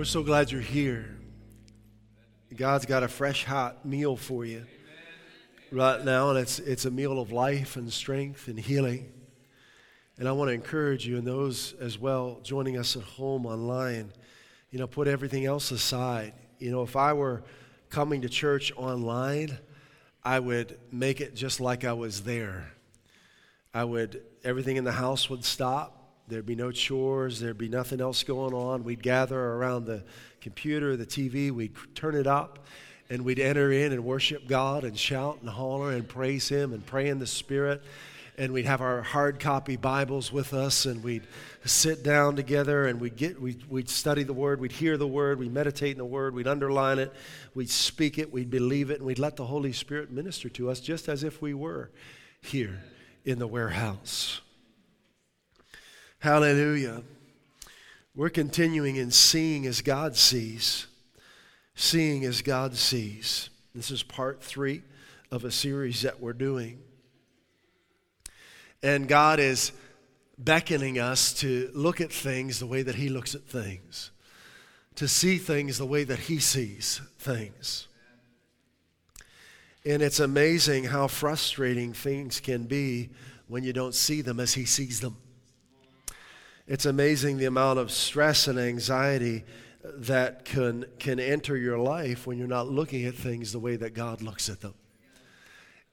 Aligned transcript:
We're 0.00 0.06
so 0.06 0.22
glad 0.22 0.50
you're 0.50 0.62
here. 0.62 1.14
God's 2.56 2.86
got 2.86 3.02
a 3.02 3.08
fresh, 3.08 3.44
hot 3.44 3.84
meal 3.84 4.16
for 4.16 4.46
you 4.46 4.64
right 5.70 6.02
now, 6.02 6.30
and 6.30 6.38
it's, 6.38 6.58
it's 6.58 6.86
a 6.86 6.90
meal 6.90 7.20
of 7.20 7.32
life 7.32 7.76
and 7.76 7.92
strength 7.92 8.48
and 8.48 8.58
healing. 8.58 9.12
And 10.16 10.26
I 10.26 10.32
want 10.32 10.48
to 10.48 10.54
encourage 10.54 11.06
you 11.06 11.18
and 11.18 11.26
those 11.26 11.74
as 11.80 11.98
well 11.98 12.40
joining 12.42 12.78
us 12.78 12.96
at 12.96 13.02
home 13.02 13.44
online, 13.44 14.10
you 14.70 14.78
know, 14.78 14.86
put 14.86 15.06
everything 15.06 15.44
else 15.44 15.70
aside. 15.70 16.32
You 16.58 16.70
know, 16.70 16.82
if 16.82 16.96
I 16.96 17.12
were 17.12 17.42
coming 17.90 18.22
to 18.22 18.30
church 18.30 18.72
online, 18.76 19.58
I 20.24 20.40
would 20.40 20.78
make 20.90 21.20
it 21.20 21.34
just 21.34 21.60
like 21.60 21.84
I 21.84 21.92
was 21.92 22.22
there. 22.22 22.72
I 23.74 23.84
would, 23.84 24.22
everything 24.44 24.78
in 24.78 24.84
the 24.84 24.92
house 24.92 25.28
would 25.28 25.44
stop. 25.44 25.99
There'd 26.30 26.46
be 26.46 26.54
no 26.54 26.70
chores. 26.70 27.40
There'd 27.40 27.58
be 27.58 27.68
nothing 27.68 28.00
else 28.00 28.22
going 28.22 28.54
on. 28.54 28.84
We'd 28.84 29.02
gather 29.02 29.38
around 29.38 29.84
the 29.84 30.04
computer, 30.40 30.96
the 30.96 31.04
TV. 31.04 31.50
We'd 31.50 31.74
turn 31.94 32.14
it 32.14 32.26
up 32.26 32.60
and 33.10 33.24
we'd 33.24 33.40
enter 33.40 33.72
in 33.72 33.92
and 33.92 34.04
worship 34.04 34.46
God 34.46 34.84
and 34.84 34.96
shout 34.96 35.38
and 35.40 35.50
holler 35.50 35.90
and 35.90 36.08
praise 36.08 36.48
Him 36.48 36.72
and 36.72 36.86
pray 36.86 37.08
in 37.08 37.18
the 37.18 37.26
Spirit. 37.26 37.82
And 38.38 38.52
we'd 38.52 38.64
have 38.64 38.80
our 38.80 39.02
hard 39.02 39.40
copy 39.40 39.76
Bibles 39.76 40.32
with 40.32 40.54
us 40.54 40.86
and 40.86 41.02
we'd 41.02 41.26
sit 41.64 42.04
down 42.04 42.36
together 42.36 42.86
and 42.86 43.00
we'd, 43.00 43.16
get, 43.16 43.38
we'd, 43.38 43.68
we'd 43.68 43.90
study 43.90 44.22
the 44.22 44.32
Word, 44.32 44.60
we'd 44.60 44.72
hear 44.72 44.96
the 44.96 45.08
Word, 45.08 45.40
we'd 45.40 45.52
meditate 45.52 45.92
in 45.92 45.98
the 45.98 46.04
Word, 46.04 46.34
we'd 46.34 46.46
underline 46.46 47.00
it, 47.00 47.12
we'd 47.54 47.68
speak 47.68 48.16
it, 48.16 48.32
we'd 48.32 48.48
believe 48.48 48.90
it, 48.90 48.98
and 48.98 49.06
we'd 49.06 49.18
let 49.18 49.36
the 49.36 49.44
Holy 49.44 49.72
Spirit 49.72 50.10
minister 50.10 50.48
to 50.50 50.70
us 50.70 50.80
just 50.80 51.08
as 51.08 51.24
if 51.24 51.42
we 51.42 51.52
were 51.52 51.90
here 52.40 52.80
in 53.24 53.38
the 53.38 53.46
warehouse. 53.48 54.40
Hallelujah. 56.20 57.02
We're 58.14 58.30
continuing 58.30 58.96
in 58.96 59.10
seeing 59.10 59.66
as 59.66 59.82
God 59.82 60.16
sees 60.16 60.86
seeing 61.80 62.26
as 62.26 62.42
God 62.42 62.76
sees. 62.76 63.48
This 63.74 63.90
is 63.90 64.02
part 64.02 64.42
three 64.42 64.82
of 65.30 65.44
a 65.44 65.50
series 65.50 66.02
that 66.02 66.20
we're 66.20 66.34
doing. 66.34 66.78
And 68.82 69.08
God 69.08 69.40
is 69.40 69.72
beckoning 70.36 70.98
us 70.98 71.32
to 71.34 71.70
look 71.74 72.00
at 72.00 72.12
things 72.12 72.58
the 72.58 72.66
way 72.66 72.82
that 72.82 72.96
He 72.96 73.08
looks 73.08 73.34
at 73.34 73.42
things, 73.42 74.10
to 74.96 75.08
see 75.08 75.38
things 75.38 75.78
the 75.78 75.86
way 75.86 76.04
that 76.04 76.18
He 76.18 76.38
sees 76.38 77.00
things. 77.18 77.88
And 79.84 80.02
it's 80.02 80.20
amazing 80.20 80.84
how 80.84 81.06
frustrating 81.06 81.94
things 81.94 82.40
can 82.40 82.64
be 82.64 83.08
when 83.48 83.64
you 83.64 83.72
don't 83.72 83.94
see 83.94 84.20
them 84.20 84.38
as 84.38 84.52
He 84.52 84.66
sees 84.66 85.00
them. 85.00 85.16
It's 86.70 86.86
amazing 86.86 87.38
the 87.38 87.46
amount 87.46 87.80
of 87.80 87.90
stress 87.90 88.46
and 88.46 88.56
anxiety 88.56 89.42
that 89.82 90.44
can, 90.44 90.84
can 91.00 91.18
enter 91.18 91.56
your 91.56 91.78
life 91.78 92.28
when 92.28 92.38
you're 92.38 92.46
not 92.46 92.68
looking 92.68 93.06
at 93.06 93.16
things 93.16 93.50
the 93.50 93.58
way 93.58 93.74
that 93.74 93.92
God 93.92 94.22
looks 94.22 94.48
at 94.48 94.60
them. 94.60 94.74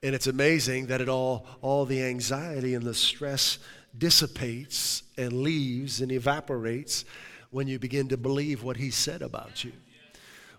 And 0.04 0.14
it's 0.14 0.28
amazing 0.28 0.86
that 0.86 1.00
it 1.00 1.08
all, 1.08 1.46
all 1.62 1.84
the 1.84 2.00
anxiety 2.04 2.74
and 2.74 2.84
the 2.84 2.94
stress 2.94 3.58
dissipates 3.98 5.02
and 5.16 5.32
leaves 5.42 6.00
and 6.00 6.12
evaporates 6.12 7.04
when 7.50 7.66
you 7.66 7.80
begin 7.80 8.06
to 8.10 8.16
believe 8.16 8.62
what 8.62 8.76
He 8.76 8.92
said 8.92 9.20
about 9.20 9.64
you. 9.64 9.72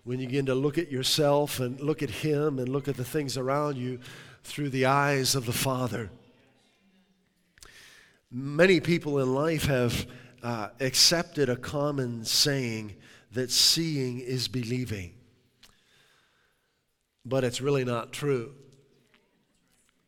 When 0.04 0.20
you 0.20 0.26
begin 0.26 0.44
to 0.46 0.54
look 0.54 0.76
at 0.76 0.92
yourself 0.92 1.60
and 1.60 1.80
look 1.80 2.02
at 2.02 2.10
Him 2.10 2.58
and 2.58 2.68
look 2.68 2.88
at 2.88 2.98
the 2.98 3.06
things 3.06 3.38
around 3.38 3.78
you 3.78 4.00
through 4.44 4.68
the 4.68 4.84
eyes 4.84 5.34
of 5.34 5.46
the 5.46 5.54
Father. 5.54 6.10
Many 8.30 8.78
people 8.78 9.18
in 9.18 9.34
life 9.34 9.64
have 9.64 10.06
uh, 10.42 10.68
accepted 10.78 11.48
a 11.48 11.56
common 11.56 12.24
saying 12.24 12.94
that 13.32 13.50
seeing 13.50 14.20
is 14.20 14.46
believing. 14.46 15.14
But 17.24 17.42
it's 17.42 17.60
really 17.60 17.84
not 17.84 18.12
true. 18.12 18.54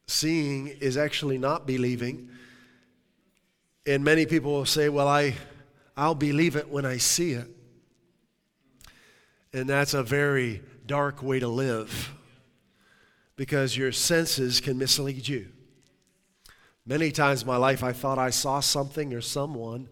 Seeing 0.06 0.68
is 0.68 0.96
actually 0.96 1.38
not 1.38 1.66
believing. 1.66 2.28
And 3.86 4.04
many 4.04 4.26
people 4.26 4.52
will 4.52 4.66
say, 4.66 4.88
Well, 4.88 5.08
I, 5.08 5.34
I'll 5.96 6.14
believe 6.14 6.54
it 6.54 6.68
when 6.68 6.86
I 6.86 6.98
see 6.98 7.32
it. 7.32 7.48
And 9.52 9.68
that's 9.68 9.94
a 9.94 10.02
very 10.02 10.62
dark 10.86 11.22
way 11.22 11.40
to 11.40 11.48
live 11.48 12.12
because 13.36 13.76
your 13.76 13.92
senses 13.92 14.60
can 14.60 14.78
mislead 14.78 15.26
you. 15.26 15.48
Many 16.84 17.12
times 17.12 17.42
in 17.42 17.48
my 17.48 17.56
life, 17.56 17.84
I 17.84 17.92
thought 17.92 18.18
I 18.18 18.30
saw 18.30 18.60
something 18.60 19.14
or 19.14 19.20
someone, 19.20 19.88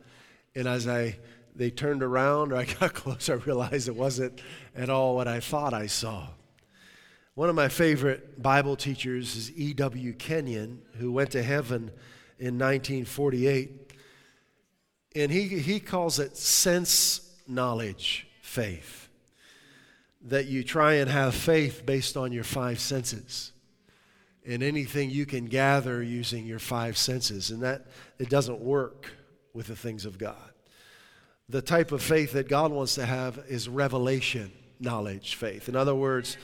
and 0.54 0.66
as 0.66 0.88
I 0.88 1.18
they 1.54 1.70
turned 1.70 2.02
around 2.02 2.52
or 2.52 2.56
I 2.56 2.64
got 2.80 2.94
close, 2.94 3.28
I 3.28 3.34
realized 3.34 3.88
it 3.88 3.96
wasn't 3.96 4.40
at 4.74 4.90
all 4.90 5.16
what 5.16 5.28
I 5.28 5.40
thought 5.40 5.74
I 5.74 5.86
saw. 5.86 6.28
One 7.34 7.48
of 7.48 7.54
my 7.54 7.68
favorite 7.68 8.42
Bible 8.42 8.76
teachers 8.76 9.36
is 9.36 9.52
E.W. 9.52 10.14
Kenyon, 10.14 10.82
who 10.98 11.12
went 11.12 11.30
to 11.32 11.42
heaven 11.42 11.90
in 12.38 12.58
1948. 12.58 13.92
And 15.16 15.30
he, 15.30 15.44
he 15.44 15.80
calls 15.80 16.18
it 16.18 16.36
sense 16.36 17.34
knowledge 17.46 18.26
faith. 18.42 19.08
That 20.22 20.46
you 20.46 20.62
try 20.62 20.94
and 20.94 21.08
have 21.10 21.34
faith 21.34 21.84
based 21.86 22.16
on 22.16 22.32
your 22.32 22.44
five 22.44 22.78
senses 22.78 23.52
and 24.50 24.62
anything 24.62 25.10
you 25.10 25.26
can 25.26 25.46
gather 25.46 26.02
using 26.02 26.46
your 26.46 26.58
five 26.58 26.98
senses. 26.98 27.50
And 27.50 27.62
that 27.62 27.86
it 28.18 28.28
doesn't 28.28 28.60
work 28.60 29.12
with 29.54 29.68
the 29.68 29.76
things 29.76 30.04
of 30.04 30.18
God 30.18 30.50
the 31.50 31.60
type 31.60 31.90
of 31.90 32.00
faith 32.00 32.32
that 32.32 32.48
God 32.48 32.70
wants 32.70 32.94
to 32.94 33.04
have 33.04 33.44
is 33.48 33.68
revelation 33.68 34.52
knowledge 34.78 35.34
faith. 35.34 35.68
In 35.68 35.76
other 35.76 35.94
words, 35.94 36.36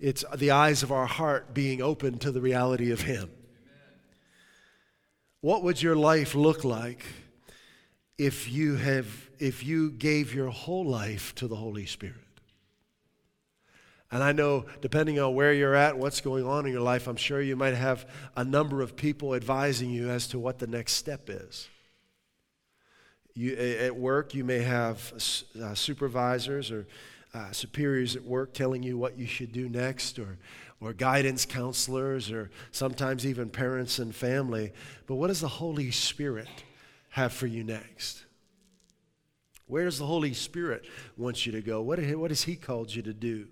it's 0.00 0.24
the 0.34 0.50
eyes 0.50 0.82
of 0.82 0.90
our 0.90 1.06
heart 1.06 1.54
being 1.54 1.82
open 1.82 2.18
to 2.20 2.32
the 2.32 2.40
reality 2.40 2.90
of 2.90 3.02
Him. 3.02 3.30
What 5.42 5.62
would 5.62 5.82
your 5.82 5.94
life 5.94 6.34
look 6.34 6.64
like 6.64 7.04
if 8.18 8.50
you 8.50 8.76
have 8.76 9.06
if 9.38 9.62
you 9.62 9.90
gave 9.90 10.34
your 10.34 10.48
whole 10.48 10.86
life 10.86 11.34
to 11.36 11.46
the 11.46 11.56
Holy 11.56 11.86
Spirit? 11.86 12.25
And 14.12 14.22
I 14.22 14.32
know, 14.32 14.66
depending 14.80 15.18
on 15.18 15.34
where 15.34 15.52
you're 15.52 15.74
at, 15.74 15.98
what's 15.98 16.20
going 16.20 16.46
on 16.46 16.64
in 16.66 16.72
your 16.72 16.80
life, 16.80 17.08
I'm 17.08 17.16
sure 17.16 17.40
you 17.40 17.56
might 17.56 17.74
have 17.74 18.08
a 18.36 18.44
number 18.44 18.80
of 18.80 18.96
people 18.96 19.34
advising 19.34 19.90
you 19.90 20.10
as 20.10 20.28
to 20.28 20.38
what 20.38 20.58
the 20.58 20.66
next 20.68 20.92
step 20.92 21.28
is. 21.28 21.68
You, 23.34 23.54
at 23.56 23.96
work, 23.96 24.32
you 24.32 24.44
may 24.44 24.60
have 24.60 25.12
uh, 25.60 25.74
supervisors 25.74 26.70
or 26.70 26.86
uh, 27.34 27.50
superiors 27.50 28.16
at 28.16 28.24
work 28.24 28.54
telling 28.54 28.82
you 28.82 28.96
what 28.96 29.18
you 29.18 29.26
should 29.26 29.52
do 29.52 29.68
next, 29.68 30.18
or, 30.18 30.38
or 30.80 30.94
guidance 30.94 31.44
counselors, 31.44 32.30
or 32.30 32.50
sometimes 32.70 33.26
even 33.26 33.50
parents 33.50 33.98
and 33.98 34.14
family. 34.14 34.72
But 35.06 35.16
what 35.16 35.26
does 35.26 35.40
the 35.40 35.48
Holy 35.48 35.90
Spirit 35.90 36.48
have 37.10 37.32
for 37.32 37.46
you 37.46 37.62
next? 37.62 38.24
Where 39.66 39.84
does 39.84 39.98
the 39.98 40.06
Holy 40.06 40.32
Spirit 40.32 40.86
want 41.16 41.44
you 41.44 41.52
to 41.52 41.60
go? 41.60 41.82
What, 41.82 41.98
what 41.98 42.30
has 42.30 42.44
He 42.44 42.56
called 42.56 42.94
you 42.94 43.02
to 43.02 43.12
do? 43.12 43.48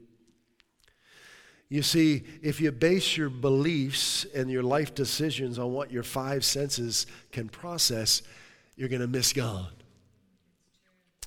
You 1.69 1.83
see, 1.83 2.25
if 2.43 2.61
you 2.61 2.71
base 2.71 3.17
your 3.17 3.31
beliefs 3.31 4.25
and 4.35 4.51
your 4.51 4.63
life 4.63 4.95
decisions 4.95 5.59
on 5.59 5.73
what 5.73 5.91
your 5.91 6.03
five 6.03 6.45
senses 6.45 7.07
can 7.33 7.49
process, 7.49 8.23
you're 8.77 8.89
going 8.89 9.01
to 9.01 9.09
miss 9.09 9.33
God. 9.33 9.73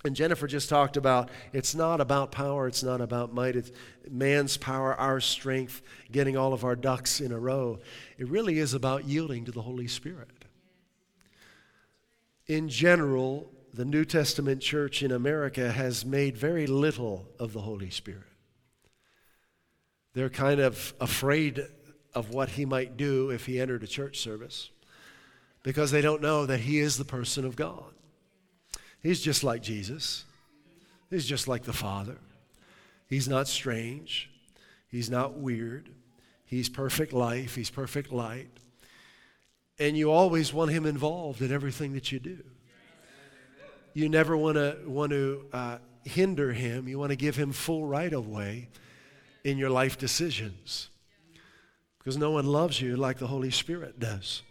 And 0.04 0.16
Jennifer 0.16 0.48
just 0.48 0.70
talked 0.70 0.96
about 0.96 1.30
it's 1.54 1.74
not 1.74 2.00
about 2.00 2.32
power, 2.32 2.68
it's 2.68 2.84
not 2.84 3.02
about 3.02 3.34
might, 3.34 3.56
it's 3.56 3.72
man's 4.10 4.56
power, 4.56 4.96
our 4.96 5.20
strength, 5.20 5.82
getting 6.12 6.38
all 6.38 6.54
of 6.54 6.64
our 6.64 6.76
ducks 6.76 7.20
in 7.20 7.32
a 7.32 7.40
row. 7.40 7.80
It 8.18 8.30
really 8.30 8.60
is 8.60 8.74
about 8.74 9.06
yielding 9.06 9.46
to 9.46 9.52
the 9.52 9.64
Holy 9.64 9.88
Spirit. 9.88 10.46
In 12.46 12.70
general, 12.70 13.52
the 13.74 13.86
New 13.86 14.06
Testament 14.06 14.62
church 14.62 15.04
in 15.04 15.12
America 15.12 15.72
has 15.72 16.06
made 16.06 16.38
very 16.38 16.68
little 16.68 17.28
of 17.38 17.52
the 17.54 17.62
Holy 17.62 17.90
Spirit. 17.90 18.24
They're 20.18 20.32
kind 20.32 20.60
of 20.60 20.96
afraid 21.00 21.64
of 22.16 22.32
what 22.32 22.50
he 22.50 22.66
might 22.66 22.98
do 22.98 23.30
if 23.30 23.46
he 23.46 23.62
entered 23.62 23.84
a 23.84 23.88
church 23.88 24.18
service 24.18 24.72
because 25.62 25.92
they 25.92 26.02
don't 26.02 26.24
know 26.24 26.48
that 26.48 26.62
he 26.62 26.80
is 26.80 26.98
the 26.98 27.06
person 27.06 27.46
of 27.46 27.56
God. 27.56 27.94
He's 29.04 29.22
just 29.22 29.44
like 29.44 29.62
Jesus. 29.62 30.26
He's 31.12 31.28
just 31.28 31.48
like 31.48 31.66
the 31.66 31.72
Father. 31.72 32.18
He's 33.08 33.28
not 33.28 33.48
strange. 33.48 34.32
He's 34.88 35.08
not 35.08 35.38
weird. 35.38 35.92
He's 36.46 36.68
perfect 36.68 37.14
life. 37.14 37.54
He's 37.54 37.70
perfect 37.70 38.12
light. 38.12 38.50
And 39.78 39.96
you 39.96 40.12
always 40.12 40.52
want 40.52 40.72
him 40.72 40.88
involved 40.88 41.44
in 41.44 41.52
everything 41.52 41.94
that 41.94 42.12
you 42.12 42.18
do. 42.18 42.40
You 43.94 44.10
never 44.10 44.36
want 44.36 44.56
to 44.56 44.80
want 44.84 45.12
to 45.12 45.46
uh, 45.54 45.78
hinder 46.06 46.54
him. 46.54 46.88
You 46.88 46.98
want 46.98 47.12
to 47.12 47.16
give 47.16 47.36
him 47.36 47.52
full 47.52 47.86
right 47.86 48.12
of 48.12 48.28
way 48.28 48.70
in 49.48 49.58
your 49.58 49.70
life 49.70 49.98
decisions. 49.98 50.90
Because 51.98 52.18
no 52.18 52.32
one 52.32 52.46
loves 52.46 52.82
you 52.82 52.98
like 52.98 53.18
the 53.18 53.28
Holy 53.28 53.50
Spirit 53.50 53.98
does. 53.98 54.42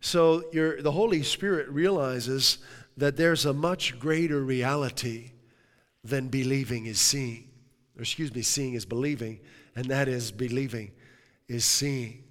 So 0.00 0.40
the 0.50 0.90
Holy 0.92 1.22
Spirit 1.22 1.68
realizes 1.68 2.58
that 2.96 3.16
there's 3.16 3.44
a 3.44 3.52
much 3.52 3.98
greater 4.00 4.42
reality 4.42 5.30
than 6.02 6.26
believing 6.26 6.86
is 6.86 7.00
seeing. 7.00 7.48
Or 7.96 8.02
excuse 8.02 8.34
me, 8.34 8.42
seeing 8.42 8.74
is 8.74 8.84
believing, 8.84 9.38
and 9.76 9.86
that 9.86 10.08
is 10.08 10.32
believing 10.32 10.90
is 11.48 11.64
seeing. 11.64 12.24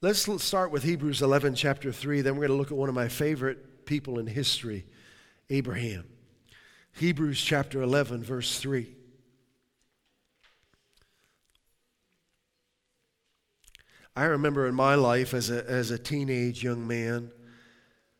Let's 0.00 0.26
start 0.42 0.70
with 0.70 0.84
Hebrews 0.84 1.20
11, 1.20 1.54
chapter 1.54 1.92
3. 1.92 2.22
Then 2.22 2.34
we're 2.36 2.46
going 2.46 2.56
to 2.56 2.56
look 2.56 2.70
at 2.70 2.78
one 2.78 2.88
of 2.88 2.94
my 2.94 3.08
favorite 3.08 3.84
people 3.84 4.18
in 4.18 4.26
history, 4.26 4.86
Abraham. 5.50 6.04
Hebrews 6.96 7.42
chapter 7.42 7.82
11, 7.82 8.22
verse 8.22 8.58
3. 8.58 8.86
I 14.16 14.24
remember 14.24 14.66
in 14.66 14.74
my 14.74 14.94
life 14.94 15.34
as 15.34 15.50
a, 15.50 15.68
as 15.68 15.90
a 15.90 15.98
teenage 15.98 16.64
young 16.64 16.86
man 16.86 17.30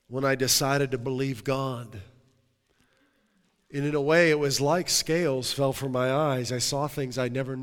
when 0.09 0.27
I 0.27 0.35
decided 0.35 0.91
to 0.91 0.99
believe 0.99 1.43
God. 1.43 2.03
And 3.73 3.87
in 3.87 3.95
a 3.95 4.01
way, 4.01 4.31
it 4.31 4.39
was 4.39 4.61
like 4.61 4.91
scales 4.91 5.55
fell 5.55 5.73
from 5.73 5.93
my 5.93 6.13
eyes. 6.13 6.53
I 6.53 6.59
saw 6.59 6.87
things 6.87 7.17
I 7.17 7.29
never 7.29 7.59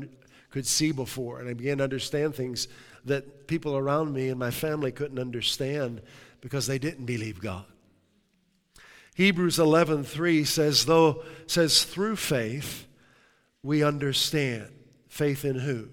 could 0.50 0.66
see 0.66 0.90
before, 0.90 1.38
and 1.38 1.48
I 1.48 1.54
began 1.54 1.78
to 1.78 1.84
understand 1.84 2.34
things 2.34 2.66
that 3.04 3.46
people 3.46 3.76
around 3.76 4.12
me 4.12 4.30
and 4.30 4.38
my 4.38 4.50
family 4.50 4.90
couldn't 4.90 5.20
understand 5.20 6.02
because 6.40 6.66
they 6.66 6.80
didn't 6.80 7.06
believe 7.06 7.40
God. 7.40 7.66
Hebrews 9.14 9.58
11:3 9.58 10.44
says 10.44 10.86
though 10.86 11.22
says 11.46 11.84
through 11.84 12.16
faith 12.16 12.86
we 13.62 13.82
understand. 13.82 14.68
Faith 15.08 15.44
in 15.44 15.56
who? 15.56 15.88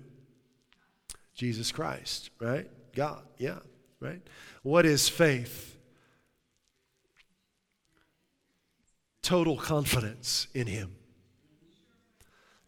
Jesus 1.34 1.72
Christ, 1.72 2.30
right? 2.40 2.68
God, 2.94 3.24
yeah, 3.38 3.60
right? 4.00 4.22
What 4.64 4.86
is 4.86 5.08
faith? 5.08 5.78
Total 9.22 9.56
confidence 9.56 10.48
in 10.54 10.68
Him. 10.68 10.96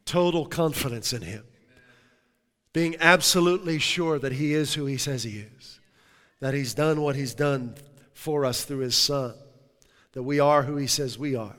Total 0.06 0.46
confidence 0.46 1.12
in 1.12 1.24
Him. 1.24 1.44
Being 2.72 2.96
absolutely 3.00 3.80
sure 3.80 4.20
that 4.20 4.34
He 4.34 4.54
is 4.54 4.76
who 4.76 4.86
He 4.86 4.98
says 4.98 5.24
He 5.24 5.40
is, 5.40 5.80
that 6.40 6.54
He's 6.54 6.74
done 6.74 7.02
what 7.02 7.16
He's 7.16 7.34
done 7.34 7.76
for 8.14 8.46
us 8.46 8.64
through 8.64 8.80
His 8.80 8.96
Son, 8.96 9.34
that 10.14 10.24
we 10.24 10.40
are 10.40 10.64
who 10.64 10.78
He 10.78 10.88
says 10.88 11.18
we 11.20 11.36
are. 11.36 11.56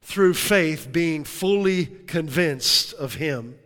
Through 0.00 0.34
faith, 0.34 0.90
being 0.90 1.22
fully 1.22 1.86
convinced 1.86 2.92
of 2.94 3.14
Him 3.14 3.56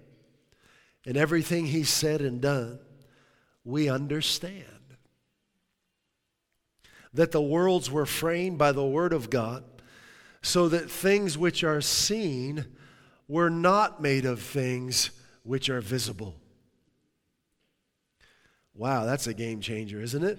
and 1.06 1.16
everything 1.16 1.66
he 1.66 1.84
said 1.84 2.20
and 2.20 2.40
done, 2.40 2.78
we 3.64 3.88
understand 3.88 4.64
that 7.14 7.32
the 7.32 7.40
worlds 7.40 7.90
were 7.90 8.04
framed 8.04 8.58
by 8.58 8.72
the 8.72 8.84
Word 8.84 9.12
of 9.12 9.30
God, 9.30 9.64
so 10.42 10.68
that 10.68 10.90
things 10.90 11.38
which 11.38 11.64
are 11.64 11.80
seen 11.80 12.66
were 13.26 13.50
not 13.50 14.02
made 14.02 14.24
of 14.24 14.40
things 14.40 15.10
which 15.42 15.70
are 15.70 15.80
visible. 15.80 16.36
Wow, 18.74 19.06
that's 19.06 19.26
a 19.26 19.34
game 19.34 19.60
changer, 19.60 20.00
isn't 20.00 20.22
it? 20.22 20.38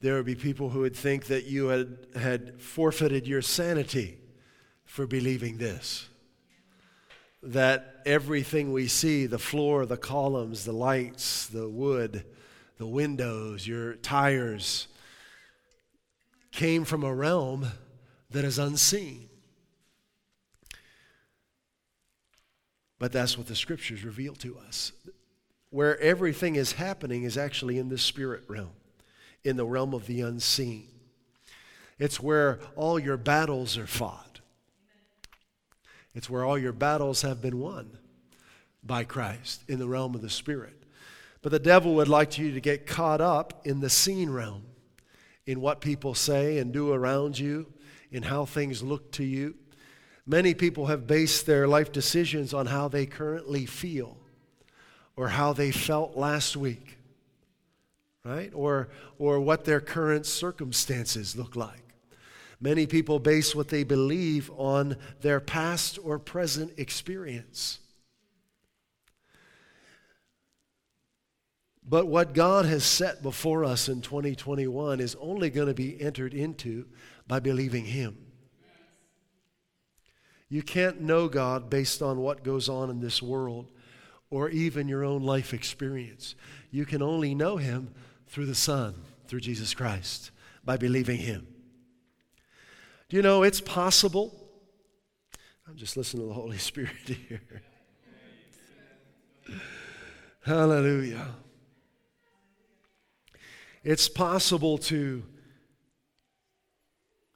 There 0.00 0.14
would 0.14 0.26
be 0.26 0.34
people 0.34 0.70
who 0.70 0.80
would 0.80 0.96
think 0.96 1.26
that 1.26 1.46
you 1.46 1.68
had, 1.68 2.06
had 2.14 2.60
forfeited 2.60 3.26
your 3.26 3.42
sanity 3.42 4.18
for 4.84 5.06
believing 5.06 5.58
this 5.58 6.08
that 7.42 8.00
everything 8.04 8.72
we 8.72 8.88
see 8.88 9.26
the 9.26 9.38
floor, 9.38 9.86
the 9.86 9.96
columns, 9.96 10.64
the 10.64 10.72
lights, 10.72 11.46
the 11.46 11.68
wood, 11.68 12.24
the 12.78 12.86
windows, 12.86 13.66
your 13.66 13.94
tires 13.94 14.88
came 16.50 16.84
from 16.84 17.04
a 17.04 17.14
realm 17.14 17.66
that 18.30 18.44
is 18.44 18.58
unseen. 18.58 19.28
But 22.98 23.12
that's 23.12 23.38
what 23.38 23.46
the 23.46 23.54
scriptures 23.54 24.04
reveal 24.04 24.34
to 24.36 24.58
us. 24.58 24.92
Where 25.70 26.00
everything 26.00 26.56
is 26.56 26.72
happening 26.72 27.22
is 27.22 27.38
actually 27.38 27.78
in 27.78 27.88
the 27.88 27.98
spirit 27.98 28.42
realm, 28.48 28.72
in 29.48 29.56
the 29.56 29.66
realm 29.66 29.94
of 29.94 30.06
the 30.06 30.20
unseen. 30.20 30.86
It's 31.98 32.20
where 32.20 32.60
all 32.76 32.98
your 32.98 33.16
battles 33.16 33.76
are 33.76 33.86
fought. 33.86 34.40
It's 36.14 36.30
where 36.30 36.44
all 36.44 36.58
your 36.58 36.72
battles 36.72 37.22
have 37.22 37.40
been 37.40 37.58
won 37.58 37.98
by 38.82 39.04
Christ 39.04 39.62
in 39.68 39.78
the 39.78 39.88
realm 39.88 40.14
of 40.14 40.22
the 40.22 40.30
Spirit. 40.30 40.74
But 41.42 41.52
the 41.52 41.58
devil 41.58 41.94
would 41.94 42.08
like 42.08 42.38
you 42.38 42.52
to 42.52 42.60
get 42.60 42.86
caught 42.86 43.20
up 43.20 43.62
in 43.64 43.80
the 43.80 43.90
seen 43.90 44.30
realm, 44.30 44.64
in 45.46 45.60
what 45.60 45.80
people 45.80 46.14
say 46.14 46.58
and 46.58 46.72
do 46.72 46.92
around 46.92 47.38
you, 47.38 47.72
in 48.10 48.24
how 48.24 48.44
things 48.44 48.82
look 48.82 49.12
to 49.12 49.24
you. 49.24 49.54
Many 50.26 50.54
people 50.54 50.86
have 50.86 51.06
based 51.06 51.46
their 51.46 51.66
life 51.66 51.90
decisions 51.90 52.52
on 52.52 52.66
how 52.66 52.88
they 52.88 53.06
currently 53.06 53.64
feel 53.64 54.18
or 55.16 55.28
how 55.28 55.52
they 55.52 55.70
felt 55.70 56.16
last 56.16 56.56
week, 56.56 56.97
right? 58.28 58.52
Or, 58.54 58.88
or 59.18 59.40
what 59.40 59.64
their 59.64 59.80
current 59.80 60.26
circumstances 60.26 61.34
look 61.34 61.56
like. 61.56 61.82
Many 62.60 62.86
people 62.86 63.18
base 63.18 63.54
what 63.54 63.68
they 63.68 63.84
believe 63.84 64.50
on 64.56 64.96
their 65.22 65.40
past 65.40 65.98
or 66.02 66.18
present 66.18 66.72
experience. 66.76 67.78
But 71.88 72.06
what 72.06 72.34
God 72.34 72.66
has 72.66 72.84
set 72.84 73.22
before 73.22 73.64
us 73.64 73.88
in 73.88 74.02
2021 74.02 75.00
is 75.00 75.16
only 75.20 75.48
going 75.48 75.68
to 75.68 75.74
be 75.74 76.00
entered 76.00 76.34
into 76.34 76.84
by 77.26 77.40
believing 77.40 77.86
Him. 77.86 78.18
You 80.50 80.62
can't 80.62 81.00
know 81.00 81.28
God 81.28 81.70
based 81.70 82.02
on 82.02 82.18
what 82.18 82.44
goes 82.44 82.68
on 82.68 82.90
in 82.90 83.00
this 83.00 83.22
world 83.22 83.70
or 84.30 84.50
even 84.50 84.88
your 84.88 85.04
own 85.04 85.22
life 85.22 85.54
experience. 85.54 86.34
You 86.70 86.84
can 86.84 87.00
only 87.00 87.34
know 87.34 87.56
Him 87.56 87.94
through 88.28 88.46
the 88.46 88.54
Son, 88.54 88.94
through 89.26 89.40
Jesus 89.40 89.74
Christ, 89.74 90.30
by 90.64 90.76
believing 90.76 91.18
Him. 91.18 91.46
Do 93.08 93.16
you 93.16 93.22
know 93.22 93.42
it's 93.42 93.60
possible? 93.60 94.48
I'm 95.66 95.76
just 95.76 95.96
listening 95.96 96.24
to 96.24 96.28
the 96.28 96.34
Holy 96.34 96.58
Spirit 96.58 96.90
here. 97.06 97.40
Hallelujah. 100.44 101.26
It's 103.84 104.08
possible 104.08 104.78
to 104.78 105.22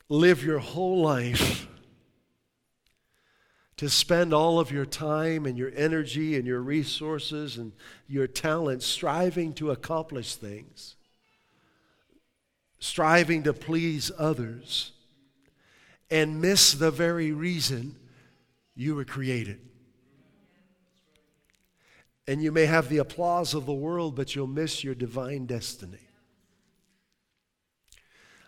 live 0.08 0.44
your 0.44 0.58
whole 0.58 1.00
life, 1.00 1.66
to 3.82 3.90
spend 3.90 4.32
all 4.32 4.60
of 4.60 4.70
your 4.70 4.86
time 4.86 5.44
and 5.44 5.58
your 5.58 5.72
energy 5.74 6.36
and 6.36 6.46
your 6.46 6.60
resources 6.60 7.58
and 7.58 7.72
your 8.06 8.28
talents 8.28 8.86
striving 8.86 9.52
to 9.52 9.72
accomplish 9.72 10.36
things, 10.36 10.94
striving 12.78 13.42
to 13.42 13.52
please 13.52 14.12
others 14.16 14.92
and 16.12 16.40
miss 16.40 16.74
the 16.74 16.92
very 16.92 17.32
reason 17.32 17.96
you 18.76 18.94
were 18.94 19.04
created. 19.04 19.58
And 22.28 22.40
you 22.40 22.52
may 22.52 22.66
have 22.66 22.88
the 22.88 22.98
applause 22.98 23.52
of 23.52 23.66
the 23.66 23.72
world, 23.72 24.14
but 24.14 24.36
you'll 24.36 24.46
miss 24.46 24.84
your 24.84 24.94
divine 24.94 25.46
destiny. 25.46 26.06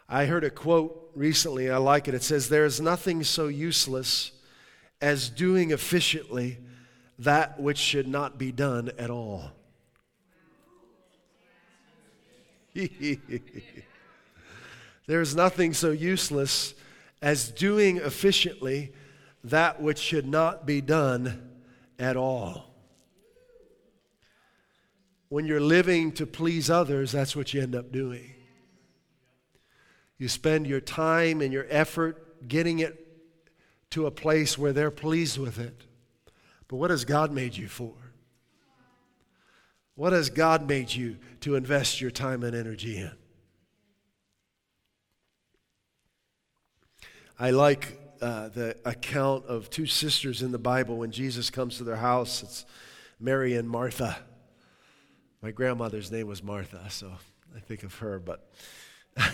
I 0.09 0.27
heard 0.27 0.45
a 0.45 0.51
quote 0.51 1.11
recently, 1.17 1.69
I 1.69 1.79
like 1.79 2.07
it. 2.07 2.15
It 2.15 2.23
says, 2.23 2.49
There 2.49 2.65
is 2.65 2.81
nothing 2.81 3.25
so 3.25 3.49
useless 3.49 4.31
as 5.05 5.29
doing 5.29 5.71
efficiently 5.71 6.57
that 7.19 7.61
which 7.61 7.77
should 7.77 8.09
not 8.09 8.39
be 8.39 8.51
done 8.51 8.91
at 8.99 9.11
all. 9.11 9.53
There's 15.07 15.37
nothing 15.37 15.75
so 15.75 15.91
useless 15.91 16.73
as 17.21 17.51
doing 17.51 17.99
efficiently 17.99 18.95
that 19.45 19.83
which 19.83 19.99
should 19.99 20.27
not 20.27 20.65
be 20.65 20.81
done 20.81 21.51
at 21.99 22.17
all. 22.17 22.71
when 25.29 25.47
you're 25.47 25.61
living 25.61 26.13
to 26.13 26.25
please 26.27 26.71
others, 26.71 27.13
that's 27.13 27.37
what 27.37 27.53
you 27.53 27.61
end 27.61 27.75
up 27.75 27.93
doing. 27.93 28.33
You 30.17 30.29
spend 30.29 30.67
your 30.67 30.81
time 30.81 31.43
and 31.43 31.53
your 31.53 31.67
effort 31.69 32.49
getting 32.49 32.79
it 32.79 33.04
to 33.95 34.07
a 34.07 34.11
place 34.11 34.59
where 34.59 34.73
they're 34.73 34.91
pleased 34.91 35.39
with 35.39 35.57
it. 35.57 35.85
But 36.67 36.79
what 36.79 36.91
has 36.91 37.05
God 37.05 37.31
made 37.31 37.57
you 37.57 37.69
for? 37.69 37.95
What 39.95 40.13
has 40.13 40.31
God 40.31 40.67
made 40.67 40.93
you 40.93 41.17
to 41.43 41.55
invest 41.55 42.01
your 42.01 42.11
time 42.11 42.43
and 42.43 42.57
energy 42.57 42.97
in? 42.97 43.13
I 47.39 47.53
like 47.53 47.97
uh, 48.21 48.49
the 48.49 48.77
account 48.85 49.47
of 49.47 49.71
two 49.71 49.87
sisters 49.87 50.43
in 50.43 50.51
the 50.51 50.59
Bible 50.59 50.97
when 50.97 51.13
Jesus 51.13 51.49
comes 51.49 51.77
to 51.79 51.85
their 51.85 51.95
house. 51.95 52.43
It's 52.43 52.67
Mary 53.21 53.55
and 53.55 53.71
Martha. 53.71 54.19
My 55.41 55.53
grandmother's 55.53 56.11
name 56.11 56.27
was 56.27 56.43
Martha, 56.43 56.85
so 56.91 57.13
I 57.55 57.61
think 57.61 57.85
of 57.85 57.95
her, 57.99 58.19
but. 58.19 58.51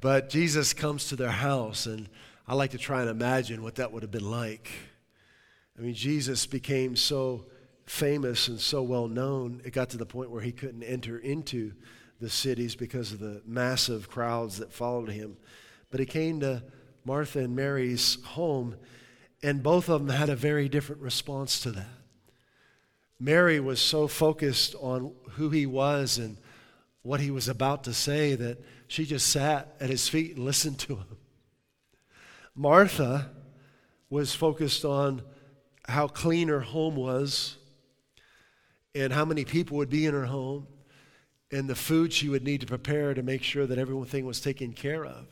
but 0.00 0.28
Jesus 0.28 0.72
comes 0.72 1.06
to 1.10 1.14
their 1.14 1.30
house, 1.30 1.86
and 1.86 2.08
I 2.46 2.54
like 2.54 2.72
to 2.72 2.78
try 2.78 3.00
and 3.00 3.10
imagine 3.10 3.62
what 3.62 3.76
that 3.76 3.92
would 3.92 4.02
have 4.02 4.10
been 4.10 4.30
like. 4.30 4.70
I 5.78 5.82
mean, 5.82 5.94
Jesus 5.94 6.46
became 6.46 6.96
so 6.96 7.46
famous 7.86 8.48
and 8.48 8.60
so 8.60 8.82
well 8.82 9.08
known, 9.08 9.60
it 9.64 9.72
got 9.72 9.90
to 9.90 9.96
the 9.96 10.06
point 10.06 10.30
where 10.30 10.40
he 10.40 10.52
couldn't 10.52 10.82
enter 10.82 11.18
into 11.18 11.72
the 12.20 12.30
cities 12.30 12.74
because 12.74 13.12
of 13.12 13.18
the 13.18 13.42
massive 13.44 14.08
crowds 14.08 14.58
that 14.58 14.72
followed 14.72 15.10
him. 15.10 15.36
But 15.90 16.00
he 16.00 16.06
came 16.06 16.40
to 16.40 16.62
Martha 17.04 17.40
and 17.40 17.56
Mary's 17.56 18.22
home, 18.24 18.76
and 19.42 19.62
both 19.62 19.88
of 19.88 20.06
them 20.06 20.16
had 20.16 20.28
a 20.28 20.36
very 20.36 20.68
different 20.68 21.02
response 21.02 21.60
to 21.60 21.72
that. 21.72 21.86
Mary 23.18 23.60
was 23.60 23.80
so 23.80 24.08
focused 24.08 24.74
on 24.80 25.12
who 25.32 25.50
he 25.50 25.66
was 25.66 26.18
and 26.18 26.36
what 27.02 27.20
he 27.20 27.30
was 27.30 27.48
about 27.48 27.84
to 27.84 27.92
say 27.92 28.34
that 28.34 28.58
she 28.86 29.04
just 29.04 29.28
sat 29.28 29.74
at 29.80 29.90
his 29.90 30.08
feet 30.08 30.36
and 30.36 30.44
listened 30.44 30.78
to 30.78 30.96
him. 30.96 31.16
Martha 32.54 33.30
was 34.10 34.34
focused 34.34 34.84
on 34.84 35.22
how 35.86 36.06
clean 36.06 36.48
her 36.48 36.60
home 36.60 36.96
was 36.96 37.56
and 38.94 39.12
how 39.12 39.24
many 39.24 39.44
people 39.44 39.76
would 39.78 39.88
be 39.88 40.06
in 40.06 40.14
her 40.14 40.26
home 40.26 40.66
and 41.50 41.68
the 41.68 41.74
food 41.74 42.12
she 42.12 42.28
would 42.28 42.44
need 42.44 42.60
to 42.60 42.66
prepare 42.66 43.14
to 43.14 43.22
make 43.22 43.42
sure 43.42 43.66
that 43.66 43.78
everything 43.78 44.26
was 44.26 44.40
taken 44.40 44.72
care 44.72 45.04
of. 45.04 45.26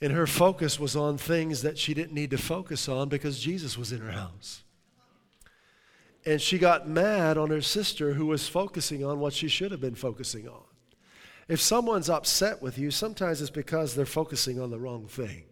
And 0.00 0.12
her 0.12 0.26
focus 0.26 0.80
was 0.80 0.96
on 0.96 1.18
things 1.18 1.62
that 1.62 1.78
she 1.78 1.94
didn't 1.94 2.14
need 2.14 2.30
to 2.30 2.38
focus 2.38 2.88
on 2.88 3.08
because 3.08 3.38
Jesus 3.38 3.76
was 3.76 3.92
in 3.92 4.00
her 4.00 4.12
house. 4.12 4.62
And 6.24 6.40
she 6.40 6.58
got 6.58 6.88
mad 6.88 7.36
on 7.36 7.50
her 7.50 7.60
sister 7.60 8.14
who 8.14 8.26
was 8.26 8.48
focusing 8.48 9.04
on 9.04 9.20
what 9.20 9.32
she 9.32 9.48
should 9.48 9.70
have 9.72 9.80
been 9.80 9.94
focusing 9.94 10.48
on. 10.48 10.64
If 11.50 11.60
someone's 11.60 12.08
upset 12.08 12.62
with 12.62 12.78
you, 12.78 12.92
sometimes 12.92 13.40
it's 13.40 13.50
because 13.50 13.96
they're 13.96 14.06
focusing 14.06 14.60
on 14.60 14.70
the 14.70 14.78
wrong 14.78 15.08
thing. 15.08 15.42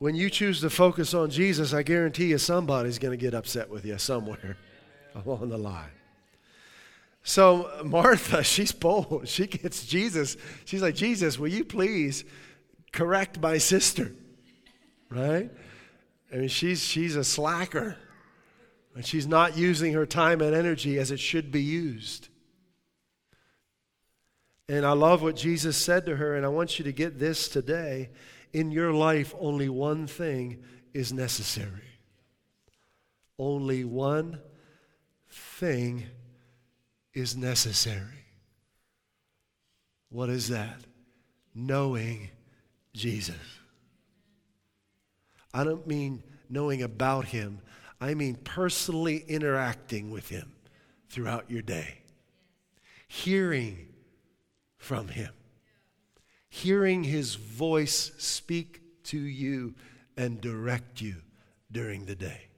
When 0.00 0.14
you 0.14 0.28
choose 0.28 0.60
to 0.60 0.68
focus 0.68 1.14
on 1.14 1.30
Jesus, 1.30 1.72
I 1.72 1.82
guarantee 1.82 2.26
you 2.26 2.36
somebody's 2.36 2.98
going 2.98 3.18
to 3.18 3.22
get 3.22 3.32
upset 3.32 3.70
with 3.70 3.86
you 3.86 3.96
somewhere 3.96 4.58
along 5.24 5.48
the 5.48 5.56
line. 5.56 5.92
So 7.22 7.70
Martha, 7.86 8.44
she's 8.44 8.72
bold. 8.72 9.26
She 9.26 9.46
gets 9.46 9.86
Jesus. 9.86 10.36
She's 10.66 10.82
like, 10.82 10.94
Jesus, 10.94 11.38
will 11.38 11.48
you 11.48 11.64
please 11.64 12.22
correct 12.92 13.40
my 13.40 13.56
sister? 13.56 14.12
Right? 15.08 15.50
I 16.30 16.36
mean, 16.36 16.48
she's, 16.48 16.84
she's 16.84 17.16
a 17.16 17.24
slacker. 17.24 17.96
And 18.94 19.06
she's 19.06 19.26
not 19.26 19.56
using 19.56 19.92
her 19.92 20.06
time 20.06 20.40
and 20.40 20.54
energy 20.54 20.98
as 20.98 21.10
it 21.10 21.20
should 21.20 21.52
be 21.52 21.62
used. 21.62 22.28
And 24.68 24.86
I 24.86 24.92
love 24.92 25.22
what 25.22 25.36
Jesus 25.36 25.76
said 25.76 26.06
to 26.06 26.16
her, 26.16 26.36
and 26.36 26.44
I 26.44 26.48
want 26.48 26.78
you 26.78 26.84
to 26.84 26.92
get 26.92 27.18
this 27.18 27.48
today. 27.48 28.10
In 28.52 28.70
your 28.70 28.92
life, 28.92 29.34
only 29.38 29.68
one 29.68 30.06
thing 30.06 30.62
is 30.92 31.12
necessary. 31.12 31.88
Only 33.38 33.84
one 33.84 34.40
thing 35.28 36.06
is 37.14 37.36
necessary. 37.36 38.26
What 40.10 40.28
is 40.28 40.48
that? 40.48 40.80
Knowing 41.54 42.30
Jesus. 42.92 43.36
I 45.52 45.64
don't 45.64 45.86
mean 45.86 46.22
knowing 46.48 46.82
about 46.82 47.24
him, 47.26 47.60
I 48.00 48.14
mean 48.14 48.36
personally 48.36 49.24
interacting 49.28 50.10
with 50.10 50.28
him 50.28 50.52
throughout 51.08 51.50
your 51.50 51.62
day, 51.62 52.02
hearing 53.06 53.88
from 54.78 55.08
him, 55.08 55.32
hearing 56.48 57.04
his 57.04 57.34
voice 57.34 58.12
speak 58.18 58.80
to 59.04 59.18
you 59.18 59.74
and 60.16 60.40
direct 60.40 61.00
you 61.00 61.16
during 61.70 62.06
the 62.06 62.14
day. 62.14 62.50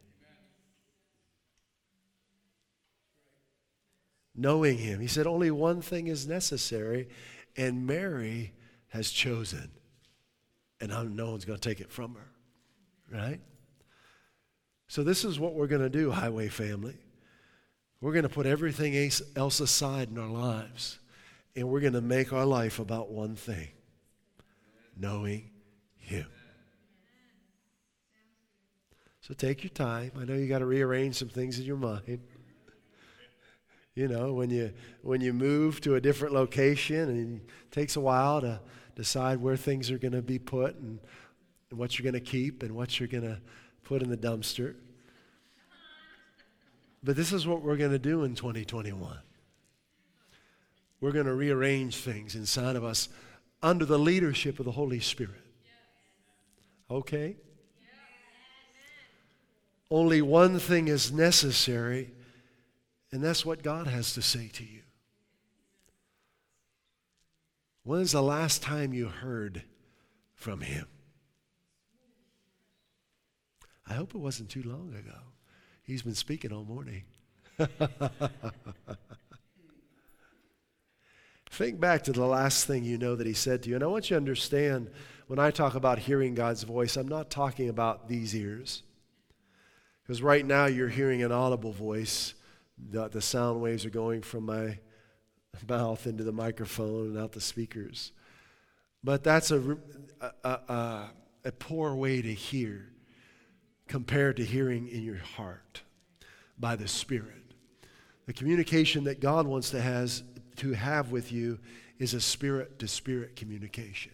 knowing 4.35 4.79
him. 4.79 5.01
He 5.01 5.07
said, 5.07 5.27
Only 5.27 5.51
one 5.51 5.81
thing 5.83 6.07
is 6.07 6.27
necessary, 6.27 7.09
and 7.57 7.87
Mary 7.87 8.53
has 8.89 9.11
chosen. 9.11 9.71
And 10.81 10.91
no 11.17 11.31
one's 11.31 11.45
going 11.45 11.59
to 11.59 11.69
take 11.69 11.81
it 11.81 11.91
from 11.91 12.15
her. 12.15 12.29
Right? 13.11 13.41
So, 14.93 15.03
this 15.03 15.25
is 15.25 15.41
what 15.41 15.55
we're 15.55 15.69
going 15.69 15.81
to 15.81 15.89
do, 15.89 16.11
Highway 16.11 16.49
family. 16.49 16.99
We're 18.03 18.13
going 18.13 18.25
to 18.25 18.29
put 18.29 18.45
everything 18.45 19.11
else 19.35 19.61
aside 19.61 20.11
in 20.11 20.19
our 20.19 20.29
lives, 20.29 20.99
and 21.57 21.67
we're 21.71 21.81
going 21.81 21.95
to 21.95 22.03
make 22.03 22.31
our 22.31 22.45
life 22.45 22.79
about 22.79 23.11
one 23.11 23.35
thing 23.35 23.69
knowing 24.95 25.49
Him. 25.97 26.27
So, 29.23 29.33
take 29.33 29.65
your 29.65 29.71
time. 29.71 30.13
I 30.21 30.27
know 30.27 30.35
you 30.35 30.47
got 30.47 30.59
to 30.59 30.67
rearrange 30.67 31.17
some 31.17 31.31
things 31.31 31.59
in 31.59 31.65
your 31.65 31.79
mind. 31.79 32.21
You 33.95 34.09
know, 34.09 34.35
when 34.35 34.51
you 34.51 34.75
when 35.01 35.23
you 35.23 35.33
move 35.33 35.81
to 35.81 35.95
a 35.95 36.03
different 36.03 36.35
location 36.35 37.09
and 37.09 37.41
it 37.41 37.71
takes 37.71 37.97
a 37.97 38.01
while 38.03 38.43
to 38.43 38.61
decide 38.95 39.41
where 39.41 39.57
things 39.57 39.91
are 39.91 39.97
going 39.97 40.13
to 40.13 40.21
be 40.21 40.39
put 40.39 40.75
and, 40.75 40.99
and 41.71 41.79
what 41.79 41.99
you're 41.99 42.05
going 42.05 42.23
to 42.23 42.31
keep 42.31 42.63
and 42.63 42.75
what 42.75 43.01
you're 43.01 43.09
going 43.09 43.25
to 43.25 43.41
put 43.93 44.03
in 44.03 44.09
the 44.09 44.17
dumpster. 44.17 44.75
But 47.05 47.15
this 47.15 47.31
is 47.31 47.47
what 47.47 47.61
we're 47.61 47.77
going 47.77 47.91
to 47.91 47.99
do 47.99 48.25
in 48.25 48.35
2021. 48.35 49.19
We're 51.03 51.13
going 51.13 51.27
to 51.27 51.35
rearrange 51.35 51.97
things 51.97 52.35
inside 52.35 52.75
of 52.75 52.85
us 52.85 53.11
under 53.63 53.85
the 53.85 53.99
leadership 53.99 54.59
of 54.59 54.65
the 54.65 54.73
Holy 54.73 54.99
Spirit. 54.99 55.43
Okay? 56.91 57.37
Only 59.91 60.23
one 60.23 60.59
thing 60.59 60.89
is 60.89 61.13
necessary 61.13 62.13
and 63.13 63.23
that's 63.23 63.45
what 63.45 63.63
God 63.63 63.89
has 63.89 64.15
to 64.15 64.23
say 64.23 64.49
to 64.55 64.65
you. 64.65 64.81
When's 67.83 68.13
the 68.13 68.23
last 68.23 68.63
time 68.63 68.95
you 68.95 69.09
heard 69.09 69.65
from 70.35 70.63
Him? 70.63 70.87
I 73.89 73.95
hope 73.95 74.15
it 74.15 74.19
wasn't 74.19 74.51
too 74.51 74.63
long 74.63 74.95
ago. 74.95 75.19
He's 75.83 76.03
been 76.03 76.15
speaking 76.15 76.53
all 76.53 76.65
morning. 76.65 77.05
Think 81.51 81.81
back 81.81 82.03
to 82.05 82.13
the 82.13 82.25
last 82.25 82.67
thing 82.67 82.85
you 82.85 82.97
know 82.97 83.17
that 83.17 83.27
He 83.27 83.35
said 83.35 83.63
to 83.63 83.69
you. 83.69 83.75
And 83.75 83.85
I 83.85 83.89
want 83.89 84.09
you 84.09 84.15
to 84.15 84.19
understand 84.19 84.91
when 85.27 85.39
I 85.39 85.51
talk 85.51 85.75
about 85.75 85.99
hearing 85.99 86.35
God's 86.35 86.63
voice, 86.63 86.97
I'm 86.97 87.09
not 87.09 87.31
talking 87.31 87.69
about 87.69 88.09
these 88.09 88.35
ears. 88.35 88.83
Because 90.03 90.23
right 90.23 90.45
now 90.45 90.67
you're 90.67 90.89
hearing 90.89 91.23
an 91.23 91.33
audible 91.33 91.73
voice 91.73 92.35
the, 92.91 93.09
the 93.09 93.21
sound 93.21 93.61
waves 93.61 93.85
are 93.85 93.91
going 93.91 94.23
from 94.23 94.47
my 94.47 94.79
mouth 95.69 96.07
into 96.07 96.25
the 96.25 96.33
microphone 96.33 97.09
and 97.09 97.19
out 97.19 97.33
the 97.33 97.41
speakers. 97.41 98.13
But 99.05 99.25
that's 99.25 99.51
a, 99.51 99.77
a, 100.21 100.49
a, 100.49 101.11
a 101.45 101.53
poor 101.53 101.95
way 101.95 102.23
to 102.23 102.33
hear 102.33 102.92
compared 103.93 104.39
to 104.39 104.43
hearing 104.43 104.89
in 104.89 105.03
your 105.03 105.19
heart 105.19 105.83
by 106.59 106.75
the 106.75 106.89
Spirit. 106.89 107.43
The 108.25 108.33
communication 108.33 109.05
that 109.05 109.21
God 109.21 109.47
wants 109.47 109.69
to, 109.73 109.83
has, 109.83 110.23
to 110.57 110.73
have 110.73 111.13
with 111.13 111.31
you 111.31 111.59
is 111.99 112.15
a 112.15 112.21
spirit 112.21 112.79
to 112.79 112.89
spirit 112.89 113.37
communication. 113.37 114.13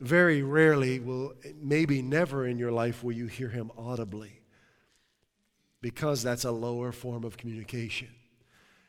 Very 0.00 0.42
rarely 0.42 1.00
will, 1.00 1.32
maybe 1.62 2.02
never 2.02 2.46
in 2.46 2.58
your 2.58 2.72
life, 2.72 3.02
will 3.02 3.14
you 3.14 3.26
hear 3.26 3.48
Him 3.48 3.72
audibly 3.78 4.42
because 5.80 6.22
that's 6.22 6.44
a 6.44 6.52
lower 6.52 6.92
form 6.92 7.24
of 7.24 7.38
communication. 7.38 8.08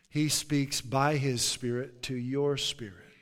He 0.10 0.28
speaks 0.28 0.82
by 0.82 1.16
his 1.16 1.42
spirit 1.42 2.04
to 2.04 2.16
your 2.16 2.58
spirit, 2.58 3.16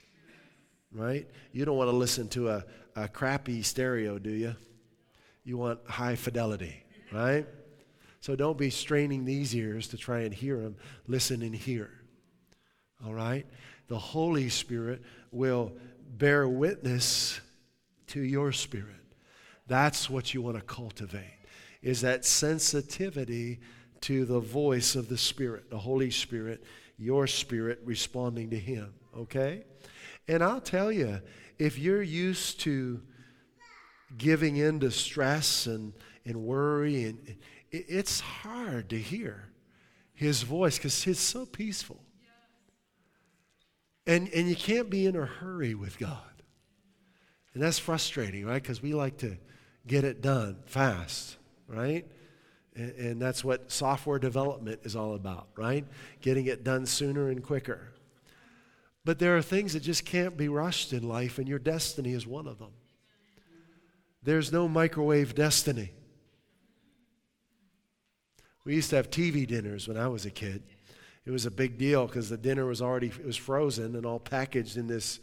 right? 0.92 1.28
You 1.52 1.66
don't 1.66 1.78
want 1.78 1.92
to 1.92 1.96
listen 1.96 2.30
to 2.30 2.50
a, 2.50 2.66
a 2.96 3.08
crappy 3.08 3.62
stereo, 3.62 4.18
do 4.18 4.32
you? 4.32 4.56
You 5.44 5.58
want 5.58 5.80
high 5.88 6.16
fidelity, 6.16 6.84
right? 7.12 7.48
So 8.20 8.36
don't 8.36 8.58
be 8.58 8.70
straining 8.70 9.26
these 9.26 9.56
ears 9.56 9.88
to 9.90 9.98
try 9.98 10.20
and 10.22 10.34
hear 10.34 10.62
him. 10.62 10.76
Listen 11.08 11.42
and 11.42 11.56
hear. 11.56 11.90
All 13.06 13.14
right? 13.14 13.46
The 13.88 13.98
Holy 13.98 14.50
Spirit 14.50 15.02
will 15.32 15.74
bear 16.18 16.48
witness 16.48 17.42
to 18.08 18.22
your 18.22 18.52
spirit. 18.52 18.88
That's 19.68 20.10
what 20.10 20.34
you 20.34 20.42
want 20.42 20.58
to 20.58 20.64
cultivate. 20.64 21.40
Is 21.82 22.02
that 22.02 22.26
sensitivity 22.26 23.60
to 24.02 24.26
the 24.26 24.40
voice 24.40 24.96
of 24.96 25.10
the 25.10 25.18
Spirit, 25.18 25.70
the 25.70 25.78
Holy 25.78 26.12
Spirit, 26.12 26.64
your 26.98 27.26
spirit 27.26 27.80
responding 27.84 28.50
to 28.52 28.60
Him, 28.60 28.94
okay? 29.18 29.64
And 30.28 30.44
I'll 30.44 30.62
tell 30.62 30.92
you, 30.92 31.22
if 31.58 31.80
you're 31.80 32.02
used 32.02 32.60
to 32.62 33.02
giving 34.18 34.58
in 34.58 34.80
to 34.82 34.92
stress 34.92 35.66
and, 35.68 35.94
and 36.26 36.44
worry, 36.44 37.04
and 37.06 37.20
it, 37.72 37.86
it's 37.88 38.20
hard 38.20 38.90
to 38.90 38.98
hear 38.98 39.50
His 40.14 40.44
voice 40.44 40.78
because 40.78 41.06
it's 41.08 41.20
so 41.20 41.46
peaceful. 41.46 42.04
And, 44.08 44.30
and 44.34 44.50
you 44.50 44.56
can't 44.56 44.90
be 44.90 45.06
in 45.06 45.16
a 45.16 45.26
hurry 45.26 45.76
with 45.76 46.00
God. 46.00 46.18
And 47.54 47.62
that's 47.62 47.80
frustrating, 47.80 48.46
right? 48.46 48.62
Because 48.62 48.82
we 48.82 48.94
like 48.94 49.18
to 49.18 49.38
get 49.86 50.04
it 50.04 50.22
done 50.22 50.58
fast, 50.66 51.38
right? 51.68 52.06
And, 52.76 52.92
and 52.92 53.22
that's 53.22 53.44
what 53.44 53.72
software 53.72 54.20
development 54.20 54.82
is 54.84 54.96
all 54.96 55.16
about, 55.16 55.50
right? 55.56 55.86
Getting 56.22 56.46
it 56.48 56.64
done 56.64 56.86
sooner 56.86 57.30
and 57.30 57.44
quicker. 57.44 57.92
But 59.04 59.20
there 59.20 59.36
are 59.36 59.42
things 59.42 59.74
that 59.74 59.82
just 59.82 60.06
can't 60.06 60.38
be 60.38 60.48
rushed 60.48 60.94
in 60.94 61.08
life, 61.08 61.40
and 61.40 61.48
your 61.48 61.60
destiny 61.60 62.14
is 62.14 62.26
one 62.28 62.48
of 62.48 62.60
them. 62.60 62.72
There's 64.24 64.52
no 64.52 64.68
microwave 64.68 65.34
destiny. 65.34 65.92
We 68.64 68.76
used 68.76 68.92
to 68.92 68.96
have 68.96 69.10
TV 69.10 69.48
dinners 69.48 69.88
when 69.88 69.98
I 69.98 70.08
was 70.08 70.26
a 70.26 70.32
kid. 70.32 70.62
It 71.26 71.32
was 71.32 71.46
a 71.46 71.52
big 71.52 71.78
deal 71.78 72.06
because 72.06 72.30
the 72.30 72.38
dinner 72.38 72.66
was 72.66 72.82
already 72.82 73.08
it 73.08 73.26
was 73.26 73.38
frozen 73.38 73.96
and 73.96 74.06
all 74.06 74.20
packaged 74.20 74.78
in 74.78 74.88
this 74.88 75.20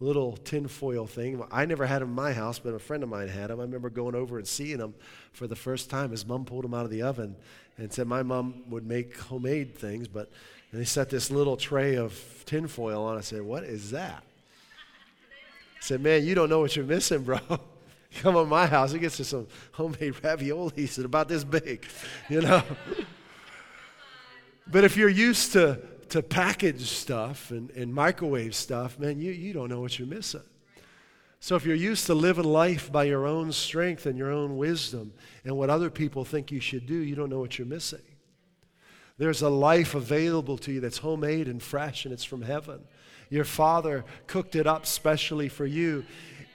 little 0.00 0.36
tinfoil 0.36 1.06
thing. 1.06 1.42
I 1.52 1.66
never 1.66 1.86
had 1.86 2.02
them 2.02 2.08
in 2.08 2.14
my 2.14 2.32
house, 2.32 2.58
but 2.58 2.74
a 2.74 2.78
friend 2.78 3.02
of 3.02 3.08
mine 3.08 3.28
had 3.28 3.50
them. 3.50 3.60
I 3.60 3.62
remember 3.62 3.90
going 3.90 4.14
over 4.14 4.38
and 4.38 4.48
seeing 4.48 4.78
them 4.78 4.94
for 5.32 5.46
the 5.46 5.56
first 5.56 5.90
time. 5.90 6.10
His 6.10 6.26
mom 6.26 6.44
pulled 6.44 6.64
them 6.64 6.74
out 6.74 6.84
of 6.84 6.90
the 6.90 7.02
oven 7.02 7.36
and 7.76 7.92
said 7.92 8.06
my 8.06 8.22
mom 8.22 8.62
would 8.70 8.86
make 8.86 9.16
homemade 9.18 9.76
things, 9.76 10.08
but 10.08 10.30
and 10.72 10.80
they 10.80 10.84
set 10.84 11.10
this 11.10 11.30
little 11.30 11.56
tray 11.56 11.96
of 11.96 12.44
tinfoil 12.46 13.04
on. 13.04 13.18
I 13.18 13.22
said, 13.22 13.42
"What 13.42 13.64
is 13.64 13.90
that?" 13.90 14.22
I 15.76 15.80
said, 15.80 16.00
"Man, 16.00 16.24
you 16.24 16.34
don't 16.34 16.48
know 16.48 16.60
what 16.60 16.74
you're 16.74 16.84
missing, 16.84 17.22
bro." 17.22 17.38
Come 18.16 18.36
on 18.36 18.48
my 18.48 18.66
house, 18.66 18.92
it 18.92 18.98
gets 18.98 19.16
to 19.18 19.24
some 19.24 19.46
homemade 19.72 20.14
raviolis 20.14 20.96
that 20.96 21.06
about 21.06 21.28
this 21.28 21.44
big, 21.44 21.86
you 22.28 22.40
know. 22.40 22.62
but 24.66 24.84
if 24.84 24.96
you're 24.96 25.08
used 25.08 25.52
to 25.52 25.80
to 26.10 26.22
package 26.22 26.90
stuff 26.90 27.50
and, 27.50 27.70
and 27.70 27.94
microwave 27.94 28.54
stuff, 28.54 28.98
man, 28.98 29.20
you, 29.20 29.30
you 29.30 29.52
don't 29.52 29.68
know 29.68 29.80
what 29.80 29.98
you're 29.98 30.08
missing. 30.08 30.42
So 31.38 31.56
if 31.56 31.64
you're 31.64 31.74
used 31.74 32.06
to 32.06 32.14
living 32.14 32.44
life 32.44 32.92
by 32.92 33.04
your 33.04 33.26
own 33.26 33.52
strength 33.52 34.04
and 34.06 34.18
your 34.18 34.30
own 34.30 34.58
wisdom 34.58 35.14
and 35.44 35.56
what 35.56 35.70
other 35.70 35.88
people 35.88 36.24
think 36.24 36.50
you 36.50 36.60
should 36.60 36.86
do, 36.86 36.94
you 36.94 37.14
don't 37.14 37.30
know 37.30 37.40
what 37.40 37.58
you're 37.58 37.66
missing. 37.66 38.02
There's 39.16 39.40
a 39.40 39.48
life 39.48 39.94
available 39.94 40.58
to 40.58 40.72
you 40.72 40.80
that's 40.80 40.98
homemade 40.98 41.48
and 41.48 41.62
fresh 41.62 42.04
and 42.04 42.12
it's 42.12 42.24
from 42.24 42.42
heaven. 42.42 42.80
Your 43.30 43.44
Father 43.44 44.04
cooked 44.26 44.56
it 44.56 44.66
up 44.66 44.86
specially 44.86 45.48
for 45.48 45.64
you, 45.64 46.04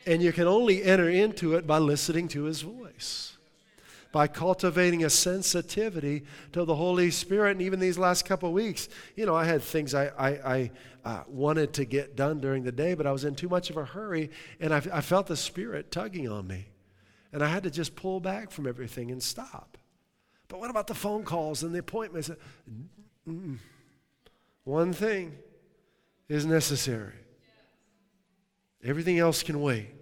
and 0.06 0.22
you 0.22 0.32
can 0.32 0.48
only 0.48 0.84
enter 0.84 1.10
into 1.10 1.56
it 1.56 1.66
by 1.66 1.78
listening 1.78 2.28
to 2.30 2.44
His 2.44 2.62
voice 2.62 3.36
by 4.16 4.28
cultivating 4.28 5.04
a 5.04 5.10
sensitivity 5.10 6.24
to 6.54 6.64
the 6.64 6.74
Holy 6.74 7.12
Spirit. 7.12 7.52
And 7.52 7.62
even 7.62 7.82
these 7.82 7.98
last 7.98 8.24
couple 8.24 8.54
weeks, 8.54 8.88
you 9.18 9.26
know, 9.26 9.36
I 9.36 9.44
had 9.44 9.62
things 9.62 9.94
I, 9.94 10.06
I, 10.18 10.30
I 10.30 10.72
uh, 11.04 11.24
wanted 11.28 11.74
to 11.74 11.84
get 11.84 12.16
done 12.16 12.40
during 12.40 12.64
the 12.64 12.72
day, 12.72 12.94
but 12.94 13.06
I 13.06 13.12
was 13.12 13.26
in 13.26 13.36
too 13.36 13.50
much 13.50 13.70
of 13.70 13.76
a 13.76 13.84
hurry, 13.84 14.32
and 14.62 14.74
I, 14.74 14.82
I 14.94 15.02
felt 15.02 15.28
the 15.28 15.36
Spirit 15.36 15.92
tugging 15.92 16.30
on 16.30 16.48
me. 16.48 16.70
And 17.34 17.44
I 17.44 17.48
had 17.48 17.64
to 17.64 17.70
just 17.70 17.98
pull 17.98 18.22
back 18.22 18.52
from 18.52 18.68
everything 18.68 19.12
and 19.12 19.22
stop. 19.22 19.78
But 20.48 20.62
what 20.62 20.70
about 20.70 20.88
the 20.88 20.96
phone 20.96 21.26
calls 21.26 21.64
and 21.64 21.76
the 21.76 21.80
appointments? 21.80 22.32
Mm-mm. 23.28 23.58
One 24.64 24.94
thing 24.94 25.34
is 26.30 26.46
necessary. 26.46 27.16
Everything 28.82 29.20
else 29.20 29.44
can 29.44 29.60
wait. 29.60 29.95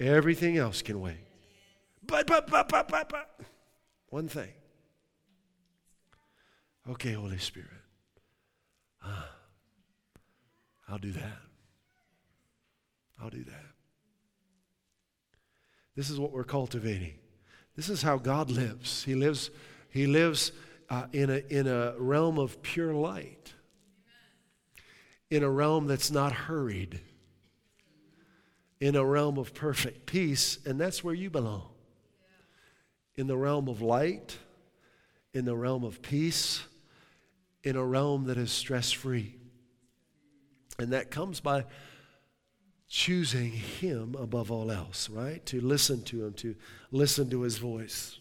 Everything 0.00 0.56
else 0.56 0.82
can 0.82 1.00
wait. 1.00 1.18
But, 2.06 2.26
but, 2.26 2.48
but, 2.48 2.68
but, 2.68 2.88
but, 2.88 3.08
but. 3.08 3.40
One 4.08 4.28
thing. 4.28 4.50
Okay, 6.88 7.12
Holy 7.12 7.38
Spirit. 7.38 7.68
Ah, 9.04 9.30
I'll 10.88 10.98
do 10.98 11.12
that. 11.12 11.38
I'll 13.20 13.30
do 13.30 13.44
that. 13.44 13.66
This 15.96 16.10
is 16.10 16.18
what 16.18 16.32
we're 16.32 16.44
cultivating. 16.44 17.14
This 17.76 17.88
is 17.88 18.02
how 18.02 18.16
God 18.16 18.50
lives. 18.50 19.04
He 19.04 19.14
lives, 19.14 19.50
he 19.90 20.06
lives 20.06 20.52
uh, 20.88 21.06
in, 21.12 21.28
a, 21.28 21.42
in 21.50 21.66
a 21.66 21.94
realm 21.98 22.38
of 22.38 22.62
pure 22.62 22.94
light, 22.94 23.52
in 25.30 25.42
a 25.42 25.50
realm 25.50 25.86
that's 25.86 26.10
not 26.10 26.32
hurried, 26.32 27.00
in 28.80 28.96
a 28.96 29.04
realm 29.04 29.38
of 29.38 29.54
perfect 29.54 30.06
peace, 30.06 30.58
and 30.64 30.80
that's 30.80 31.02
where 31.02 31.14
you 31.14 31.30
belong 31.30 31.68
in 33.16 33.26
the 33.26 33.36
realm 33.36 33.68
of 33.68 33.82
light, 33.82 34.38
in 35.34 35.44
the 35.44 35.56
realm 35.56 35.82
of 35.82 36.00
peace, 36.00 36.62
in 37.64 37.74
a 37.74 37.84
realm 37.84 38.26
that 38.26 38.38
is 38.38 38.52
stress 38.52 38.92
free. 38.92 39.34
And 40.78 40.92
that 40.92 41.10
comes 41.10 41.40
by 41.40 41.64
choosing 42.88 43.50
Him 43.50 44.14
above 44.16 44.52
all 44.52 44.70
else, 44.70 45.10
right? 45.10 45.44
To 45.46 45.60
listen 45.60 46.04
to 46.04 46.26
Him, 46.26 46.32
to 46.34 46.54
listen 46.92 47.28
to 47.30 47.42
His 47.42 47.58
voice. 47.58 48.20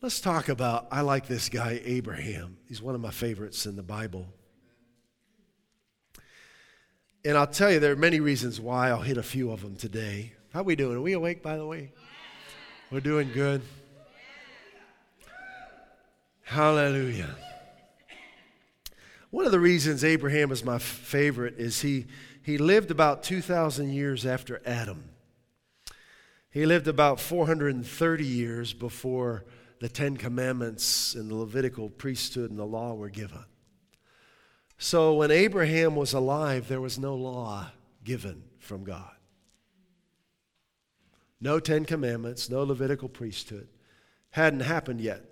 Let's 0.00 0.20
talk 0.20 0.48
about, 0.48 0.86
I 0.92 1.00
like 1.00 1.26
this 1.26 1.48
guy, 1.48 1.80
Abraham. 1.84 2.56
He's 2.66 2.80
one 2.80 2.94
of 2.94 3.00
my 3.00 3.10
favorites 3.10 3.66
in 3.66 3.74
the 3.74 3.82
Bible. 3.82 4.26
And 7.24 7.38
I'll 7.38 7.46
tell 7.46 7.70
you, 7.70 7.78
there 7.78 7.92
are 7.92 7.96
many 7.96 8.18
reasons 8.18 8.60
why. 8.60 8.88
I'll 8.88 9.00
hit 9.00 9.16
a 9.16 9.22
few 9.22 9.52
of 9.52 9.62
them 9.62 9.76
today. 9.76 10.32
How 10.52 10.64
we 10.64 10.74
doing? 10.74 10.96
Are 10.96 11.00
we 11.00 11.12
awake, 11.12 11.40
by 11.40 11.56
the 11.56 11.64
way? 11.64 11.92
We're 12.90 13.00
doing 13.00 13.30
good. 13.32 13.62
Hallelujah. 16.42 17.36
One 19.30 19.46
of 19.46 19.52
the 19.52 19.60
reasons 19.60 20.02
Abraham 20.02 20.50
is 20.50 20.64
my 20.64 20.78
favorite 20.78 21.54
is 21.58 21.80
he, 21.80 22.06
he 22.42 22.58
lived 22.58 22.90
about 22.90 23.22
2,000 23.22 23.90
years 23.90 24.26
after 24.26 24.60
Adam. 24.66 25.04
He 26.50 26.66
lived 26.66 26.88
about 26.88 27.20
430 27.20 28.26
years 28.26 28.74
before 28.74 29.44
the 29.80 29.88
Ten 29.88 30.16
Commandments 30.16 31.14
and 31.14 31.30
the 31.30 31.34
Levitical 31.36 31.88
priesthood 31.88 32.50
and 32.50 32.58
the 32.58 32.66
law 32.66 32.94
were 32.94 33.08
given. 33.08 33.44
So 34.82 35.14
when 35.14 35.30
Abraham 35.30 35.94
was 35.94 36.12
alive, 36.12 36.66
there 36.66 36.80
was 36.80 36.98
no 36.98 37.14
law 37.14 37.70
given 38.02 38.42
from 38.58 38.82
God. 38.82 39.14
No 41.40 41.60
Ten 41.60 41.84
Commandments, 41.84 42.50
no 42.50 42.64
Levitical 42.64 43.08
priesthood. 43.08 43.68
Hadn't 44.30 44.58
happened 44.58 45.00
yet. 45.00 45.24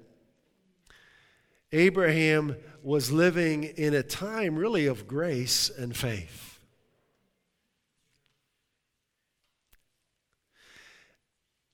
Abraham 1.72 2.54
was 2.84 3.10
living 3.10 3.64
in 3.64 3.92
a 3.92 4.04
time 4.04 4.54
really 4.54 4.86
of 4.86 5.08
grace 5.08 5.68
and 5.68 5.96
faith. 5.96 6.60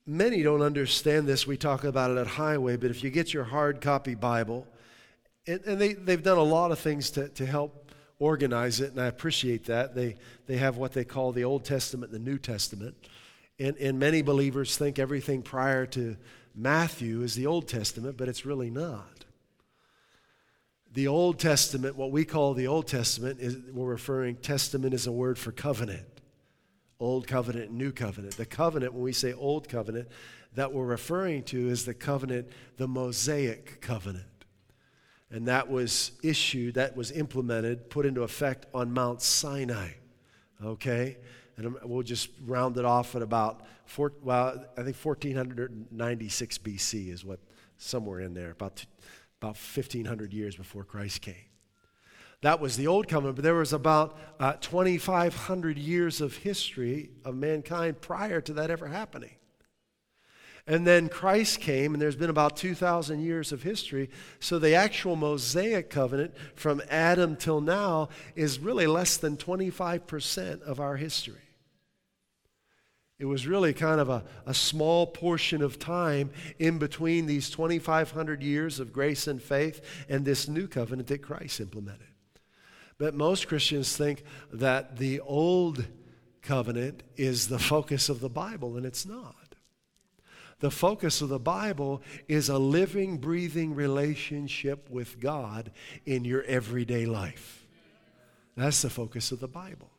Many 0.07 0.43
don't 0.43 0.63
understand 0.63 1.27
this. 1.27 1.47
We 1.47 1.59
talk 1.59 1.85
about 1.85 2.11
it 2.11 2.17
at 2.17 2.27
Highway, 2.27 2.79
but 2.79 2.91
if 2.91 3.05
you 3.05 3.11
get 3.11 3.35
your 3.35 3.45
hard 3.45 3.83
copy 3.83 4.15
Bible, 4.15 4.67
and, 5.47 5.61
and 5.65 5.81
they, 5.81 5.93
they've 5.93 6.23
done 6.23 6.39
a 6.39 6.43
lot 6.43 6.73
of 6.73 6.79
things 6.79 7.11
to, 7.13 7.29
to 7.31 7.47
help 7.47 7.91
organize 8.19 8.81
it, 8.81 8.93
and 8.93 9.01
I 9.01 9.07
appreciate 9.07 9.65
that. 9.67 9.95
They, 9.95 10.17
they 10.47 10.57
have 10.57 10.77
what 10.77 10.93
they 10.93 11.05
call 11.05 11.33
the 11.33 11.45
Old 11.45 11.65
Testament 11.65 12.13
and 12.13 12.25
the 12.25 12.31
New 12.31 12.39
Testament. 12.39 12.95
And, 13.59 13.77
and 13.77 13.99
many 13.99 14.23
believers 14.23 14.77
think 14.77 14.99
everything 14.99 15.43
prior 15.43 15.87
to 15.87 16.17
Matthew 16.55 17.23
is 17.23 17.35
the 17.35 17.47
Old 17.47 17.69
Testament, 17.69 18.17
but 18.17 18.29
it's 18.29 18.47
really 18.47 18.71
not. 18.71 19.25
The 20.95 21.09
Old 21.09 21.39
Testament, 21.39 21.97
what 21.97 22.11
we 22.11 22.25
call 22.25 22.55
the 22.55 22.67
Old 22.67 22.87
Testament, 22.87 23.41
is 23.41 23.57
we're 23.73 23.87
referring, 23.87 24.37
testament 24.37 24.95
is 24.95 25.07
a 25.07 25.13
word 25.13 25.39
for 25.39 25.53
covenant. 25.53 26.07
Old 26.99 27.27
covenant, 27.27 27.71
new 27.71 27.93
covenant. 27.93 28.39
The 28.39 28.47
covenant, 28.47 28.95
when 28.95 29.03
we 29.03 29.13
say 29.13 29.35
old 29.35 29.69
covenant, 29.69 30.09
that 30.55 30.73
we're 30.73 30.87
referring 30.87 31.43
to 31.45 31.69
is 31.69 31.85
the 31.85 31.93
covenant, 31.93 32.49
the 32.79 32.89
Mosaic 32.89 33.83
covenant. 33.83 34.25
And 35.31 35.49
that 35.49 35.69
was 35.69 36.13
issued, 36.23 36.75
that 36.75 36.97
was 36.97 37.11
implemented, 37.11 37.91
put 37.91 38.07
into 38.07 38.23
effect 38.23 38.67
on 38.73 38.93
Mount 38.93 39.23
Sinai. 39.23 39.91
Okay? 40.65 41.17
and 41.57 41.75
we'll 41.85 42.03
just 42.03 42.29
round 42.45 42.77
it 42.77 42.85
off 42.85 43.15
at 43.15 43.23
about, 43.23 43.63
four, 43.87 44.13
well, 44.23 44.65
I 44.77 44.83
think 44.83 44.97
1496 44.97 46.59
BC 46.59 47.13
is 47.13 47.25
what, 47.25 47.41
somewhere 47.79 48.21
in 48.21 48.35
there, 48.35 48.51
about, 48.51 48.85
about 49.41 49.57
1500 49.57 50.33
years 50.33 50.57
before 50.57 50.85
Christ 50.85 51.23
came. 51.23 51.35
That 52.43 52.61
was 52.61 52.77
the 52.77 52.87
old 52.87 53.09
covenant, 53.09 53.37
but 53.37 53.43
there 53.43 53.55
was 53.55 53.73
about 53.73 54.19
uh, 54.39 54.53
2,500 54.55 55.79
years 55.79 56.21
of 56.21 56.37
history 56.37 57.11
of 57.25 57.35
mankind 57.35 58.01
prior 58.03 58.43
to 58.43 58.53
that 58.55 58.71
ever 58.71 58.87
happening. 58.87 59.35
And 60.67 60.85
then 60.85 61.09
Christ 61.09 61.61
came, 61.61 61.95
and 61.95 62.03
there's 62.03 62.17
been 62.17 62.31
about 62.31 62.57
2,000 62.57 63.21
years 63.21 63.53
of 63.53 63.63
history. 63.63 64.11
So 64.41 64.59
the 64.59 64.75
actual 64.75 65.15
Mosaic 65.15 65.91
covenant 65.91 66.35
from 66.57 66.83
Adam 66.91 67.37
till 67.37 67.61
now 67.61 68.09
is 68.35 68.59
really 68.59 68.89
less 68.89 69.17
than 69.17 69.37
25% 69.37 70.63
of 70.63 70.81
our 70.81 70.97
history. 70.97 71.37
It 73.19 73.27
was 73.27 73.47
really 73.47 73.73
kind 73.73 74.01
of 74.01 74.11
a, 74.11 74.25
a 74.45 74.53
small 74.53 75.07
portion 75.07 75.63
of 75.63 75.79
time 75.79 76.31
in 76.59 76.79
between 76.79 77.27
these 77.27 77.49
2,500 77.49 78.43
years 78.43 78.79
of 78.81 78.93
grace 78.93 79.27
and 79.27 79.41
faith 79.41 79.81
and 80.09 80.25
this 80.25 80.49
new 80.49 80.67
covenant 80.67 81.09
that 81.09 81.23
Christ 81.23 81.61
implemented. 81.61 82.09
But 82.99 83.15
most 83.15 83.47
Christians 83.47 83.97
think 83.97 84.25
that 84.53 84.99
the 84.99 85.21
old 85.21 85.87
covenant 86.43 87.05
is 87.17 87.49
the 87.49 87.59
focus 87.59 88.09
of 88.09 88.21
the 88.21 88.29
Bible, 88.29 88.77
and 88.77 88.85
it's 88.85 89.07
not. 89.07 89.46
The 90.59 90.71
focus 90.71 91.21
of 91.21 91.29
the 91.29 91.39
Bible 91.39 92.03
is 92.29 92.49
a 92.49 92.59
living, 92.59 93.19
breathing 93.19 93.75
relationship 93.75 94.89
with 94.89 95.21
God 95.21 95.71
in 96.07 96.25
your 96.25 96.43
everyday 96.45 97.05
life. 97.05 97.67
That's 98.57 98.81
the 98.81 98.91
focus 98.91 99.33
of 99.33 99.41
the 99.41 99.49
Bible. 99.49 99.91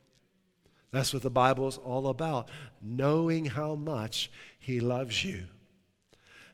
That's 0.91 1.13
what 1.13 1.21
the 1.21 1.29
Bible 1.29 1.67
is 1.67 1.77
all 1.77 2.07
about. 2.07 2.49
Knowing 2.81 3.45
how 3.45 3.75
much 3.75 4.31
He 4.57 4.79
loves 4.79 5.23
you, 5.23 5.43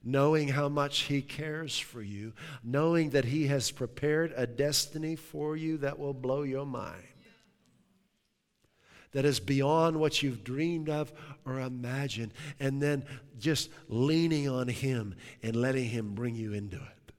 knowing 0.04 0.50
how 0.50 0.68
much 0.68 1.02
He 1.04 1.22
cares 1.22 1.80
for 1.80 2.02
you, 2.02 2.34
knowing 2.62 3.12
that 3.12 3.26
He 3.26 3.48
has 3.48 3.72
prepared 3.72 4.34
a 4.36 4.46
destiny 4.46 5.16
for 5.16 5.56
you 5.56 5.78
that 5.78 5.98
will 5.98 6.14
blow 6.14 6.42
your 6.42 6.66
mind 6.66 7.13
that 9.14 9.26
is 9.26 9.40
beyond 9.40 10.00
what 10.00 10.22
you've 10.22 10.44
dreamed 10.44 10.90
of 10.90 11.14
or 11.46 11.60
imagined, 11.60 12.34
and 12.60 12.82
then 12.82 13.06
just 13.40 13.70
leaning 13.88 14.50
on 14.50 14.68
Him 14.68 15.16
and 15.42 15.56
letting 15.56 15.86
Him 15.86 16.14
bring 16.14 16.36
you 16.36 16.54
into 16.54 16.78
it. 16.78 17.14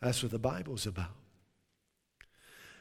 That's 0.00 0.22
what 0.22 0.32
the 0.32 0.38
Bible's 0.38 0.86
about. 0.86 1.14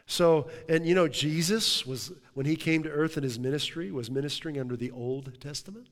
So, 0.05 0.49
and 0.67 0.85
you 0.85 0.93
know, 0.95 1.07
Jesus 1.07 1.85
was, 1.85 2.11
when 2.33 2.45
he 2.45 2.55
came 2.55 2.83
to 2.83 2.89
earth 2.89 3.17
in 3.17 3.23
his 3.23 3.39
ministry, 3.39 3.91
was 3.91 4.11
ministering 4.11 4.59
under 4.59 4.75
the 4.75 4.91
Old 4.91 5.39
Testament. 5.39 5.87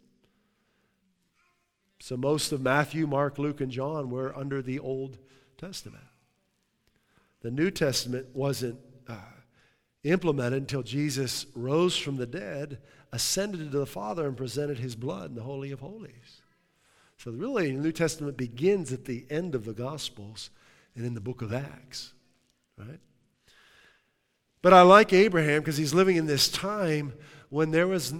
So 2.02 2.18
most 2.18 2.52
of 2.52 2.62
Matthew, 2.62 3.08
Mark, 3.08 3.38
Luke, 3.38 3.62
and 3.62 3.72
John 3.72 4.10
were 4.10 4.36
under 4.36 4.62
the 4.62 4.80
Old 4.80 5.18
Testament. 5.58 6.04
The 7.42 7.52
New 7.52 7.72
Testament 7.72 8.28
wasn't 8.34 8.80
implemented 10.04 10.62
until 10.62 10.84
Jesus 10.84 11.46
rose 11.56 11.98
from 11.98 12.18
the 12.18 12.26
dead, 12.26 12.80
ascended 13.12 13.72
to 13.72 13.78
the 13.80 13.86
Father, 13.86 14.28
and 14.28 14.36
presented 14.36 14.80
his 14.80 14.96
blood 14.96 15.30
in 15.30 15.36
the 15.36 15.44
Holy 15.44 15.72
of 15.72 15.80
Holies. 15.80 16.42
So, 17.18 17.32
really, 17.32 17.72
the 17.72 17.82
New 17.82 17.92
Testament 17.92 18.36
begins 18.36 18.92
at 18.92 19.06
the 19.06 19.26
end 19.30 19.54
of 19.54 19.66
the 19.66 19.74
Gospels 19.74 20.50
and 20.96 21.06
in 21.06 21.14
the 21.14 21.22
book 21.22 21.42
of 21.42 21.54
Acts, 21.54 22.14
right? 22.78 23.00
But 24.62 24.74
I 24.74 24.82
like 24.82 25.14
Abraham 25.14 25.62
because 25.62 25.78
he's 25.78 25.94
living 25.94 26.16
in 26.16 26.26
this 26.26 26.50
time 26.50 27.14
when 27.50 27.72
there 27.72 27.88
was, 27.88 28.14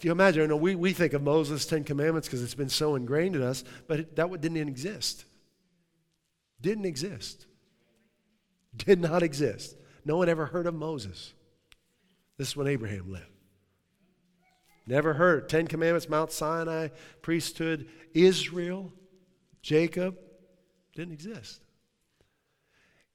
you 0.00 0.12
imagine, 0.12 0.42
you 0.42 0.48
know, 0.48 0.56
we, 0.56 0.74
we 0.74 0.92
think 0.92 1.12
of 1.12 1.22
Moses' 1.22 1.66
Ten 1.66 1.84
Commandments 1.84 2.28
because 2.28 2.42
it's 2.42 2.54
been 2.54 2.68
so 2.68 2.94
ingrained 2.94 3.36
in 3.36 3.42
us, 3.42 3.64
but 3.86 4.00
it, 4.00 4.16
that 4.16 4.30
didn't 4.40 4.56
exist. 4.56 5.24
Didn't 6.60 6.84
exist. 6.84 7.46
Did 8.76 9.00
not 9.00 9.22
exist. 9.22 9.76
No 10.04 10.16
one 10.16 10.28
ever 10.28 10.46
heard 10.46 10.66
of 10.66 10.74
Moses. 10.74 11.32
This 12.38 12.48
is 12.48 12.56
when 12.56 12.66
Abraham 12.66 13.10
lived. 13.10 13.26
Never 14.86 15.14
heard. 15.14 15.48
Ten 15.48 15.66
Commandments, 15.66 16.08
Mount 16.08 16.32
Sinai, 16.32 16.88
priesthood, 17.20 17.88
Israel, 18.14 18.92
Jacob, 19.62 20.16
didn't 20.94 21.12
exist. 21.12 21.60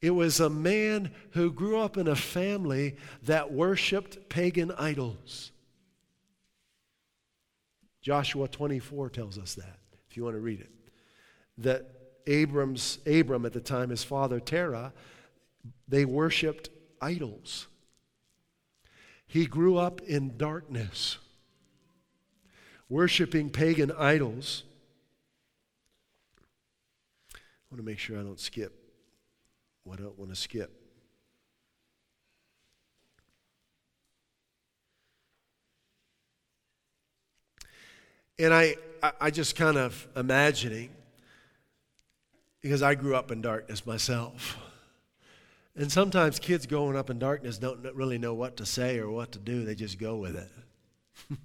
It 0.01 0.11
was 0.11 0.39
a 0.39 0.49
man 0.49 1.11
who 1.31 1.51
grew 1.51 1.79
up 1.79 1.97
in 1.97 2.07
a 2.07 2.15
family 2.15 2.95
that 3.23 3.51
worshiped 3.51 4.29
pagan 4.29 4.71
idols. 4.77 5.51
Joshua 8.01 8.47
24 8.47 9.09
tells 9.09 9.37
us 9.37 9.55
that, 9.55 9.79
if 10.09 10.15
you 10.15 10.23
want 10.23 10.35
to 10.35 10.39
read 10.39 10.61
it. 10.61 10.71
That 11.57 11.91
Abram's, 12.27 12.99
Abram 13.05 13.45
at 13.45 13.53
the 13.53 13.59
time, 13.59 13.89
his 13.89 14.03
father 14.03 14.39
Terah, 14.39 14.93
they 15.87 16.05
worshiped 16.05 16.69
idols. 17.01 17.67
He 19.25 19.45
grew 19.45 19.77
up 19.77 20.01
in 20.01 20.37
darkness, 20.37 21.17
worshiping 22.89 23.49
pagan 23.49 23.91
idols. 23.91 24.63
I 27.33 27.39
want 27.69 27.81
to 27.81 27.85
make 27.85 27.99
sure 27.99 28.17
I 28.17 28.23
don't 28.23 28.39
skip 28.39 28.73
what 29.83 29.99
I 29.99 30.03
don't 30.03 30.17
want 30.17 30.31
to 30.31 30.35
skip. 30.35 30.71
And 38.39 38.53
I, 38.53 38.75
I 39.19 39.31
just 39.31 39.55
kind 39.55 39.77
of 39.77 40.07
imagining, 40.15 40.91
because 42.61 42.83
I 42.83 42.93
grew 42.95 43.15
up 43.15 43.31
in 43.31 43.41
darkness 43.41 43.85
myself. 43.85 44.57
And 45.77 45.91
sometimes 45.91 46.39
kids 46.39 46.65
growing 46.65 46.97
up 46.97 47.11
in 47.11 47.19
darkness 47.19 47.59
don't 47.59 47.79
really 47.93 48.17
know 48.17 48.33
what 48.33 48.57
to 48.57 48.65
say 48.65 48.97
or 48.97 49.11
what 49.11 49.33
to 49.33 49.39
do, 49.39 49.63
they 49.63 49.75
just 49.75 49.99
go 49.99 50.15
with 50.15 50.35
it. 50.35 50.49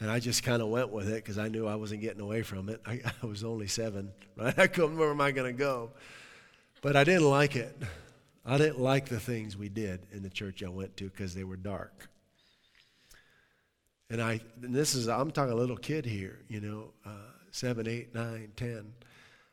and 0.00 0.08
I 0.08 0.20
just 0.20 0.44
kind 0.44 0.62
of 0.62 0.68
went 0.68 0.92
with 0.92 1.08
it 1.08 1.16
because 1.16 1.38
I 1.38 1.48
knew 1.48 1.66
I 1.66 1.74
wasn't 1.74 2.02
getting 2.02 2.20
away 2.20 2.42
from 2.42 2.68
it. 2.68 2.80
I, 2.86 3.00
I 3.20 3.26
was 3.26 3.42
only 3.42 3.66
seven, 3.66 4.12
right? 4.36 4.56
I 4.56 4.68
couldn't, 4.68 4.96
where 4.96 5.10
am 5.10 5.20
I 5.20 5.32
going 5.32 5.52
to 5.52 5.58
go? 5.58 5.90
But 6.80 6.94
I 6.94 7.02
didn't 7.02 7.28
like 7.28 7.56
it. 7.56 7.76
I 8.46 8.56
didn't 8.58 8.78
like 8.78 9.08
the 9.08 9.18
things 9.18 9.56
we 9.56 9.68
did 9.68 10.06
in 10.12 10.22
the 10.22 10.30
church 10.30 10.62
I 10.62 10.68
went 10.68 10.96
to 10.98 11.10
because 11.10 11.34
they 11.34 11.44
were 11.44 11.56
dark. 11.56 12.08
And 14.08 14.22
I, 14.22 14.40
and 14.62 14.72
this 14.72 14.94
is, 14.94 15.08
I'm 15.08 15.32
talking 15.32 15.52
a 15.52 15.56
little 15.56 15.76
kid 15.76 16.06
here, 16.06 16.38
you 16.48 16.60
know, 16.60 16.92
uh, 17.04 17.32
seven, 17.50 17.88
eight, 17.88 18.14
nine, 18.14 18.52
ten. 18.54 18.92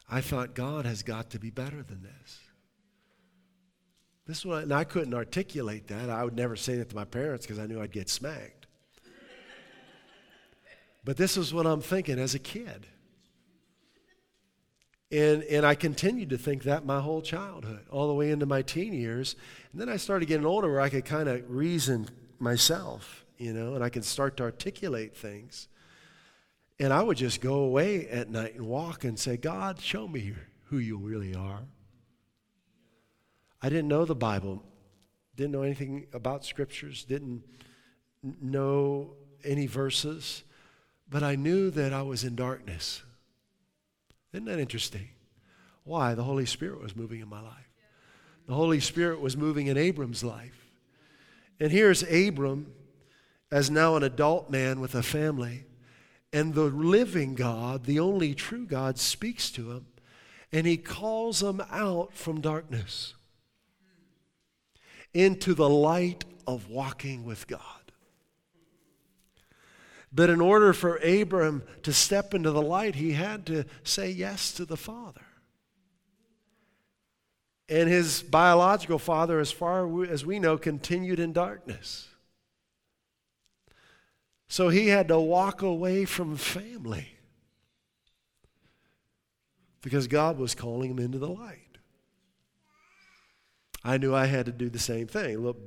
I 0.07 0.21
thought 0.21 0.53
God 0.53 0.85
has 0.85 1.01
got 1.01 1.31
to 1.31 1.39
be 1.39 1.49
better 1.49 1.81
than 1.81 2.03
this. 2.03 2.39
This 4.27 4.43
one, 4.43 4.63
and 4.63 4.73
I 4.73 4.83
couldn't 4.83 5.13
articulate 5.13 5.87
that. 5.87 6.09
I 6.09 6.23
would 6.23 6.35
never 6.35 6.55
say 6.55 6.77
that 6.77 6.89
to 6.89 6.95
my 6.95 7.05
parents 7.05 7.45
because 7.45 7.59
I 7.59 7.67
knew 7.67 7.79
I'd 7.79 7.91
get 7.91 8.09
smacked. 8.09 8.65
but 11.03 11.15
this 11.15 11.37
is 11.37 11.53
what 11.53 11.67
I'm 11.67 11.81
thinking 11.81 12.17
as 12.17 12.33
a 12.33 12.39
kid. 12.39 12.87
And, 15.11 15.43
and 15.43 15.63
I 15.63 15.75
continued 15.75 16.31
to 16.31 16.37
think 16.37 16.63
that 16.63 16.85
my 16.85 16.99
whole 16.99 17.21
childhood, 17.21 17.85
all 17.91 18.07
the 18.07 18.15
way 18.15 18.31
into 18.31 18.47
my 18.47 18.63
teen 18.63 18.93
years. 18.93 19.35
And 19.71 19.79
then 19.79 19.89
I 19.89 19.97
started 19.97 20.25
getting 20.25 20.45
older 20.45 20.71
where 20.71 20.81
I 20.81 20.89
could 20.89 21.05
kind 21.05 21.29
of 21.29 21.47
reason 21.47 22.09
myself, 22.39 23.23
you 23.37 23.53
know, 23.53 23.75
and 23.75 23.83
I 23.83 23.89
could 23.89 24.03
start 24.03 24.37
to 24.37 24.43
articulate 24.43 25.15
things. 25.15 25.67
And 26.79 26.91
I 26.91 27.03
would 27.03 27.17
just 27.17 27.39
go 27.41 27.59
away 27.59 28.07
at 28.09 28.29
night 28.29 28.55
and 28.55 28.65
walk 28.65 29.03
and 29.03 29.17
say, 29.17 29.37
God, 29.37 29.79
show 29.79 30.07
me 30.07 30.33
who 30.65 30.79
you 30.79 30.97
really 30.97 31.35
are. 31.35 31.61
I 33.65 33.69
didn't 33.69 33.87
know 33.87 34.05
the 34.05 34.13
Bible, 34.13 34.61
didn't 35.35 35.53
know 35.53 35.63
anything 35.63 36.05
about 36.13 36.45
scriptures, 36.45 37.03
didn't 37.03 37.41
know 38.21 39.15
any 39.43 39.65
verses, 39.65 40.43
but 41.09 41.23
I 41.23 41.35
knew 41.35 41.71
that 41.71 41.91
I 41.91 42.03
was 42.03 42.23
in 42.23 42.35
darkness. 42.35 43.01
Isn't 44.33 44.45
that 44.45 44.59
interesting? 44.59 45.09
Why? 45.83 46.13
The 46.13 46.23
Holy 46.23 46.45
Spirit 46.45 46.79
was 46.79 46.95
moving 46.95 47.21
in 47.21 47.27
my 47.27 47.41
life. 47.41 47.71
The 48.45 48.53
Holy 48.53 48.79
Spirit 48.79 49.19
was 49.19 49.35
moving 49.35 49.65
in 49.65 49.77
Abram's 49.77 50.23
life. 50.23 50.67
And 51.59 51.71
here's 51.71 52.03
Abram 52.03 52.71
as 53.51 53.71
now 53.71 53.95
an 53.95 54.03
adult 54.03 54.47
man 54.47 54.79
with 54.79 54.93
a 54.93 55.01
family. 55.01 55.65
And 56.31 56.53
the 56.53 56.65
living 56.65 57.33
God, 57.33 57.85
the 57.85 57.99
only 57.99 58.35
true 58.35 58.67
God, 58.67 58.99
speaks 58.99 59.49
to 59.49 59.71
him. 59.71 59.87
And 60.51 60.67
he 60.67 60.77
calls 60.77 61.41
him 61.41 61.63
out 61.71 62.13
from 62.13 62.41
darkness 62.41 63.15
into 65.15 65.53
the 65.53 65.69
light 65.69 66.25
of 66.45 66.69
walking 66.69 67.23
with 67.23 67.47
God. 67.47 67.61
But 70.11 70.29
in 70.29 70.39
order 70.39 70.73
for 70.73 70.97
Abram 70.97 71.63
to 71.83 71.91
step 71.91 72.33
into 72.33 72.51
the 72.51 72.61
light, 72.61 72.95
he 72.95 73.13
had 73.13 73.45
to 73.47 73.65
say 73.83 74.09
yes 74.11 74.51
to 74.53 74.65
the 74.65 74.77
Father. 74.77 75.21
And 77.67 77.89
his 77.89 78.21
biological 78.21 78.99
father, 78.99 79.39
as 79.39 79.51
far 79.51 80.03
as 80.03 80.23
we 80.25 80.37
know, 80.37 80.57
continued 80.57 81.19
in 81.19 81.33
darkness. 81.33 82.07
So 84.47 84.69
he 84.69 84.89
had 84.89 85.07
to 85.07 85.19
walk 85.19 85.63
away 85.63 86.05
from 86.05 86.35
family 86.35 87.07
because 89.81 90.07
God 90.07 90.37
was 90.37 90.53
calling 90.53 90.91
him 90.91 90.99
into 90.99 91.17
the 91.17 91.27
light. 91.27 91.64
I 93.85 93.97
knew 93.97 94.15
I 94.15 94.25
had 94.25 94.47
to 94.47 94.51
do 94.51 94.67
the 94.67 94.79
same 94.79 95.05
thing. 95.05 95.37
Look, 95.37 95.57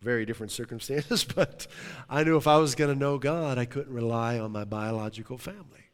very 0.00 0.24
different 0.24 0.52
circumstances, 0.52 1.22
but 1.36 1.66
I 2.08 2.24
knew 2.24 2.38
if 2.38 2.46
I 2.46 2.56
was 2.56 2.74
going 2.74 2.92
to 2.92 2.98
know 2.98 3.18
God, 3.18 3.58
I 3.58 3.66
couldn't 3.66 3.92
rely 3.92 4.38
on 4.38 4.52
my 4.52 4.64
biological 4.64 5.36
family. 5.36 5.90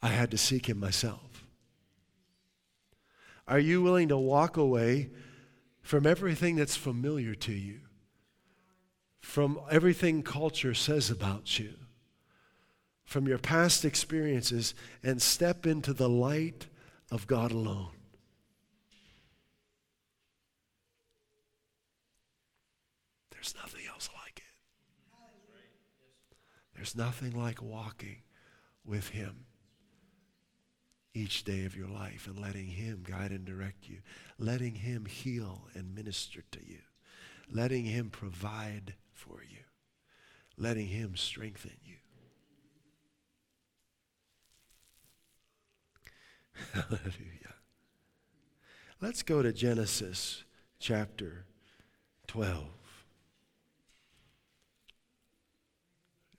I 0.00 0.08
had 0.08 0.30
to 0.30 0.38
seek 0.38 0.66
Him 0.66 0.80
myself. 0.80 1.46
Are 3.46 3.58
you 3.58 3.82
willing 3.82 4.08
to 4.08 4.16
walk 4.16 4.56
away 4.56 5.10
from 5.82 6.06
everything 6.06 6.56
that's 6.56 6.74
familiar 6.74 7.34
to 7.34 7.52
you, 7.52 7.80
from 9.20 9.60
everything 9.70 10.22
culture 10.22 10.74
says 10.74 11.10
about 11.10 11.58
you, 11.58 11.74
from 13.04 13.28
your 13.28 13.38
past 13.38 13.84
experiences, 13.84 14.74
and 15.02 15.20
step 15.20 15.66
into 15.66 15.92
the 15.92 16.08
light 16.08 16.66
of 17.10 17.26
God 17.26 17.52
alone? 17.52 17.95
There's 23.46 23.62
nothing 23.62 23.86
else 23.88 24.08
like 24.24 24.38
it. 24.38 24.42
There's 26.74 26.96
nothing 26.96 27.40
like 27.40 27.62
walking 27.62 28.22
with 28.84 29.10
Him 29.10 29.46
each 31.14 31.44
day 31.44 31.64
of 31.64 31.76
your 31.76 31.86
life 31.86 32.26
and 32.26 32.40
letting 32.40 32.66
Him 32.66 33.04
guide 33.08 33.30
and 33.30 33.44
direct 33.44 33.88
you, 33.88 33.98
letting 34.36 34.74
Him 34.74 35.04
heal 35.06 35.68
and 35.74 35.94
minister 35.94 36.42
to 36.50 36.58
you, 36.66 36.80
letting 37.48 37.84
Him 37.84 38.10
provide 38.10 38.94
for 39.12 39.44
you, 39.48 39.62
letting 40.58 40.88
Him 40.88 41.14
strengthen 41.14 41.76
you. 41.84 41.98
Hallelujah. 46.72 47.54
Let's 49.00 49.22
go 49.22 49.40
to 49.40 49.52
Genesis 49.52 50.42
chapter 50.80 51.46
12. 52.26 52.85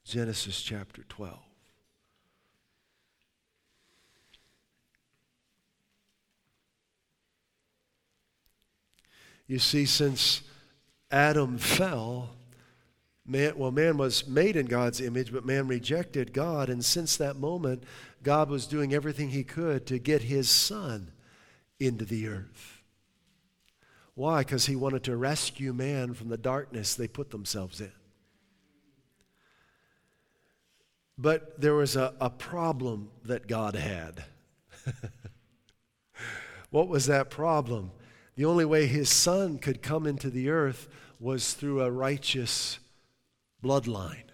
Genesis 0.08 0.62
chapter 0.62 1.04
12. 1.10 1.38
You 9.48 9.60
see, 9.60 9.86
since 9.86 10.41
Adam 11.12 11.58
fell, 11.58 12.30
man, 13.26 13.58
well, 13.58 13.72
man 13.72 13.98
was 13.98 14.28
made 14.28 14.56
in 14.56 14.65
God's 14.65 15.02
image, 15.02 15.32
but 15.32 15.46
man 15.46 15.67
rejected 15.67 16.32
God. 16.32 16.70
And 16.70 16.84
since 16.84 17.17
that 17.17 17.36
moment, 17.36 17.84
God 18.24 18.50
was 18.50 18.65
doing 18.65 18.93
everything 18.93 19.30
he 19.30 19.43
could 19.43 19.86
to 19.88 20.00
get 20.00 20.22
his 20.24 20.50
son 20.50 21.12
into 21.80 22.06
the 22.06 22.28
earth. 22.28 22.82
Why? 24.15 24.39
Because 24.39 24.65
he 24.65 24.76
wanted 24.76 25.04
to 25.04 25.17
rescue 25.17 25.74
man 25.74 26.13
from 26.13 26.30
the 26.30 26.38
darkness 26.38 26.96
they 26.96 27.08
put 27.08 27.30
themselves 27.30 27.82
in. 27.82 27.91
But 31.17 31.60
there 31.60 31.73
was 31.73 31.95
a, 31.95 32.13
a 32.21 32.30
problem 32.30 33.10
that 33.25 33.47
God 33.47 33.75
had. 33.75 34.25
what 36.69 36.88
was 36.88 37.08
that 37.08 37.30
problem? 37.30 37.91
The 38.36 38.45
only 38.45 38.65
way 38.65 38.86
his 38.86 39.10
son 39.10 39.58
could 39.58 39.82
come 39.82 40.06
into 40.06 40.30
the 40.30 40.49
earth 40.49 40.88
was 41.19 41.53
through 41.53 41.82
a 41.82 41.89
righteous 41.89 42.80
bloodline. 43.63 44.25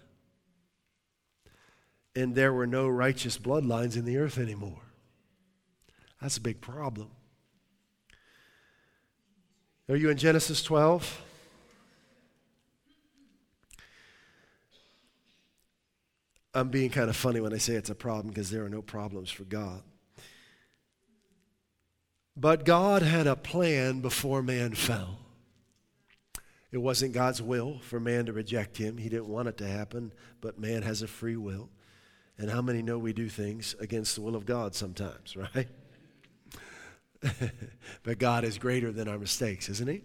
And 2.14 2.34
there 2.34 2.52
were 2.52 2.66
no 2.66 2.86
righteous 2.86 3.38
bloodlines 3.38 3.96
in 3.96 4.04
the 4.04 4.18
earth 4.18 4.38
anymore. 4.38 4.82
That's 6.20 6.36
a 6.36 6.42
big 6.42 6.60
problem. 6.60 7.10
Are 9.88 9.96
you 9.96 10.10
in 10.10 10.16
Genesis 10.16 10.62
12? 10.62 11.22
I'm 16.54 16.68
being 16.68 16.90
kind 16.90 17.10
of 17.10 17.16
funny 17.16 17.40
when 17.40 17.52
I 17.52 17.58
say 17.58 17.74
it's 17.74 17.90
a 17.90 17.94
problem 17.94 18.28
because 18.28 18.50
there 18.50 18.64
are 18.64 18.70
no 18.70 18.80
problems 18.80 19.30
for 19.30 19.44
God. 19.44 19.82
But 22.36 22.64
God 22.64 23.02
had 23.02 23.26
a 23.26 23.36
plan 23.36 24.00
before 24.00 24.42
man 24.42 24.74
fell. 24.74 25.18
It 26.70 26.78
wasn't 26.78 27.12
God's 27.12 27.40
will 27.40 27.78
for 27.80 28.00
man 28.00 28.26
to 28.26 28.32
reject 28.32 28.76
him. 28.76 28.98
He 28.98 29.08
didn't 29.08 29.28
want 29.28 29.48
it 29.48 29.56
to 29.58 29.66
happen, 29.66 30.12
but 30.40 30.58
man 30.58 30.82
has 30.82 31.02
a 31.02 31.08
free 31.08 31.36
will. 31.36 31.70
And 32.36 32.50
how 32.50 32.62
many 32.62 32.82
know 32.82 32.98
we 32.98 33.12
do 33.12 33.28
things 33.28 33.76
against 33.78 34.16
the 34.16 34.22
will 34.22 34.34
of 34.34 34.46
God 34.46 34.74
sometimes, 34.74 35.36
right? 35.54 35.68
but 38.02 38.18
God 38.18 38.44
is 38.44 38.58
greater 38.58 38.92
than 38.92 39.08
our 39.08 39.18
mistakes, 39.18 39.68
isn't 39.68 39.88
he? 39.88 40.02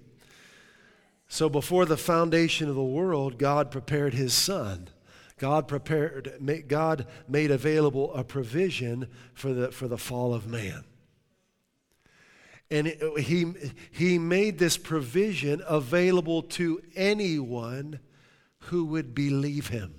So 1.28 1.50
before 1.50 1.86
the 1.86 1.98
foundation 1.98 2.70
of 2.70 2.76
the 2.76 2.84
world, 2.84 3.38
God 3.38 3.72
prepared 3.72 4.14
his 4.14 4.34
son 4.34 4.90
God 5.40 5.68
prepared, 5.68 6.34
God 6.68 7.08
made 7.28 7.50
available 7.50 8.14
a 8.14 8.24
provision 8.24 9.08
for 9.34 9.54
the, 9.54 9.72
for 9.72 9.88
the 9.88 9.98
fall 9.98 10.34
of 10.34 10.48
man. 10.48 10.84
And 12.70 12.88
he, 13.18 13.54
he 13.92 14.20
made 14.20 14.60
this 14.60 14.78
provision 14.78 15.64
available 15.68 16.44
to 16.44 16.82
anyone 16.96 18.00
who 18.64 18.86
would 18.86 19.16
believe 19.16 19.70
him. 19.70 19.96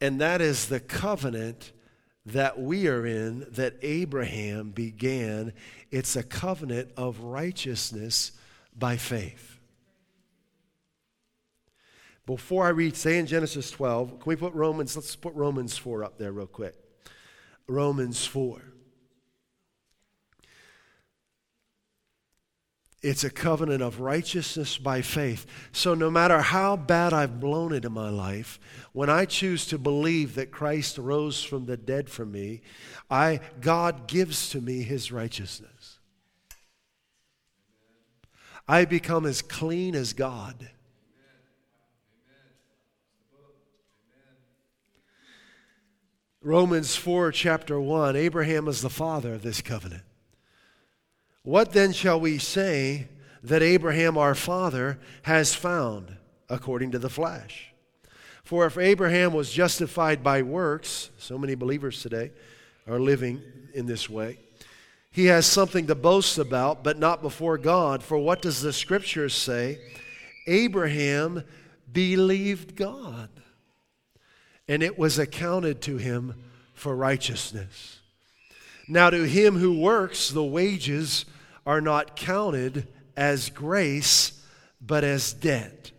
And 0.00 0.20
that 0.20 0.40
is 0.40 0.68
the 0.68 0.78
covenant 0.78 1.72
that 2.24 2.60
we 2.60 2.86
are 2.86 3.04
in, 3.06 3.46
that 3.50 3.76
Abraham 3.82 4.70
began. 4.70 5.54
It's 5.90 6.14
a 6.14 6.22
covenant 6.22 6.92
of 6.96 7.20
righteousness 7.20 8.32
by 8.76 8.96
faith. 8.96 9.57
Before 12.28 12.66
I 12.66 12.68
read, 12.68 12.94
say 12.94 13.18
in 13.18 13.24
Genesis 13.24 13.70
12, 13.70 14.20
can 14.20 14.22
we 14.26 14.36
put 14.36 14.52
Romans, 14.52 14.94
let's 14.94 15.16
put 15.16 15.34
Romans 15.34 15.78
4 15.78 16.04
up 16.04 16.18
there 16.18 16.30
real 16.30 16.46
quick. 16.46 16.74
Romans 17.66 18.26
4. 18.26 18.60
It's 23.00 23.24
a 23.24 23.30
covenant 23.30 23.82
of 23.82 24.00
righteousness 24.00 24.76
by 24.76 25.00
faith. 25.00 25.46
So, 25.72 25.94
no 25.94 26.10
matter 26.10 26.40
how 26.40 26.76
bad 26.76 27.14
I've 27.14 27.40
blown 27.40 27.72
it 27.72 27.86
in 27.86 27.92
my 27.92 28.10
life, 28.10 28.60
when 28.92 29.08
I 29.08 29.24
choose 29.24 29.64
to 29.68 29.78
believe 29.78 30.34
that 30.34 30.50
Christ 30.50 30.98
rose 30.98 31.42
from 31.42 31.64
the 31.64 31.78
dead 31.78 32.10
for 32.10 32.26
me, 32.26 32.60
I, 33.10 33.40
God 33.62 34.06
gives 34.06 34.50
to 34.50 34.60
me 34.60 34.82
his 34.82 35.10
righteousness. 35.10 35.98
I 38.68 38.84
become 38.84 39.24
as 39.24 39.40
clean 39.40 39.94
as 39.94 40.12
God. 40.12 40.68
Romans 46.42 46.94
4, 46.94 47.32
chapter 47.32 47.80
1 47.80 48.14
Abraham 48.14 48.68
is 48.68 48.80
the 48.80 48.88
father 48.88 49.34
of 49.34 49.42
this 49.42 49.60
covenant. 49.60 50.04
What 51.42 51.72
then 51.72 51.92
shall 51.92 52.20
we 52.20 52.38
say 52.38 53.08
that 53.42 53.60
Abraham 53.60 54.16
our 54.16 54.36
father 54.36 55.00
has 55.22 55.56
found 55.56 56.16
according 56.48 56.92
to 56.92 56.98
the 57.00 57.10
flesh? 57.10 57.72
For 58.44 58.66
if 58.66 58.78
Abraham 58.78 59.32
was 59.32 59.50
justified 59.50 60.22
by 60.22 60.42
works, 60.42 61.10
so 61.18 61.38
many 61.38 61.56
believers 61.56 62.02
today 62.02 62.30
are 62.86 63.00
living 63.00 63.42
in 63.74 63.86
this 63.86 64.08
way, 64.08 64.38
he 65.10 65.26
has 65.26 65.44
something 65.44 65.88
to 65.88 65.96
boast 65.96 66.38
about, 66.38 66.84
but 66.84 67.00
not 67.00 67.20
before 67.20 67.58
God. 67.58 68.00
For 68.00 68.16
what 68.16 68.42
does 68.42 68.62
the 68.62 68.72
scripture 68.72 69.28
say? 69.28 69.80
Abraham 70.46 71.42
believed 71.92 72.76
God 72.76 73.28
and 74.68 74.82
it 74.82 74.98
was 74.98 75.18
accounted 75.18 75.80
to 75.82 75.96
him 75.96 76.34
for 76.74 76.94
righteousness. 76.94 78.00
Now, 78.86 79.10
to 79.10 79.24
him 79.24 79.56
who 79.56 79.80
works, 79.80 80.30
the 80.30 80.44
wages 80.44 81.24
are 81.66 81.80
not 81.80 82.16
counted 82.16 82.86
as 83.16 83.50
grace, 83.50 84.42
but 84.80 85.04
as 85.04 85.32
debt. 85.32 85.90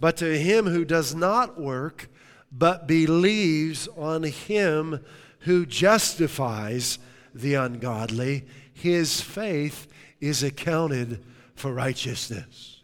But 0.00 0.16
to 0.18 0.38
him 0.38 0.66
who 0.66 0.84
does 0.84 1.14
not 1.14 1.60
work, 1.60 2.08
but 2.50 2.86
believes 2.86 3.88
on 3.96 4.22
him 4.24 5.04
who 5.40 5.66
justifies 5.66 6.98
the 7.34 7.54
ungodly, 7.54 8.44
his 8.72 9.20
faith 9.20 9.86
is 10.20 10.42
accounted 10.42 11.24
for 11.54 11.72
righteousness. 11.72 12.82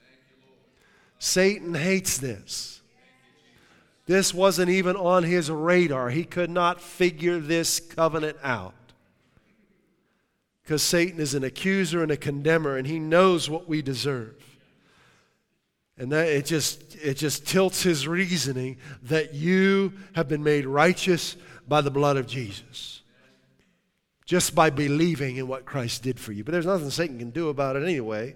Satan 1.18 1.74
hates 1.74 2.18
this. 2.18 2.73
This 4.06 4.34
wasn't 4.34 4.70
even 4.70 4.96
on 4.96 5.22
his 5.22 5.50
radar. 5.50 6.10
He 6.10 6.24
could 6.24 6.50
not 6.50 6.80
figure 6.80 7.38
this 7.38 7.80
covenant 7.80 8.36
out. 8.42 8.74
Because 10.62 10.82
Satan 10.82 11.20
is 11.20 11.34
an 11.34 11.44
accuser 11.44 12.02
and 12.02 12.10
a 12.10 12.16
condemner, 12.16 12.76
and 12.76 12.86
he 12.86 12.98
knows 12.98 13.48
what 13.48 13.68
we 13.68 13.82
deserve. 13.82 14.34
And 15.96 16.10
that 16.12 16.28
it 16.28 16.46
just 16.46 16.96
it 16.96 17.14
just 17.14 17.46
tilts 17.46 17.82
his 17.82 18.08
reasoning 18.08 18.78
that 19.04 19.34
you 19.34 19.92
have 20.14 20.28
been 20.28 20.42
made 20.42 20.66
righteous 20.66 21.36
by 21.68 21.80
the 21.82 21.90
blood 21.90 22.16
of 22.16 22.26
Jesus. 22.26 23.02
Just 24.26 24.54
by 24.54 24.70
believing 24.70 25.36
in 25.36 25.46
what 25.46 25.66
Christ 25.66 26.02
did 26.02 26.18
for 26.18 26.32
you. 26.32 26.44
But 26.44 26.52
there's 26.52 26.66
nothing 26.66 26.90
Satan 26.90 27.18
can 27.18 27.30
do 27.30 27.48
about 27.50 27.76
it 27.76 27.82
anyway. 27.82 28.34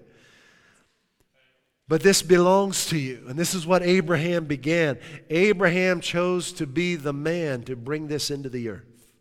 But 1.89 2.03
this 2.03 2.21
belongs 2.21 2.85
to 2.89 2.99
you. 2.99 3.25
And 3.27 3.37
this 3.37 3.55
is 3.55 3.65
what 3.65 3.81
Abraham 3.81 4.45
began. 4.45 4.99
Abraham 5.31 6.01
chose 6.01 6.53
to 6.53 6.67
be 6.67 6.95
the 6.95 7.11
man 7.11 7.63
to 7.63 7.75
bring 7.75 8.07
this 8.07 8.29
into 8.29 8.47
the 8.47 8.69
earth. 8.69 9.11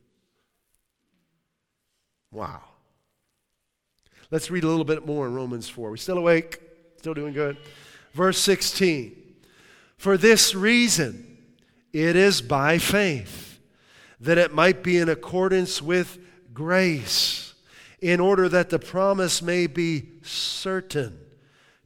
Wow. 2.30 2.60
Let's 4.30 4.50
read 4.50 4.64
a 4.64 4.68
little 4.68 4.84
bit 4.84 5.06
more 5.06 5.26
in 5.26 5.34
Romans 5.34 5.66
4. 5.66 5.90
We 5.90 5.96
still 5.96 6.18
awake? 6.18 6.60
Still 6.98 7.14
doing 7.14 7.32
good? 7.32 7.56
Verse 8.12 8.38
16. 8.38 9.16
For 9.96 10.18
this 10.18 10.54
reason, 10.54 11.38
it 11.94 12.16
is 12.16 12.42
by 12.42 12.76
faith 12.76 13.60
that 14.20 14.36
it 14.36 14.52
might 14.52 14.82
be 14.82 14.98
in 14.98 15.08
accordance 15.08 15.80
with 15.80 16.18
grace, 16.52 17.54
in 18.02 18.20
order 18.20 18.46
that 18.46 18.68
the 18.68 18.78
promise 18.78 19.40
may 19.40 19.66
be 19.66 20.10
certain 20.22 21.18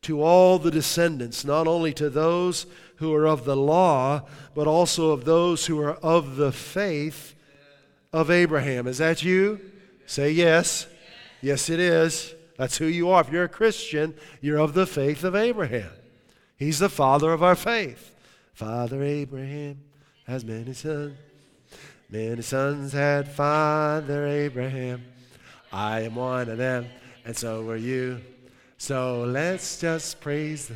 to 0.02 0.22
all 0.22 0.58
the 0.58 0.70
descendants, 0.70 1.44
not 1.44 1.66
only 1.66 1.92
to 1.94 2.10
those 2.10 2.66
who 2.96 3.14
are 3.14 3.26
of 3.26 3.44
the 3.44 3.56
law, 3.56 4.22
but 4.54 4.66
also 4.66 5.10
of 5.10 5.24
those 5.24 5.66
who 5.66 5.80
are 5.80 5.94
of 5.94 6.36
the 6.36 6.52
faith 6.52 7.34
of 8.12 8.30
Abraham. 8.30 8.86
Is 8.86 8.98
that 8.98 9.22
you? 9.22 9.60
Say 10.06 10.32
yes. 10.32 10.86
Yes, 11.40 11.70
it 11.70 11.80
is. 11.80 12.34
That's 12.56 12.76
who 12.76 12.86
you 12.86 13.10
are. 13.10 13.20
If 13.22 13.30
you're 13.30 13.44
a 13.44 13.48
Christian, 13.48 14.14
you're 14.40 14.58
of 14.58 14.74
the 14.74 14.86
faith 14.86 15.24
of 15.24 15.34
Abraham. 15.34 15.90
He's 16.56 16.78
the 16.78 16.88
father 16.88 17.32
of 17.32 17.42
our 17.42 17.56
faith. 17.56 18.14
Father 18.54 19.02
Abraham 19.02 19.80
has 20.26 20.44
many 20.44 20.72
sons. 20.74 21.16
Many 22.08 22.42
sons 22.42 22.92
had 22.92 23.26
Father 23.28 24.26
Abraham. 24.26 25.02
I 25.72 26.02
am 26.02 26.14
one 26.14 26.48
of 26.50 26.58
them, 26.58 26.86
and 27.24 27.36
so 27.36 27.68
are 27.70 27.76
you. 27.76 28.20
So 28.82 29.22
let's 29.22 29.80
just 29.80 30.20
praise 30.20 30.72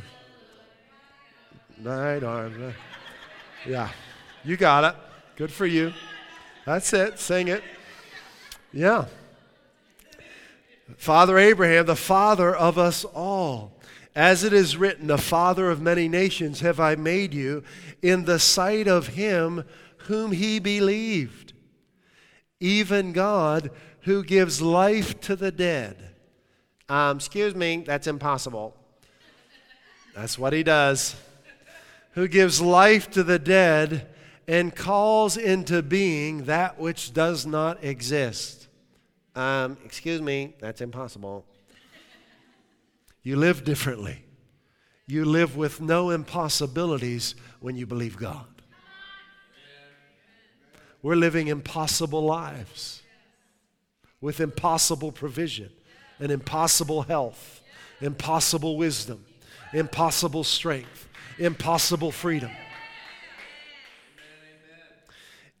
the 1.77 1.89
right 1.89 2.23
arm. 2.23 2.73
Yeah, 3.67 3.89
you 4.45 4.55
got 4.55 4.85
it. 4.85 4.95
Good 5.35 5.51
for 5.51 5.65
you. 5.65 5.91
That's 6.65 6.93
it. 6.93 7.19
Sing 7.19 7.49
it. 7.49 7.61
Yeah. 8.71 9.07
Father 10.95 11.37
Abraham, 11.37 11.85
the 11.85 11.97
father 11.97 12.55
of 12.55 12.77
us 12.77 13.03
all. 13.03 13.73
As 14.15 14.45
it 14.45 14.53
is 14.53 14.77
written, 14.77 15.07
the 15.07 15.17
father 15.17 15.69
of 15.69 15.81
many 15.81 16.07
nations 16.07 16.61
have 16.61 16.79
I 16.79 16.95
made 16.95 17.33
you 17.33 17.61
in 18.01 18.23
the 18.23 18.39
sight 18.39 18.87
of 18.87 19.07
him 19.07 19.65
whom 19.97 20.31
he 20.31 20.59
believed, 20.59 21.51
even 22.61 23.11
God 23.11 23.69
who 24.03 24.23
gives 24.23 24.61
life 24.61 25.19
to 25.19 25.35
the 25.35 25.51
dead 25.51 26.06
um, 26.89 27.17
excuse 27.17 27.53
me, 27.53 27.83
that's 27.85 28.07
impossible. 28.07 28.75
That's 30.15 30.39
what 30.39 30.53
he 30.53 30.63
does. 30.63 31.15
Who 32.11 32.27
gives 32.27 32.61
life 32.61 33.11
to 33.11 33.23
the 33.23 33.37
dead 33.37 34.07
and 34.47 34.73
calls 34.75 35.35
into 35.37 35.81
being 35.81 36.45
that 36.45 36.79
which 36.79 37.13
does 37.13 37.45
not 37.45 37.83
exist. 37.83 38.67
Um, 39.35 39.77
excuse 39.83 40.21
me, 40.21 40.55
that's 40.59 40.81
impossible. 40.81 41.45
You 43.21 43.35
live 43.35 43.65
differently. 43.65 44.23
You 45.05 45.25
live 45.25 45.57
with 45.57 45.81
no 45.81 46.09
impossibilities 46.09 47.35
when 47.59 47.75
you 47.75 47.85
believe 47.85 48.17
God. 48.17 48.45
We're 51.01 51.15
living 51.15 51.47
impossible 51.47 52.23
lives 52.23 53.03
with 54.19 54.39
impossible 54.39 55.11
provision 55.11 55.69
and 56.19 56.31
impossible 56.31 57.03
health, 57.03 57.61
impossible 58.01 58.77
wisdom, 58.77 59.25
impossible 59.73 60.43
strength, 60.43 61.07
impossible 61.37 62.11
freedom. 62.11 62.51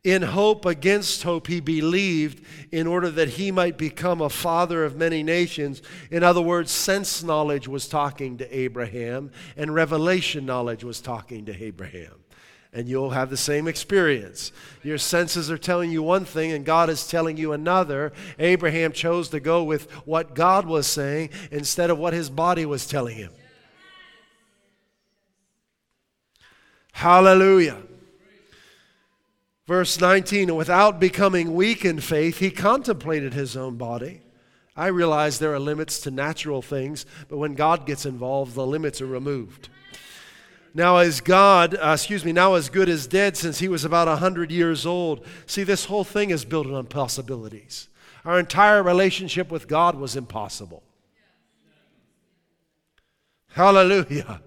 In 0.03 0.21
hope 0.21 0.65
against 0.65 1.23
hope, 1.23 1.47
he 1.47 1.59
believed 1.59 2.45
in 2.71 2.87
order 2.87 3.09
that 3.11 3.29
he 3.29 3.51
might 3.51 3.77
become 3.77 4.21
a 4.21 4.29
father 4.29 4.85
of 4.85 4.95
many 4.95 5.21
nations. 5.21 5.81
In 6.09 6.23
other 6.23 6.39
words, 6.39 6.71
sense 6.71 7.23
knowledge 7.23 7.67
was 7.67 7.89
talking 7.89 8.37
to 8.37 8.57
Abraham, 8.57 9.31
and 9.57 9.75
revelation 9.75 10.45
knowledge 10.45 10.83
was 10.83 11.01
talking 11.01 11.45
to 11.45 11.63
Abraham 11.63 12.13
and 12.73 12.87
you'll 12.87 13.11
have 13.11 13.29
the 13.29 13.37
same 13.37 13.67
experience. 13.67 14.51
Your 14.83 14.97
senses 14.97 15.49
are 15.49 15.57
telling 15.57 15.91
you 15.91 16.03
one 16.03 16.25
thing, 16.25 16.51
and 16.51 16.65
God 16.65 16.89
is 16.89 17.07
telling 17.07 17.37
you 17.37 17.53
another. 17.53 18.13
Abraham 18.39 18.91
chose 18.91 19.29
to 19.29 19.39
go 19.39 19.63
with 19.63 19.91
what 20.05 20.35
God 20.35 20.65
was 20.65 20.87
saying 20.87 21.29
instead 21.51 21.89
of 21.89 21.97
what 21.97 22.13
his 22.13 22.29
body 22.29 22.65
was 22.65 22.87
telling 22.87 23.17
him. 23.17 23.31
Hallelujah. 26.91 27.77
Verse 29.67 29.99
19, 29.99 30.55
without 30.55 30.99
becoming 30.99 31.53
weak 31.53 31.83
in 31.83 31.99
faith, 31.99 32.39
he 32.39 32.49
contemplated 32.49 33.33
his 33.33 33.57
own 33.57 33.75
body. 33.75 34.21
I 34.75 34.87
realize 34.87 35.39
there 35.39 35.53
are 35.53 35.59
limits 35.59 35.99
to 36.01 36.11
natural 36.11 36.61
things, 36.61 37.05
but 37.27 37.37
when 37.37 37.53
God 37.55 37.85
gets 37.85 38.05
involved, 38.05 38.55
the 38.55 38.65
limits 38.65 39.01
are 39.01 39.07
removed. 39.07 39.69
Now, 40.73 40.97
as 40.97 41.21
God, 41.21 41.75
uh, 41.75 41.91
excuse 41.93 42.23
me, 42.23 42.31
now 42.31 42.53
as 42.53 42.69
good 42.69 42.89
as 42.89 43.07
dead 43.07 43.35
since 43.35 43.59
he 43.59 43.67
was 43.67 43.83
about 43.85 44.07
100 44.07 44.51
years 44.51 44.85
old. 44.85 45.25
See, 45.45 45.63
this 45.63 45.85
whole 45.85 46.03
thing 46.03 46.29
is 46.29 46.45
built 46.45 46.67
on 46.67 46.85
possibilities. 46.85 47.87
Our 48.25 48.39
entire 48.39 48.83
relationship 48.83 49.49
with 49.51 49.67
God 49.67 49.95
was 49.95 50.15
impossible. 50.15 50.83
Hallelujah. 53.49 54.41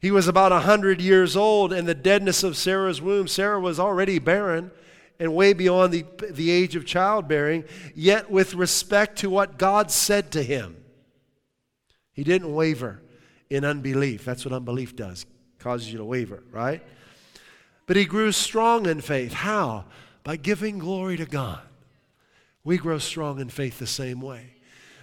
He 0.00 0.10
was 0.10 0.28
about 0.28 0.52
100 0.52 1.00
years 1.00 1.36
old, 1.36 1.72
and 1.72 1.88
the 1.88 1.94
deadness 1.94 2.44
of 2.44 2.56
Sarah's 2.56 3.02
womb, 3.02 3.26
Sarah 3.26 3.58
was 3.58 3.80
already 3.80 4.20
barren 4.20 4.70
and 5.18 5.34
way 5.34 5.52
beyond 5.52 5.92
the, 5.92 6.04
the 6.30 6.50
age 6.50 6.76
of 6.76 6.86
childbearing, 6.86 7.64
yet 7.96 8.30
with 8.30 8.54
respect 8.54 9.18
to 9.18 9.30
what 9.30 9.58
God 9.58 9.90
said 9.90 10.30
to 10.32 10.42
him, 10.44 10.76
he 12.12 12.22
didn't 12.22 12.54
waver 12.54 13.02
in 13.50 13.64
unbelief. 13.64 14.24
That's 14.24 14.44
what 14.44 14.54
unbelief 14.54 14.94
does 14.94 15.26
causes 15.58 15.90
you 15.90 15.98
to 15.98 16.04
waver, 16.04 16.42
right? 16.50 16.82
But 17.86 17.96
he 17.96 18.04
grew 18.04 18.32
strong 18.32 18.86
in 18.86 19.00
faith. 19.00 19.32
How? 19.32 19.86
By 20.22 20.36
giving 20.36 20.78
glory 20.78 21.16
to 21.16 21.26
God. 21.26 21.60
We 22.64 22.76
grow 22.76 22.98
strong 22.98 23.40
in 23.40 23.48
faith 23.48 23.78
the 23.78 23.86
same 23.86 24.20
way. 24.20 24.54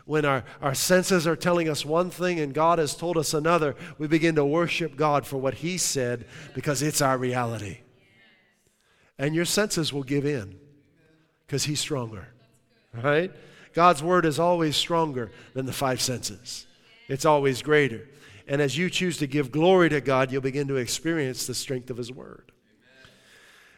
When 0.06 0.24
our, 0.24 0.44
our 0.62 0.76
senses 0.76 1.26
are 1.26 1.36
telling 1.36 1.68
us 1.68 1.84
one 1.84 2.12
thing 2.12 2.40
and 2.40 2.54
God 2.54 2.78
has 2.78 2.96
told 2.96 3.18
us 3.18 3.34
another, 3.34 3.76
we 3.98 4.08
begin 4.08 4.36
to 4.36 4.46
worship 4.46 4.96
God 4.96 5.26
for 5.26 5.38
what 5.38 5.56
He 5.56 5.80
said 5.80 6.28
because 6.54 6.84
it's 6.84 7.02
our 7.02 7.18
reality. 7.18 7.80
And 9.18 9.34
your 9.34 9.46
senses 9.46 9.92
will 9.92 10.04
give 10.04 10.26
in 10.26 10.60
because 11.48 11.64
He's 11.64 11.80
stronger, 11.80 12.28
right? 12.94 13.32
God's 13.74 14.04
word 14.04 14.26
is 14.26 14.40
always 14.40 14.76
stronger 14.76 15.32
than 15.54 15.66
the 15.66 15.74
five 15.74 16.00
senses, 16.02 16.68
it's 17.08 17.26
always 17.26 17.64
greater. 17.64 18.08
And 18.48 18.62
as 18.62 18.78
you 18.78 18.90
choose 18.90 19.18
to 19.18 19.28
give 19.28 19.52
glory 19.52 19.90
to 19.90 20.02
God, 20.02 20.32
you'll 20.32 20.42
begin 20.42 20.68
to 20.68 20.76
experience 20.76 21.48
the 21.48 21.56
strength 21.56 21.90
of 21.90 21.98
His 21.98 22.12
Word. 22.12 22.52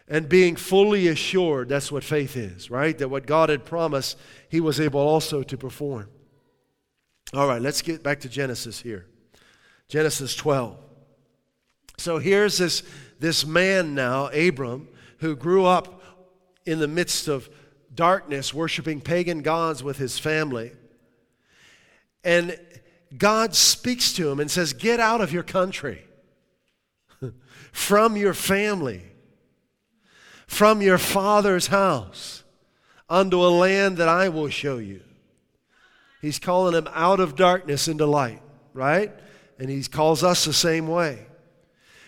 And 0.10 0.30
being 0.30 0.56
fully 0.56 1.08
assured, 1.08 1.70
that's 1.70 1.92
what 1.92 2.04
faith 2.04 2.38
is, 2.38 2.72
right? 2.72 2.98
That 2.98 3.10
what 3.10 3.26
God 3.26 3.50
had 3.50 3.66
promised, 3.66 4.18
He 4.50 4.62
was 4.62 4.80
able 4.80 5.02
also 5.02 5.44
to 5.44 5.58
perform. 5.58 6.10
All 7.34 7.48
right, 7.48 7.62
let's 7.62 7.82
get 7.82 8.04
back 8.04 8.22
to 8.22 8.30
Genesis 8.30 8.80
here. 8.80 9.06
Genesis 9.90 10.36
12. 10.36 10.78
So 11.98 12.20
here's 12.20 12.58
this, 12.58 12.84
this 13.20 13.46
man 13.46 13.96
now, 13.96 14.28
Abram, 14.28 14.88
who 15.20 15.36
grew 15.36 15.66
up 15.66 16.02
in 16.66 16.80
the 16.80 16.88
midst 16.88 17.28
of 17.28 17.50
darkness, 17.94 18.54
worshiping 18.54 19.02
pagan 19.02 19.42
gods 19.42 19.84
with 19.84 19.98
his 19.98 20.20
family. 20.20 20.72
And 22.24 22.60
God 23.18 23.56
speaks 23.56 24.14
to 24.14 24.30
him 24.30 24.40
and 24.40 24.50
says, 24.50 24.74
Get 24.74 25.00
out 25.00 25.22
of 25.22 25.32
your 25.32 25.44
country, 25.44 26.04
from 27.72 28.16
your 28.18 28.34
family, 28.34 29.04
from 30.46 30.82
your 30.82 30.98
father's 30.98 31.68
house, 31.68 32.44
unto 33.10 33.42
a 33.42 33.48
land 33.48 33.98
that 33.98 34.10
I 34.10 34.30
will 34.30 34.50
show 34.50 34.78
you. 34.78 35.02
He's 36.22 36.40
calling 36.40 36.76
him 36.76 36.88
out 36.94 37.20
of 37.20 37.36
darkness 37.36 37.88
into 37.88 38.06
light, 38.06 38.42
right? 38.74 39.12
And 39.60 39.70
he 39.70 39.84
calls 39.84 40.24
us 40.24 40.46
the 40.46 40.54
same 40.54 40.88
way. 40.88 41.26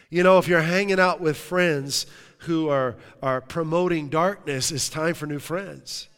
You 0.09 0.23
know, 0.23 0.39
if 0.39 0.47
you're 0.47 0.61
hanging 0.61 0.99
out 0.99 1.21
with 1.21 1.37
friends 1.37 2.07
who 2.39 2.69
are, 2.69 2.95
are 3.21 3.41
promoting 3.41 4.09
darkness, 4.09 4.71
it's 4.71 4.89
time 4.89 5.13
for 5.13 5.27
new 5.27 5.39
friends. 5.39 6.09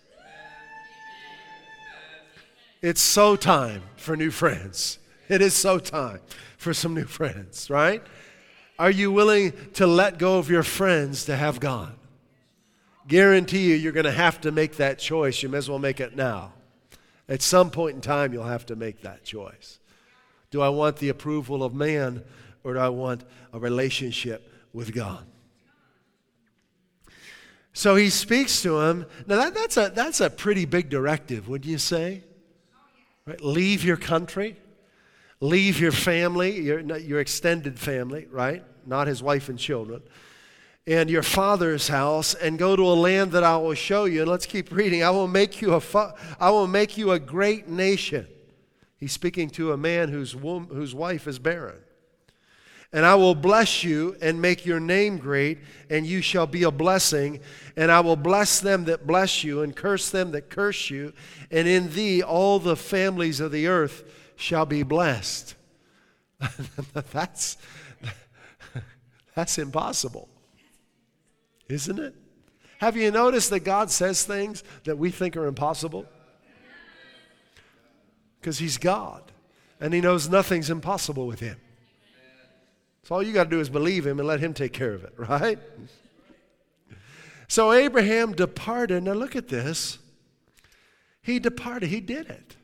It's 2.81 3.01
so 3.01 3.35
time 3.35 3.83
for 3.95 4.17
new 4.17 4.31
friends. 4.31 4.97
It 5.29 5.41
is 5.41 5.53
so 5.53 5.77
time 5.77 6.19
for 6.57 6.73
some 6.73 6.95
new 6.95 7.05
friends, 7.05 7.69
right? 7.69 8.01
Are 8.79 8.89
you 8.89 9.11
willing 9.11 9.53
to 9.73 9.85
let 9.85 10.17
go 10.17 10.39
of 10.39 10.49
your 10.49 10.63
friends 10.63 11.25
to 11.25 11.35
have 11.35 11.59
God? 11.59 11.93
Guarantee 13.07 13.69
you, 13.69 13.75
you're 13.75 13.91
going 13.91 14.05
to 14.05 14.11
have 14.11 14.41
to 14.41 14.51
make 14.51 14.77
that 14.77 14.97
choice. 14.97 15.43
You 15.43 15.49
may 15.49 15.59
as 15.59 15.69
well 15.69 15.77
make 15.77 15.99
it 15.99 16.15
now. 16.15 16.53
At 17.29 17.43
some 17.43 17.69
point 17.69 17.95
in 17.95 18.01
time, 18.01 18.33
you'll 18.33 18.43
have 18.45 18.65
to 18.65 18.75
make 18.75 19.01
that 19.01 19.23
choice. 19.23 19.79
Do 20.49 20.61
I 20.61 20.69
want 20.69 20.97
the 20.97 21.09
approval 21.09 21.63
of 21.63 21.75
man 21.75 22.23
or 22.63 22.73
do 22.73 22.79
I 22.79 22.89
want 22.89 23.23
a 23.53 23.59
relationship 23.59 24.51
with 24.73 24.93
God? 24.93 25.23
So 27.73 27.95
he 27.95 28.09
speaks 28.09 28.61
to 28.63 28.81
him. 28.81 29.05
Now, 29.27 29.37
that, 29.37 29.53
that's, 29.53 29.77
a, 29.77 29.91
that's 29.93 30.19
a 30.19 30.29
pretty 30.29 30.65
big 30.65 30.89
directive, 30.89 31.47
wouldn't 31.47 31.69
you 31.69 31.77
say? 31.77 32.23
Right? 33.31 33.41
Leave 33.41 33.85
your 33.85 33.95
country, 33.95 34.57
leave 35.39 35.79
your 35.79 35.93
family, 35.93 36.59
your, 36.59 36.81
your 36.97 37.21
extended 37.21 37.79
family, 37.79 38.27
right? 38.29 38.61
Not 38.85 39.07
his 39.07 39.23
wife 39.23 39.47
and 39.47 39.57
children, 39.57 40.01
and 40.85 41.09
your 41.09 41.23
father's 41.23 41.87
house, 41.87 42.33
and 42.33 42.59
go 42.59 42.75
to 42.75 42.83
a 42.83 42.91
land 42.93 43.31
that 43.31 43.45
I 43.45 43.55
will 43.55 43.73
show 43.73 44.03
you. 44.03 44.23
And 44.23 44.29
let's 44.29 44.45
keep 44.45 44.69
reading. 44.69 45.01
I 45.01 45.11
will 45.11 45.29
make 45.29 45.61
you 45.61 45.75
a, 45.75 45.79
fa- 45.79 46.13
I 46.41 46.49
will 46.49 46.67
make 46.67 46.97
you 46.97 47.11
a 47.11 47.19
great 47.19 47.69
nation. 47.69 48.27
He's 48.97 49.13
speaking 49.13 49.49
to 49.51 49.71
a 49.71 49.77
man 49.77 50.09
whose, 50.09 50.35
womb, 50.35 50.67
whose 50.67 50.93
wife 50.93 51.25
is 51.25 51.39
barren. 51.39 51.79
And 52.93 53.05
I 53.05 53.15
will 53.15 53.35
bless 53.35 53.83
you 53.85 54.17
and 54.21 54.41
make 54.41 54.65
your 54.65 54.81
name 54.81 55.17
great, 55.17 55.59
and 55.89 56.05
you 56.05 56.21
shall 56.21 56.45
be 56.45 56.63
a 56.63 56.71
blessing. 56.71 57.39
And 57.77 57.89
I 57.89 58.01
will 58.01 58.17
bless 58.17 58.59
them 58.59 58.83
that 58.85 59.07
bless 59.07 59.43
you, 59.45 59.61
and 59.61 59.73
curse 59.73 60.09
them 60.09 60.31
that 60.31 60.49
curse 60.49 60.89
you. 60.89 61.13
And 61.49 61.67
in 61.67 61.93
thee 61.93 62.21
all 62.21 62.59
the 62.59 62.75
families 62.75 63.39
of 63.39 63.51
the 63.51 63.67
earth 63.67 64.03
shall 64.35 64.65
be 64.65 64.83
blessed. 64.83 65.55
that's, 67.11 67.57
that's 69.35 69.57
impossible, 69.57 70.27
isn't 71.69 71.99
it? 71.99 72.15
Have 72.79 72.97
you 72.97 73.11
noticed 73.11 73.51
that 73.51 73.61
God 73.61 73.89
says 73.91 74.23
things 74.23 74.63
that 74.83 74.97
we 74.97 75.11
think 75.11 75.37
are 75.37 75.45
impossible? 75.45 76.07
Because 78.39 78.57
He's 78.57 78.77
God, 78.77 79.31
and 79.79 79.93
He 79.93 80.01
knows 80.01 80.27
nothing's 80.27 80.69
impossible 80.69 81.25
with 81.25 81.39
Him. 81.39 81.57
So 83.03 83.15
all 83.15 83.23
you 83.23 83.33
got 83.33 83.45
to 83.45 83.49
do 83.49 83.59
is 83.59 83.69
believe 83.69 84.05
him 84.05 84.19
and 84.19 84.27
let 84.27 84.39
him 84.39 84.53
take 84.53 84.73
care 84.73 84.93
of 84.93 85.03
it, 85.03 85.13
right? 85.17 85.59
So 87.47 87.73
Abraham 87.73 88.33
departed. 88.33 89.03
Now 89.03 89.13
look 89.13 89.35
at 89.35 89.47
this. 89.47 89.97
He 91.21 91.39
departed. 91.39 91.89
He 91.89 91.99
did 91.99 92.29
it. 92.29 92.55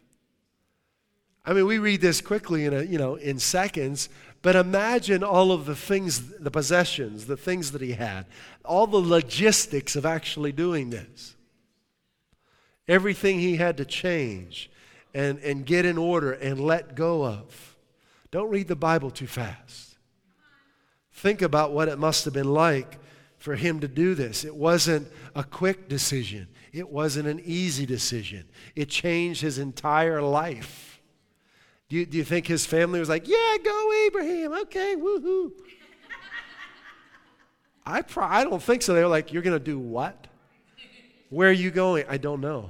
I 1.46 1.54
mean, 1.54 1.66
we 1.66 1.78
read 1.78 2.02
this 2.02 2.20
quickly 2.20 2.66
in 2.66 2.74
a, 2.74 2.84
you 2.84 2.98
know, 2.98 3.16
in 3.16 3.40
seconds, 3.40 4.10
but 4.42 4.56
imagine 4.56 5.24
all 5.24 5.54
of 5.54 5.66
the 5.66 5.76
things, 5.76 6.38
the 6.40 6.52
possessions, 6.52 7.26
the 7.26 7.38
things 7.38 7.72
that 7.72 7.82
he 7.82 7.94
had, 7.94 8.26
all 8.66 8.86
the 8.86 8.98
logistics 8.98 9.96
of 9.96 10.06
actually 10.06 10.52
doing 10.52 10.90
this. 10.90 11.36
Everything 12.88 13.40
he 13.40 13.56
had 13.56 13.78
to 13.78 13.86
change 13.86 14.70
and, 15.14 15.40
and 15.40 15.66
get 15.66 15.86
in 15.86 15.98
order 15.98 16.34
and 16.34 16.60
let 16.60 16.96
go 16.96 17.26
of. 17.26 17.76
Don't 18.30 18.50
read 18.50 18.68
the 18.68 18.76
Bible 18.76 19.10
too 19.10 19.28
fast. 19.28 19.87
Think 21.18 21.42
about 21.42 21.72
what 21.74 21.88
it 21.88 21.98
must 21.98 22.26
have 22.26 22.36
been 22.36 22.54
like 22.54 23.00
for 23.40 23.56
him 23.56 23.80
to 23.80 23.88
do 23.88 24.14
this. 24.14 24.46
It 24.46 24.56
wasn't 24.56 25.08
a 25.34 25.44
quick 25.44 25.90
decision, 25.90 26.48
it 26.72 26.88
wasn't 26.88 27.28
an 27.28 27.42
easy 27.44 27.88
decision. 27.88 28.46
It 28.76 28.90
changed 28.90 29.42
his 29.42 29.58
entire 29.58 30.22
life. 30.22 31.02
Do 31.90 31.96
you, 31.96 32.06
do 32.06 32.18
you 32.18 32.24
think 32.24 32.46
his 32.46 32.68
family 32.68 33.00
was 33.00 33.10
like, 33.10 33.28
Yeah, 33.28 33.58
go 33.64 33.94
Abraham, 34.06 34.54
okay, 34.62 34.96
woohoo? 34.96 35.54
I, 37.86 38.04
pro- 38.04 38.26
I 38.26 38.44
don't 38.44 38.62
think 38.62 38.84
so. 38.84 38.94
They 38.94 39.02
were 39.02 39.08
like, 39.08 39.34
You're 39.34 39.42
going 39.42 39.58
to 39.58 39.64
do 39.64 39.80
what? 39.80 40.28
Where 41.32 41.50
are 41.50 41.54
you 41.54 41.72
going? 41.72 42.06
I 42.08 42.18
don't 42.18 42.42
know. 42.42 42.70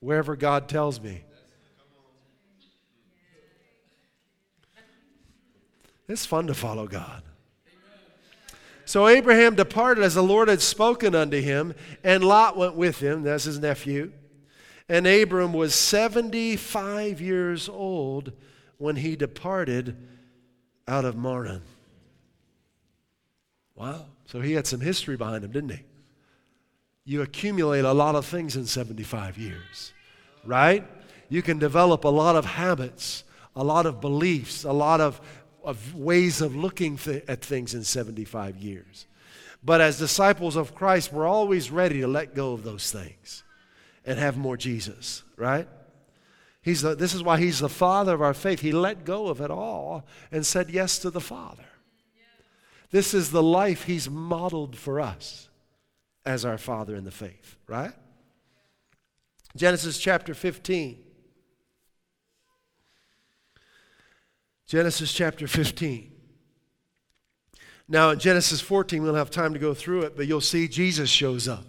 Wherever 0.00 0.36
God 0.36 0.68
tells 0.68 1.00
me. 1.00 1.22
It's 6.08 6.24
fun 6.24 6.46
to 6.46 6.54
follow 6.54 6.86
God. 6.86 7.22
So 8.84 9.06
Abraham 9.06 9.54
departed 9.54 10.02
as 10.02 10.14
the 10.14 10.22
Lord 10.22 10.48
had 10.48 10.62
spoken 10.62 11.14
unto 11.14 11.40
him, 11.42 11.74
and 12.02 12.24
Lot 12.24 12.56
went 12.56 12.74
with 12.74 13.00
him, 13.00 13.22
that's 13.22 13.44
his 13.44 13.58
nephew. 13.58 14.12
And 14.88 15.06
Abram 15.06 15.52
was 15.52 15.74
75 15.74 17.20
years 17.20 17.68
old 17.68 18.32
when 18.78 18.96
he 18.96 19.14
departed 19.14 19.94
out 20.86 21.04
of 21.04 21.14
Haran. 21.20 21.60
Wow. 23.74 24.06
So 24.24 24.40
he 24.40 24.54
had 24.54 24.66
some 24.66 24.80
history 24.80 25.16
behind 25.16 25.44
him, 25.44 25.52
didn't 25.52 25.70
he? 25.70 25.80
You 27.04 27.20
accumulate 27.22 27.84
a 27.84 27.92
lot 27.92 28.14
of 28.14 28.24
things 28.24 28.56
in 28.56 28.66
75 28.66 29.36
years, 29.36 29.92
right? 30.44 30.86
You 31.28 31.42
can 31.42 31.58
develop 31.58 32.04
a 32.04 32.08
lot 32.08 32.36
of 32.36 32.46
habits, 32.46 33.24
a 33.54 33.62
lot 33.62 33.86
of 33.86 34.00
beliefs, 34.00 34.64
a 34.64 34.72
lot 34.72 35.00
of 35.00 35.20
of 35.68 35.94
ways 35.94 36.40
of 36.40 36.56
looking 36.56 36.96
th- 36.96 37.22
at 37.28 37.44
things 37.44 37.74
in 37.74 37.84
75 37.84 38.56
years. 38.56 39.04
But 39.62 39.82
as 39.82 39.98
disciples 39.98 40.56
of 40.56 40.74
Christ, 40.74 41.12
we're 41.12 41.26
always 41.26 41.70
ready 41.70 42.00
to 42.00 42.08
let 42.08 42.34
go 42.34 42.54
of 42.54 42.64
those 42.64 42.90
things 42.90 43.44
and 44.06 44.18
have 44.18 44.38
more 44.38 44.56
Jesus, 44.56 45.24
right? 45.36 45.68
He's 46.62 46.80
the, 46.80 46.94
this 46.94 47.12
is 47.12 47.22
why 47.22 47.38
he's 47.38 47.58
the 47.58 47.68
father 47.68 48.14
of 48.14 48.22
our 48.22 48.32
faith. 48.32 48.60
He 48.60 48.72
let 48.72 49.04
go 49.04 49.26
of 49.26 49.42
it 49.42 49.50
all 49.50 50.06
and 50.32 50.46
said 50.46 50.70
yes 50.70 50.98
to 51.00 51.10
the 51.10 51.20
Father. 51.20 51.66
This 52.90 53.12
is 53.12 53.30
the 53.30 53.42
life 53.42 53.84
he's 53.84 54.08
modeled 54.08 54.74
for 54.74 54.98
us 54.98 55.50
as 56.24 56.46
our 56.46 56.56
father 56.56 56.96
in 56.96 57.04
the 57.04 57.10
faith, 57.10 57.56
right? 57.66 57.92
Genesis 59.54 59.98
chapter 59.98 60.32
15. 60.32 60.96
Genesis 64.68 65.14
chapter 65.14 65.48
15. 65.48 66.12
Now, 67.88 68.10
in 68.10 68.18
Genesis 68.18 68.60
14, 68.60 69.00
we 69.00 69.08
don't 69.08 69.16
have 69.16 69.30
time 69.30 69.54
to 69.54 69.58
go 69.58 69.72
through 69.72 70.02
it, 70.02 70.14
but 70.14 70.26
you'll 70.26 70.42
see 70.42 70.68
Jesus 70.68 71.08
shows 71.08 71.48
up 71.48 71.64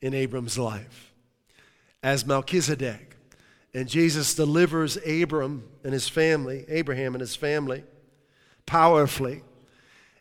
in 0.00 0.12
Abram's 0.12 0.58
life 0.58 1.14
as 2.02 2.26
Melchizedek. 2.26 3.16
And 3.72 3.88
Jesus 3.88 4.34
delivers 4.34 4.98
Abram 5.06 5.62
and 5.84 5.92
his 5.92 6.08
family, 6.08 6.64
Abraham 6.68 7.14
and 7.14 7.20
his 7.20 7.36
family, 7.36 7.84
powerfully. 8.66 9.44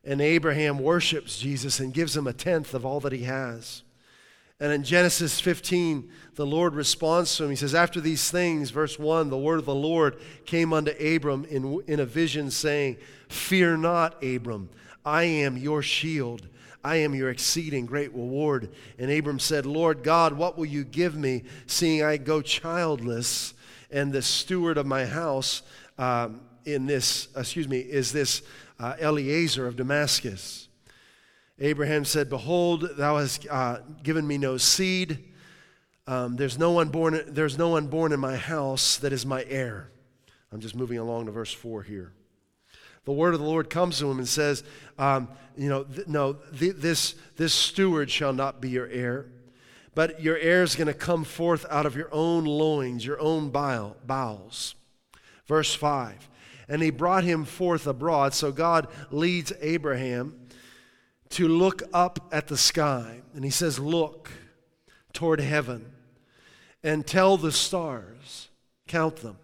And 0.03 0.21
Abraham 0.21 0.77
worships 0.77 1.39
Jesus 1.39 1.79
and 1.79 1.91
gives 1.91 2.15
him 2.15 2.27
a 2.27 2.33
tenth 2.33 2.75
of 2.75 2.85
all 2.85 2.99
that 2.99 3.13
he 3.13 3.23
has. 3.23 3.81
And 4.61 4.71
in 4.71 4.83
Genesis 4.83 5.39
15, 5.39 6.07
the 6.35 6.45
Lord 6.45 6.75
responds 6.75 7.35
to 7.35 7.45
him. 7.45 7.49
He 7.49 7.55
says, 7.55 7.73
After 7.73 7.99
these 7.99 8.29
things, 8.29 8.69
verse 8.69 8.99
1, 8.99 9.31
the 9.31 9.37
word 9.37 9.57
of 9.57 9.65
the 9.65 9.73
Lord 9.73 10.19
came 10.45 10.71
unto 10.71 10.91
Abram 10.91 11.45
in, 11.45 11.81
in 11.87 11.99
a 11.99 12.05
vision, 12.05 12.51
saying, 12.51 12.97
Fear 13.27 13.77
not, 13.77 14.23
Abram, 14.23 14.69
I 15.03 15.23
am 15.23 15.57
your 15.57 15.81
shield. 15.81 16.47
I 16.83 16.97
am 16.97 17.15
your 17.15 17.31
exceeding 17.31 17.87
great 17.87 18.13
reward. 18.13 18.69
And 18.99 19.11
Abram 19.11 19.39
said, 19.39 19.65
Lord 19.65 20.03
God, 20.03 20.33
what 20.33 20.59
will 20.59 20.65
you 20.65 20.83
give 20.83 21.15
me, 21.15 21.43
seeing 21.65 22.03
I 22.03 22.17
go 22.17 22.41
childless, 22.43 23.55
and 23.89 24.13
the 24.13 24.21
steward 24.21 24.77
of 24.77 24.85
my 24.85 25.05
house 25.05 25.63
um, 25.97 26.41
in 26.65 26.85
this, 26.85 27.29
excuse 27.35 27.67
me, 27.67 27.79
is 27.79 28.11
this 28.11 28.43
uh, 28.79 28.95
Eliezer 29.01 29.65
of 29.65 29.75
Damascus? 29.75 30.67
Abraham 31.61 32.05
said, 32.05 32.27
Behold, 32.27 32.97
thou 32.97 33.17
hast 33.17 33.45
uh, 33.47 33.77
given 34.01 34.25
me 34.25 34.39
no 34.39 34.57
seed. 34.57 35.23
Um, 36.07 36.35
there's, 36.35 36.57
no 36.57 36.71
one 36.71 36.89
born, 36.89 37.21
there's 37.27 37.55
no 37.55 37.69
one 37.69 37.85
born 37.85 38.11
in 38.11 38.19
my 38.19 38.35
house 38.35 38.97
that 38.97 39.13
is 39.13 39.27
my 39.27 39.45
heir. 39.47 39.91
I'm 40.51 40.59
just 40.59 40.75
moving 40.75 40.97
along 40.97 41.27
to 41.27 41.31
verse 41.31 41.53
4 41.53 41.83
here. 41.83 42.13
The 43.05 43.11
word 43.11 43.35
of 43.35 43.39
the 43.39 43.45
Lord 43.45 43.69
comes 43.69 43.99
to 43.99 44.09
him 44.09 44.17
and 44.17 44.27
says, 44.27 44.63
um, 44.97 45.29
You 45.55 45.69
know, 45.69 45.83
th- 45.83 46.07
no, 46.07 46.33
th- 46.33 46.77
this, 46.77 47.13
this 47.37 47.53
steward 47.53 48.09
shall 48.09 48.33
not 48.33 48.59
be 48.59 48.71
your 48.71 48.87
heir, 48.87 49.27
but 49.93 50.19
your 50.19 50.37
heir 50.37 50.63
is 50.63 50.75
going 50.75 50.87
to 50.87 50.95
come 50.95 51.23
forth 51.23 51.67
out 51.69 51.85
of 51.85 51.95
your 51.95 52.09
own 52.11 52.43
loins, 52.43 53.05
your 53.05 53.21
own 53.21 53.51
bile, 53.51 53.97
bowels. 54.07 54.73
Verse 55.45 55.75
5 55.75 56.27
And 56.67 56.81
he 56.81 56.89
brought 56.89 57.23
him 57.23 57.45
forth 57.45 57.85
abroad. 57.85 58.33
So 58.33 58.51
God 58.51 58.87
leads 59.11 59.53
Abraham 59.61 60.40
to 61.31 61.47
look 61.47 61.83
up 61.93 62.29
at 62.31 62.47
the 62.47 62.57
sky. 62.57 63.21
And 63.33 63.43
he 63.43 63.49
says, 63.49 63.79
Look 63.79 64.31
toward 65.13 65.39
heaven 65.39 65.91
and 66.83 67.05
tell 67.05 67.37
the 67.37 67.51
stars, 67.51 68.49
count 68.87 69.17
them, 69.17 69.37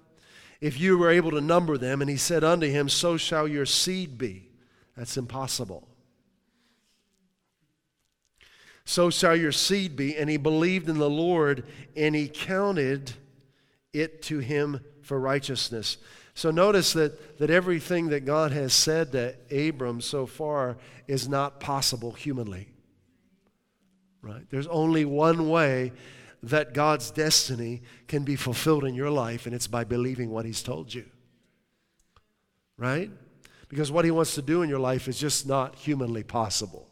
if 0.59 0.79
you 0.79 0.97
were 0.97 1.09
able 1.09 1.31
to 1.31 1.41
number 1.41 1.77
them. 1.77 2.01
And 2.01 2.09
he 2.09 2.17
said 2.17 2.43
unto 2.43 2.67
him, 2.67 2.89
So 2.89 3.17
shall 3.17 3.47
your 3.47 3.65
seed 3.65 4.17
be. 4.17 4.49
That's 4.95 5.17
impossible. 5.17 5.87
So 8.85 9.09
shall 9.09 9.35
your 9.35 9.51
seed 9.51 9.95
be. 9.95 10.15
And 10.15 10.29
he 10.29 10.37
believed 10.37 10.89
in 10.89 10.97
the 10.97 11.09
Lord, 11.09 11.65
and 11.95 12.15
he 12.15 12.27
counted 12.27 13.11
it 13.93 14.21
to 14.23 14.39
him 14.39 14.79
for 15.01 15.19
righteousness. 15.19 15.97
So 16.37 16.51
notice 16.51 16.93
that, 16.93 17.39
that 17.39 17.49
everything 17.49 18.09
that 18.09 18.23
God 18.23 18.51
has 18.51 18.71
said 18.71 19.11
to 19.13 19.33
Abram 19.49 20.01
so 20.01 20.27
far 20.27 20.77
is 21.07 21.27
not 21.27 21.59
possible 21.59 22.11
humanly. 22.11 22.67
Right? 24.21 24.47
There's 24.51 24.67
only 24.67 25.03
one 25.03 25.49
way 25.49 25.93
that 26.43 26.75
God's 26.75 27.09
destiny 27.09 27.81
can 28.07 28.23
be 28.23 28.35
fulfilled 28.35 28.83
in 28.83 28.93
your 28.93 29.09
life, 29.09 29.47
and 29.47 29.55
it's 29.55 29.65
by 29.65 29.83
believing 29.83 30.29
what 30.29 30.45
He's 30.45 30.61
told 30.61 30.93
you. 30.93 31.05
Right? 32.77 33.09
Because 33.67 33.91
what 33.91 34.05
He 34.05 34.11
wants 34.11 34.35
to 34.35 34.43
do 34.43 34.61
in 34.61 34.69
your 34.69 34.77
life 34.77 35.07
is 35.07 35.19
just 35.19 35.47
not 35.47 35.73
humanly 35.73 36.21
possible. 36.21 36.87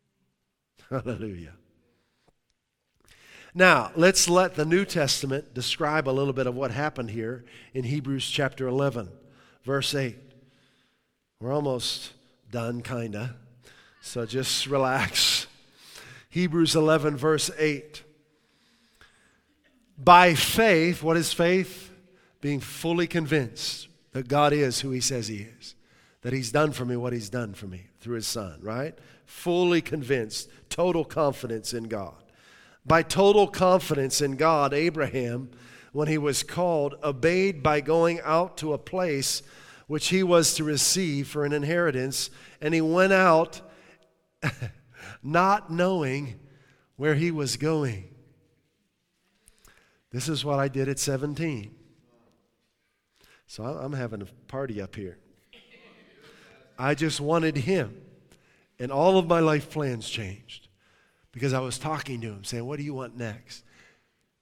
Hallelujah. 0.90 1.52
Now, 3.56 3.90
let's 3.96 4.28
let 4.28 4.54
the 4.54 4.66
New 4.66 4.84
Testament 4.84 5.54
describe 5.54 6.06
a 6.06 6.12
little 6.12 6.34
bit 6.34 6.46
of 6.46 6.54
what 6.54 6.72
happened 6.72 7.12
here 7.12 7.42
in 7.72 7.84
Hebrews 7.84 8.28
chapter 8.28 8.68
11, 8.68 9.08
verse 9.64 9.94
8. 9.94 10.14
We're 11.40 11.54
almost 11.54 12.12
done, 12.50 12.82
kind 12.82 13.16
of. 13.16 13.30
So 14.02 14.26
just 14.26 14.66
relax. 14.66 15.46
Hebrews 16.28 16.76
11, 16.76 17.16
verse 17.16 17.50
8. 17.58 18.02
By 19.96 20.34
faith, 20.34 21.02
what 21.02 21.16
is 21.16 21.32
faith? 21.32 21.90
Being 22.42 22.60
fully 22.60 23.06
convinced 23.06 23.88
that 24.12 24.28
God 24.28 24.52
is 24.52 24.80
who 24.80 24.90
He 24.90 25.00
says 25.00 25.28
He 25.28 25.46
is, 25.58 25.74
that 26.20 26.34
He's 26.34 26.52
done 26.52 26.72
for 26.72 26.84
me 26.84 26.94
what 26.96 27.14
He's 27.14 27.30
done 27.30 27.54
for 27.54 27.66
me 27.66 27.86
through 28.00 28.16
His 28.16 28.26
Son, 28.26 28.58
right? 28.60 28.94
Fully 29.24 29.80
convinced, 29.80 30.50
total 30.68 31.06
confidence 31.06 31.72
in 31.72 31.84
God. 31.84 32.25
By 32.86 33.02
total 33.02 33.48
confidence 33.48 34.20
in 34.20 34.36
God, 34.36 34.72
Abraham, 34.72 35.50
when 35.92 36.06
he 36.06 36.18
was 36.18 36.44
called, 36.44 36.94
obeyed 37.02 37.62
by 37.62 37.80
going 37.80 38.20
out 38.22 38.56
to 38.58 38.72
a 38.72 38.78
place 38.78 39.42
which 39.88 40.08
he 40.08 40.22
was 40.22 40.54
to 40.54 40.64
receive 40.64 41.26
for 41.26 41.44
an 41.44 41.52
inheritance, 41.52 42.30
and 42.60 42.72
he 42.72 42.80
went 42.80 43.12
out 43.12 43.60
not 45.22 45.70
knowing 45.70 46.38
where 46.96 47.14
he 47.14 47.30
was 47.30 47.56
going. 47.56 48.08
This 50.12 50.28
is 50.28 50.44
what 50.44 50.58
I 50.58 50.68
did 50.68 50.88
at 50.88 50.98
17. 50.98 51.74
So 53.48 53.64
I'm 53.64 53.92
having 53.92 54.22
a 54.22 54.26
party 54.46 54.80
up 54.80 54.94
here. 54.94 55.18
I 56.78 56.94
just 56.94 57.20
wanted 57.20 57.56
him, 57.56 58.00
and 58.78 58.92
all 58.92 59.18
of 59.18 59.26
my 59.26 59.40
life 59.40 59.70
plans 59.70 60.08
changed 60.08 60.65
because 61.36 61.52
I 61.52 61.60
was 61.60 61.78
talking 61.78 62.22
to 62.22 62.28
him, 62.28 62.44
saying, 62.44 62.64
What 62.64 62.78
do 62.78 62.82
you 62.82 62.94
want 62.94 63.14
next? 63.14 63.62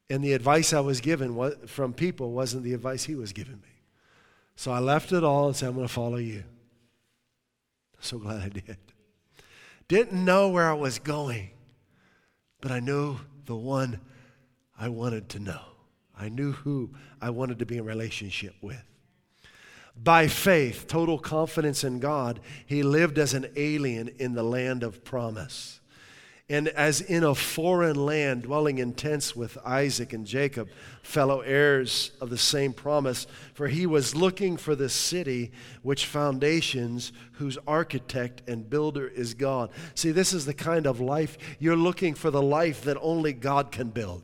And 0.08 0.22
the 0.22 0.32
advice 0.32 0.72
I 0.72 0.78
was 0.78 1.00
given 1.00 1.52
from 1.66 1.92
people 1.92 2.30
wasn't 2.30 2.62
the 2.62 2.72
advice 2.72 3.02
he 3.02 3.16
was 3.16 3.32
giving 3.32 3.56
me. 3.56 3.82
So 4.54 4.70
I 4.70 4.78
left 4.78 5.10
it 5.10 5.24
all 5.24 5.48
and 5.48 5.56
said, 5.56 5.70
I'm 5.70 5.74
going 5.74 5.88
to 5.88 5.92
follow 5.92 6.18
you. 6.18 6.44
So 7.98 8.18
glad 8.18 8.42
I 8.42 8.48
did. 8.48 8.76
Didn't 9.88 10.24
know 10.24 10.50
where 10.50 10.70
I 10.70 10.74
was 10.74 11.00
going, 11.00 11.50
but 12.60 12.70
I 12.70 12.78
knew 12.78 13.16
the 13.46 13.56
one 13.56 13.98
I 14.78 14.88
wanted 14.88 15.28
to 15.30 15.40
know. 15.40 15.62
I 16.16 16.28
knew 16.28 16.52
who 16.52 16.90
I 17.20 17.30
wanted 17.30 17.58
to 17.58 17.66
be 17.66 17.78
in 17.78 17.84
relationship 17.84 18.54
with. 18.62 18.84
By 20.00 20.28
faith, 20.28 20.86
total 20.86 21.18
confidence 21.18 21.82
in 21.82 21.98
God, 21.98 22.38
he 22.66 22.84
lived 22.84 23.18
as 23.18 23.34
an 23.34 23.48
alien 23.56 24.10
in 24.20 24.34
the 24.34 24.44
land 24.44 24.84
of 24.84 25.02
promise 25.02 25.80
and 26.50 26.68
as 26.68 27.00
in 27.00 27.24
a 27.24 27.34
foreign 27.34 27.96
land, 27.96 28.42
dwelling 28.42 28.76
in 28.76 28.92
tents 28.92 29.34
with 29.34 29.56
Isaac 29.64 30.12
and 30.12 30.26
Jacob, 30.26 30.68
fellow 31.02 31.40
heirs 31.40 32.12
of 32.20 32.28
the 32.28 32.36
same 32.36 32.74
promise. 32.74 33.26
For 33.54 33.68
he 33.68 33.86
was 33.86 34.14
looking 34.14 34.58
for 34.58 34.74
the 34.74 34.90
city 34.90 35.52
which 35.82 36.04
foundations, 36.04 37.12
whose 37.32 37.56
architect 37.66 38.42
and 38.46 38.68
builder 38.68 39.08
is 39.08 39.32
God. 39.32 39.70
See, 39.94 40.10
this 40.10 40.34
is 40.34 40.44
the 40.44 40.52
kind 40.52 40.86
of 40.86 41.00
life 41.00 41.38
you're 41.58 41.76
looking 41.76 42.12
for 42.12 42.30
the 42.30 42.42
life 42.42 42.82
that 42.82 42.98
only 43.00 43.32
God 43.32 43.72
can 43.72 43.88
build. 43.88 44.22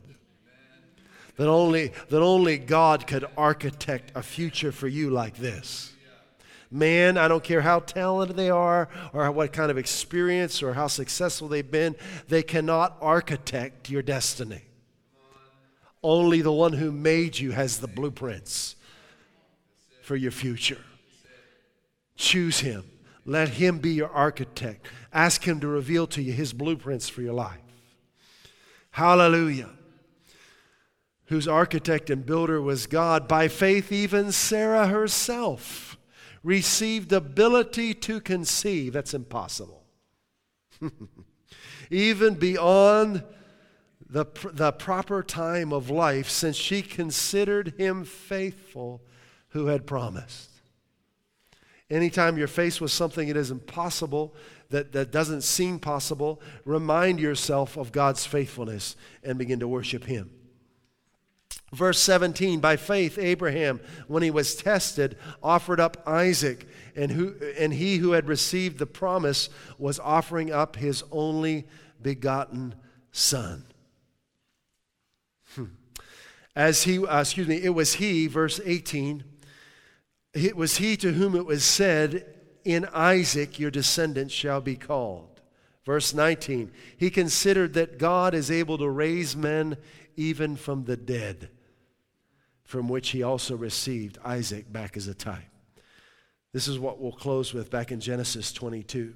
That 1.37 1.47
only, 1.47 1.91
that 2.09 2.21
only 2.21 2.59
God 2.59 3.07
could 3.07 3.25
architect 3.35 4.11
a 4.13 4.21
future 4.21 4.71
for 4.71 4.87
you 4.87 5.09
like 5.09 5.37
this 5.37 5.90
man, 6.71 7.17
I 7.17 7.27
don't 7.27 7.43
care 7.43 7.61
how 7.61 7.81
talented 7.81 8.37
they 8.37 8.49
are 8.49 8.87
or 9.13 9.29
what 9.31 9.51
kind 9.51 9.69
of 9.69 9.77
experience 9.77 10.63
or 10.63 10.73
how 10.73 10.87
successful 10.87 11.49
they've 11.49 11.69
been, 11.69 11.95
they 12.29 12.41
cannot 12.41 12.97
architect 13.01 13.89
your 13.89 14.01
destiny. 14.01 14.63
Only 16.01 16.41
the 16.41 16.51
one 16.51 16.73
who 16.73 16.91
made 16.91 17.37
you 17.37 17.51
has 17.51 17.79
the 17.79 17.87
blueprints 17.87 18.75
for 20.01 20.15
your 20.15 20.31
future. 20.31 20.81
Choose 22.15 22.61
him. 22.61 22.85
Let 23.25 23.49
him 23.49 23.77
be 23.77 23.91
your 23.91 24.09
architect. 24.09 24.87
Ask 25.13 25.43
him 25.43 25.59
to 25.59 25.67
reveal 25.67 26.07
to 26.07 26.21
you 26.21 26.33
his 26.33 26.53
blueprints 26.53 27.07
for 27.07 27.21
your 27.21 27.33
life. 27.33 27.59
Hallelujah. 28.91 29.69
Whose 31.25 31.47
architect 31.47 32.09
and 32.09 32.25
builder 32.25 32.61
was 32.61 32.87
God. 32.87 33.27
By 33.27 33.47
faith, 33.47 33.91
even 33.91 34.31
Sarah 34.31 34.87
herself 34.87 35.90
received 36.43 37.13
ability 37.13 37.93
to 37.93 38.19
conceive. 38.19 38.93
That's 38.93 39.13
impossible. 39.13 39.83
Even 41.91 42.35
beyond 42.35 43.23
the, 44.09 44.25
the 44.53 44.71
proper 44.71 45.23
time 45.23 45.71
of 45.71 45.89
life, 45.89 46.29
since 46.29 46.55
she 46.55 46.81
considered 46.81 47.73
him 47.77 48.03
faithful 48.03 49.01
who 49.49 49.67
had 49.67 49.85
promised. 49.85 50.49
Anytime 51.89 52.37
you're 52.37 52.47
faced 52.47 52.79
with 52.81 52.91
something 52.91 53.27
that 53.27 53.37
is 53.37 53.51
impossible, 53.51 54.33
that, 54.69 54.93
that 54.93 55.11
doesn't 55.11 55.41
seem 55.41 55.77
possible, 55.77 56.41
remind 56.65 57.19
yourself 57.19 57.77
of 57.77 57.91
God's 57.91 58.25
faithfulness 58.25 58.95
and 59.23 59.37
begin 59.37 59.59
to 59.59 59.67
worship 59.67 60.05
Him. 60.05 60.31
Verse 61.73 61.99
17 61.99 62.59
By 62.59 62.75
faith, 62.75 63.17
Abraham, 63.17 63.79
when 64.07 64.23
he 64.23 64.31
was 64.31 64.55
tested, 64.55 65.17
offered 65.41 65.79
up 65.79 66.03
Isaac, 66.05 66.67
and, 66.95 67.11
who, 67.11 67.35
and 67.57 67.73
he 67.73 67.97
who 67.97 68.11
had 68.11 68.27
received 68.27 68.77
the 68.77 68.85
promise 68.85 69.49
was 69.77 69.99
offering 69.99 70.51
up 70.51 70.75
his 70.75 71.03
only 71.11 71.65
begotten 72.01 72.75
son. 73.11 73.65
Hmm. 75.55 75.65
As 76.55 76.83
he, 76.83 77.05
uh, 77.05 77.21
excuse 77.21 77.47
me, 77.47 77.61
it 77.61 77.73
was 77.73 77.95
he, 77.95 78.27
verse 78.27 78.59
18, 78.65 79.23
it 80.33 80.57
was 80.57 80.77
he 80.77 80.97
to 80.97 81.13
whom 81.13 81.35
it 81.35 81.45
was 81.45 81.63
said, 81.63 82.35
In 82.65 82.85
Isaac 82.93 83.59
your 83.59 83.71
descendants 83.71 84.33
shall 84.33 84.59
be 84.59 84.75
called. 84.75 85.41
Verse 85.85 86.13
19, 86.13 86.71
he 86.97 87.09
considered 87.09 87.73
that 87.73 87.97
God 87.97 88.33
is 88.33 88.51
able 88.51 88.77
to 88.77 88.89
raise 88.89 89.35
men 89.35 89.77
even 90.15 90.55
from 90.57 90.83
the 90.83 90.97
dead 90.97 91.49
from 92.71 92.87
which 92.87 93.09
he 93.09 93.21
also 93.21 93.53
received 93.53 94.17
Isaac 94.23 94.71
back 94.71 94.95
as 94.95 95.09
a 95.09 95.13
type. 95.13 95.43
This 96.53 96.69
is 96.69 96.79
what 96.79 97.01
we'll 97.01 97.11
close 97.11 97.53
with 97.53 97.69
back 97.69 97.91
in 97.91 97.99
Genesis 97.99 98.53
22. 98.53 99.13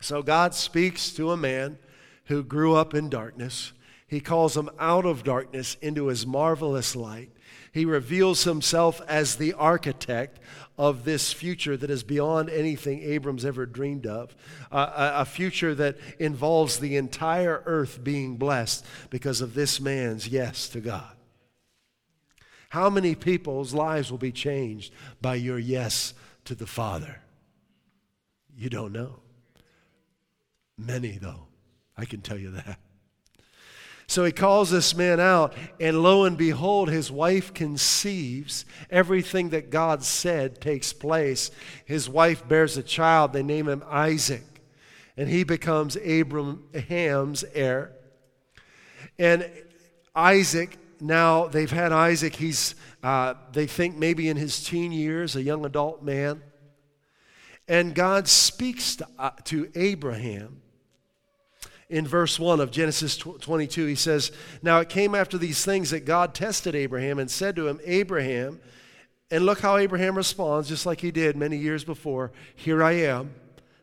So 0.00 0.22
God 0.22 0.54
speaks 0.54 1.10
to 1.14 1.32
a 1.32 1.36
man 1.36 1.80
who 2.26 2.44
grew 2.44 2.76
up 2.76 2.94
in 2.94 3.08
darkness. 3.08 3.72
He 4.06 4.20
calls 4.20 4.56
him 4.56 4.70
out 4.78 5.04
of 5.04 5.24
darkness 5.24 5.76
into 5.82 6.06
his 6.06 6.24
marvelous 6.24 6.94
light. 6.94 7.32
He 7.72 7.84
reveals 7.84 8.44
himself 8.44 9.00
as 9.08 9.34
the 9.34 9.54
architect 9.54 10.38
of 10.78 11.04
this 11.04 11.32
future 11.32 11.76
that 11.76 11.90
is 11.90 12.04
beyond 12.04 12.50
anything 12.50 13.02
Abram's 13.02 13.44
ever 13.44 13.66
dreamed 13.66 14.06
of. 14.06 14.36
Uh, 14.70 15.10
a, 15.16 15.22
a 15.22 15.24
future 15.24 15.74
that 15.74 15.98
involves 16.20 16.78
the 16.78 16.96
entire 16.96 17.64
earth 17.66 18.04
being 18.04 18.36
blessed 18.36 18.86
because 19.10 19.40
of 19.40 19.54
this 19.54 19.80
man's 19.80 20.28
yes 20.28 20.68
to 20.68 20.80
God. 20.80 21.16
How 22.72 22.88
many 22.88 23.14
people's 23.14 23.74
lives 23.74 24.10
will 24.10 24.16
be 24.16 24.32
changed 24.32 24.94
by 25.20 25.34
your 25.34 25.58
yes 25.58 26.14
to 26.46 26.54
the 26.54 26.66
Father? 26.66 27.20
You 28.56 28.70
don't 28.70 28.92
know. 28.92 29.16
Many, 30.78 31.18
though. 31.18 31.48
I 31.98 32.06
can 32.06 32.22
tell 32.22 32.38
you 32.38 32.52
that. 32.52 32.78
So 34.06 34.24
he 34.24 34.32
calls 34.32 34.70
this 34.70 34.96
man 34.96 35.20
out, 35.20 35.52
and 35.80 36.02
lo 36.02 36.24
and 36.24 36.38
behold, 36.38 36.88
his 36.88 37.10
wife 37.10 37.52
conceives. 37.52 38.64
Everything 38.88 39.50
that 39.50 39.68
God 39.68 40.02
said 40.02 40.58
takes 40.58 40.94
place. 40.94 41.50
His 41.84 42.08
wife 42.08 42.48
bears 42.48 42.78
a 42.78 42.82
child. 42.82 43.34
They 43.34 43.42
name 43.42 43.68
him 43.68 43.84
Isaac, 43.86 44.62
and 45.18 45.28
he 45.28 45.44
becomes 45.44 45.98
Abraham's 45.98 47.44
heir. 47.52 47.92
And 49.18 49.46
Isaac 50.14 50.78
now 51.02 51.48
they've 51.48 51.70
had 51.70 51.90
Isaac. 51.90 52.36
He's, 52.36 52.76
uh, 53.02 53.34
they 53.52 53.66
think 53.66 53.96
maybe 53.96 54.28
in 54.28 54.36
his 54.36 54.62
teen 54.62 54.92
years, 54.92 55.34
a 55.34 55.42
young 55.42 55.64
adult 55.66 56.02
man. 56.02 56.42
And 57.66 57.94
God 57.94 58.28
speaks 58.28 58.96
to, 58.96 59.08
uh, 59.18 59.30
to 59.44 59.70
Abraham 59.74 60.62
in 61.90 62.06
verse 62.06 62.38
1 62.38 62.60
of 62.60 62.70
Genesis 62.70 63.16
22. 63.16 63.86
He 63.86 63.94
says, 63.96 64.30
Now 64.62 64.78
it 64.78 64.88
came 64.88 65.14
after 65.14 65.36
these 65.38 65.64
things 65.64 65.90
that 65.90 66.04
God 66.04 66.34
tested 66.34 66.74
Abraham 66.74 67.18
and 67.18 67.30
said 67.30 67.56
to 67.56 67.66
him, 67.66 67.80
Abraham, 67.84 68.60
and 69.30 69.44
look 69.44 69.60
how 69.60 69.78
Abraham 69.78 70.16
responds, 70.16 70.68
just 70.68 70.86
like 70.86 71.00
he 71.00 71.10
did 71.10 71.36
many 71.36 71.56
years 71.56 71.84
before 71.84 72.32
Here 72.54 72.82
I 72.82 72.92
am. 72.92 73.34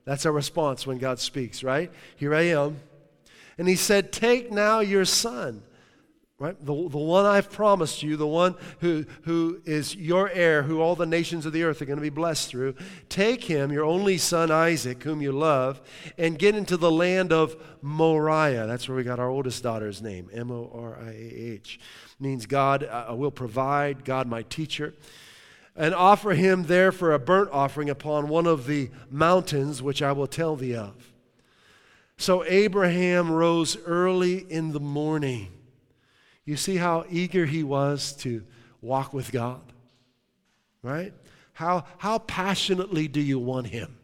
That's 0.06 0.26
our 0.26 0.32
response 0.32 0.88
when 0.88 1.00
God 1.00 1.20
speaks, 1.20 1.64
right? 1.64 1.92
Here 2.16 2.34
I 2.34 2.44
am. 2.44 2.80
And 3.58 3.68
he 3.68 3.76
said, 3.76 4.14
Take 4.14 4.52
now 4.52 4.80
your 4.80 5.06
son 5.06 5.64
right? 6.40 6.58
The, 6.66 6.74
the 6.74 6.98
one 6.98 7.26
I've 7.26 7.52
promised 7.52 8.02
you, 8.02 8.16
the 8.16 8.26
one 8.26 8.56
who, 8.80 9.06
who 9.24 9.62
is 9.66 9.94
your 9.94 10.30
heir, 10.30 10.64
who 10.64 10.80
all 10.80 10.96
the 10.96 11.06
nations 11.06 11.46
of 11.46 11.52
the 11.52 11.64
earth 11.64 11.82
are 11.82 11.86
going 11.86 11.98
to 11.98 12.02
be 12.02 12.10
blessed 12.10 12.50
through. 12.50 12.76
Take 13.10 13.44
him, 13.44 13.74
your 13.74 13.84
only 13.84 14.18
son 14.18 14.50
Isaac, 14.50 15.04
whom 15.04 15.22
you 15.22 15.34
love, 15.34 15.82
and 16.18 16.40
get 16.40 16.56
into 16.56 16.78
the 16.78 16.90
land 16.90 17.34
of 17.34 17.62
Moriah. 17.82 18.66
That's 18.68 18.88
where 18.88 18.96
we 18.96 19.04
got 19.04 19.20
our 19.20 19.30
oldest 19.30 19.62
daughter's 19.62 20.02
name, 20.02 20.30
M 20.34 20.50
O 20.50 20.72
R 20.74 20.98
I 20.98 21.10
A 21.10 21.34
H. 21.54 21.80
Means 22.22 22.46
God 22.46 22.84
uh, 22.86 23.14
will 23.16 23.32
provide, 23.32 24.06
God 24.06 24.28
my 24.28 24.44
teacher. 24.44 24.94
And 25.76 25.94
offer 25.94 26.32
him 26.32 26.64
there 26.64 26.92
for 26.92 27.14
a 27.14 27.20
burnt 27.20 27.52
offering 27.52 27.90
upon 27.90 28.28
one 28.28 28.48
of 28.48 28.66
the 28.66 28.90
mountains 29.10 29.82
which 29.82 30.02
I 30.02 30.12
will 30.14 30.28
tell 30.28 30.56
thee 30.56 30.76
of. 30.76 31.14
So 32.18 32.44
Abraham 32.46 33.32
rose 33.32 33.78
early 33.86 34.40
in 34.52 34.74
the 34.74 34.82
morning 34.82 35.54
you 36.50 36.58
see 36.58 36.78
how 36.78 37.06
eager 37.12 37.46
he 37.46 37.64
was 37.64 38.14
to 38.14 38.44
walk 38.82 39.14
with 39.14 39.32
God? 39.32 39.62
Right? 40.82 41.14
How, 41.54 41.86
how 42.00 42.18
passionately 42.18 43.08
do 43.08 43.22
you 43.22 43.38
want 43.38 43.68
him? 43.68 43.98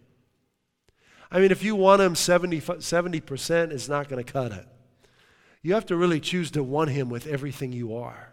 I 1.31 1.39
mean, 1.39 1.51
if 1.51 1.63
you 1.63 1.75
want 1.75 2.03
him 2.03 2.13
70, 2.13 2.61
70% 2.61 3.71
it's 3.71 3.89
not 3.89 4.09
going 4.09 4.23
to 4.23 4.31
cut 4.31 4.51
it. 4.51 4.67
You 5.63 5.73
have 5.73 5.87
to 5.87 5.95
really 5.95 6.19
choose 6.19 6.51
to 6.51 6.61
want 6.61 6.91
him 6.91 7.09
with 7.09 7.25
everything 7.25 7.71
you 7.71 7.97
are. 7.97 8.31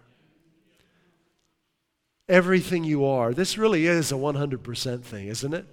Everything 2.29 2.85
you 2.85 3.07
are. 3.07 3.33
This 3.33 3.57
really 3.57 3.87
is 3.87 4.13
a 4.13 4.17
100% 4.17 5.03
thing, 5.05 5.29
isn't 5.29 5.55
it? 5.55 5.65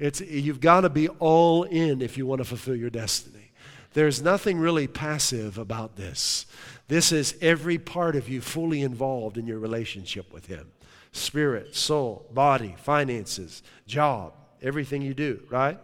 It's, 0.00 0.20
you've 0.20 0.60
got 0.60 0.80
to 0.80 0.90
be 0.90 1.08
all 1.08 1.62
in 1.62 2.02
if 2.02 2.18
you 2.18 2.26
want 2.26 2.40
to 2.40 2.44
fulfill 2.44 2.74
your 2.74 2.90
destiny. 2.90 3.52
There's 3.94 4.22
nothing 4.22 4.58
really 4.58 4.86
passive 4.86 5.58
about 5.58 5.96
this. 5.96 6.46
This 6.92 7.10
is 7.10 7.36
every 7.40 7.78
part 7.78 8.16
of 8.16 8.28
you 8.28 8.42
fully 8.42 8.82
involved 8.82 9.38
in 9.38 9.46
your 9.46 9.58
relationship 9.58 10.30
with 10.30 10.44
Him 10.44 10.70
spirit, 11.10 11.74
soul, 11.74 12.26
body, 12.34 12.74
finances, 12.76 13.62
job, 13.86 14.34
everything 14.60 15.00
you 15.00 15.14
do, 15.14 15.42
right? 15.48 15.78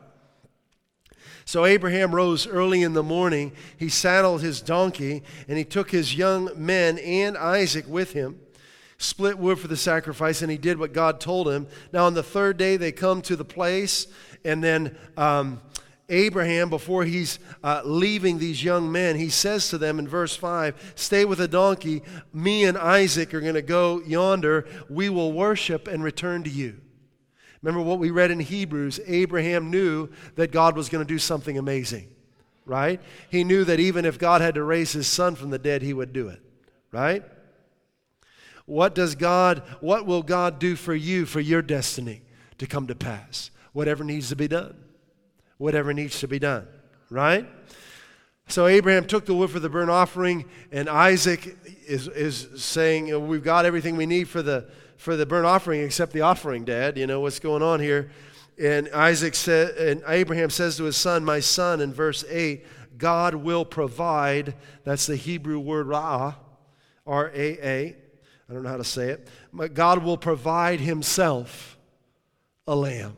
So 1.46 1.64
Abraham 1.64 2.14
rose 2.14 2.46
early 2.46 2.82
in 2.82 2.92
the 2.92 3.02
morning. 3.02 3.52
He 3.78 3.88
saddled 3.88 4.42
his 4.42 4.60
donkey 4.60 5.22
and 5.48 5.56
he 5.56 5.64
took 5.64 5.90
his 5.90 6.14
young 6.14 6.50
men 6.54 6.98
and 6.98 7.38
Isaac 7.38 7.86
with 7.88 8.12
him, 8.12 8.38
split 8.98 9.38
wood 9.38 9.58
for 9.58 9.68
the 9.68 9.78
sacrifice, 9.78 10.42
and 10.42 10.50
he 10.50 10.58
did 10.58 10.78
what 10.78 10.92
God 10.92 11.20
told 11.20 11.48
him. 11.48 11.68
Now, 11.90 12.04
on 12.04 12.12
the 12.12 12.22
third 12.22 12.58
day, 12.58 12.76
they 12.76 12.92
come 12.92 13.22
to 13.22 13.34
the 13.34 13.46
place, 13.46 14.08
and 14.44 14.62
then 14.62 14.94
um, 15.16 15.62
Abraham, 16.10 16.70
before 16.70 17.04
he's 17.04 17.38
uh, 17.62 17.82
leaving 17.84 18.38
these 18.38 18.64
young 18.64 18.90
men, 18.90 19.16
he 19.16 19.28
says 19.28 19.68
to 19.68 19.78
them 19.78 19.98
in 19.98 20.08
verse 20.08 20.34
5 20.34 20.94
Stay 20.94 21.24
with 21.24 21.38
the 21.38 21.48
donkey. 21.48 22.02
Me 22.32 22.64
and 22.64 22.78
Isaac 22.78 23.34
are 23.34 23.40
going 23.40 23.54
to 23.54 23.62
go 23.62 24.00
yonder. 24.00 24.66
We 24.88 25.10
will 25.10 25.32
worship 25.32 25.86
and 25.86 26.02
return 26.02 26.44
to 26.44 26.50
you. 26.50 26.80
Remember 27.60 27.82
what 27.82 27.98
we 27.98 28.10
read 28.10 28.30
in 28.30 28.40
Hebrews? 28.40 29.00
Abraham 29.06 29.70
knew 29.70 30.08
that 30.36 30.50
God 30.50 30.76
was 30.76 30.88
going 30.88 31.04
to 31.04 31.08
do 31.08 31.18
something 31.18 31.58
amazing, 31.58 32.08
right? 32.64 33.00
He 33.28 33.44
knew 33.44 33.64
that 33.64 33.80
even 33.80 34.04
if 34.04 34.18
God 34.18 34.40
had 34.40 34.54
to 34.54 34.62
raise 34.62 34.92
his 34.92 35.06
son 35.06 35.34
from 35.34 35.50
the 35.50 35.58
dead, 35.58 35.82
he 35.82 35.92
would 35.92 36.14
do 36.14 36.28
it, 36.28 36.40
right? 36.90 37.22
What 38.64 38.94
does 38.94 39.14
God, 39.14 39.62
what 39.80 40.06
will 40.06 40.22
God 40.22 40.58
do 40.58 40.74
for 40.76 40.94
you 40.94 41.26
for 41.26 41.40
your 41.40 41.60
destiny 41.60 42.22
to 42.58 42.66
come 42.66 42.86
to 42.86 42.94
pass? 42.94 43.50
Whatever 43.72 44.04
needs 44.04 44.30
to 44.30 44.36
be 44.36 44.48
done 44.48 44.74
whatever 45.58 45.92
needs 45.92 46.20
to 46.20 46.28
be 46.28 46.38
done, 46.38 46.66
right? 47.10 47.46
So 48.48 48.66
Abraham 48.66 49.06
took 49.06 49.26
the 49.26 49.34
wood 49.34 49.50
for 49.50 49.60
the 49.60 49.68
burnt 49.68 49.90
offering, 49.90 50.46
and 50.72 50.88
Isaac 50.88 51.56
is, 51.86 52.08
is 52.08 52.48
saying, 52.56 53.28
We've 53.28 53.44
got 53.44 53.66
everything 53.66 53.96
we 53.96 54.06
need 54.06 54.28
for 54.28 54.40
the, 54.40 54.70
for 54.96 55.16
the 55.16 55.26
burnt 55.26 55.44
offering 55.44 55.82
except 55.82 56.12
the 56.12 56.22
offering, 56.22 56.64
Dad. 56.64 56.96
You 56.96 57.06
know 57.06 57.20
what's 57.20 57.40
going 57.40 57.62
on 57.62 57.80
here? 57.80 58.10
And 58.58 58.88
Isaac 58.92 59.34
said, 59.34 59.76
and 59.76 60.02
Abraham 60.08 60.50
says 60.50 60.78
to 60.78 60.84
his 60.84 60.96
son, 60.96 61.24
My 61.24 61.40
son, 61.40 61.80
in 61.80 61.92
verse 61.92 62.24
8, 62.28 62.64
God 62.96 63.34
will 63.34 63.64
provide. 63.64 64.54
That's 64.82 65.06
the 65.06 65.14
Hebrew 65.16 65.60
word 65.60 65.86
ra'ah, 65.86 66.34
R 67.06 67.30
A 67.34 67.66
A. 67.66 67.96
I 68.48 68.52
don't 68.52 68.62
know 68.62 68.70
how 68.70 68.78
to 68.78 68.84
say 68.84 69.10
it. 69.10 69.28
But 69.52 69.74
God 69.74 70.02
will 70.02 70.16
provide 70.16 70.80
himself 70.80 71.78
a 72.66 72.74
lamb. 72.74 73.16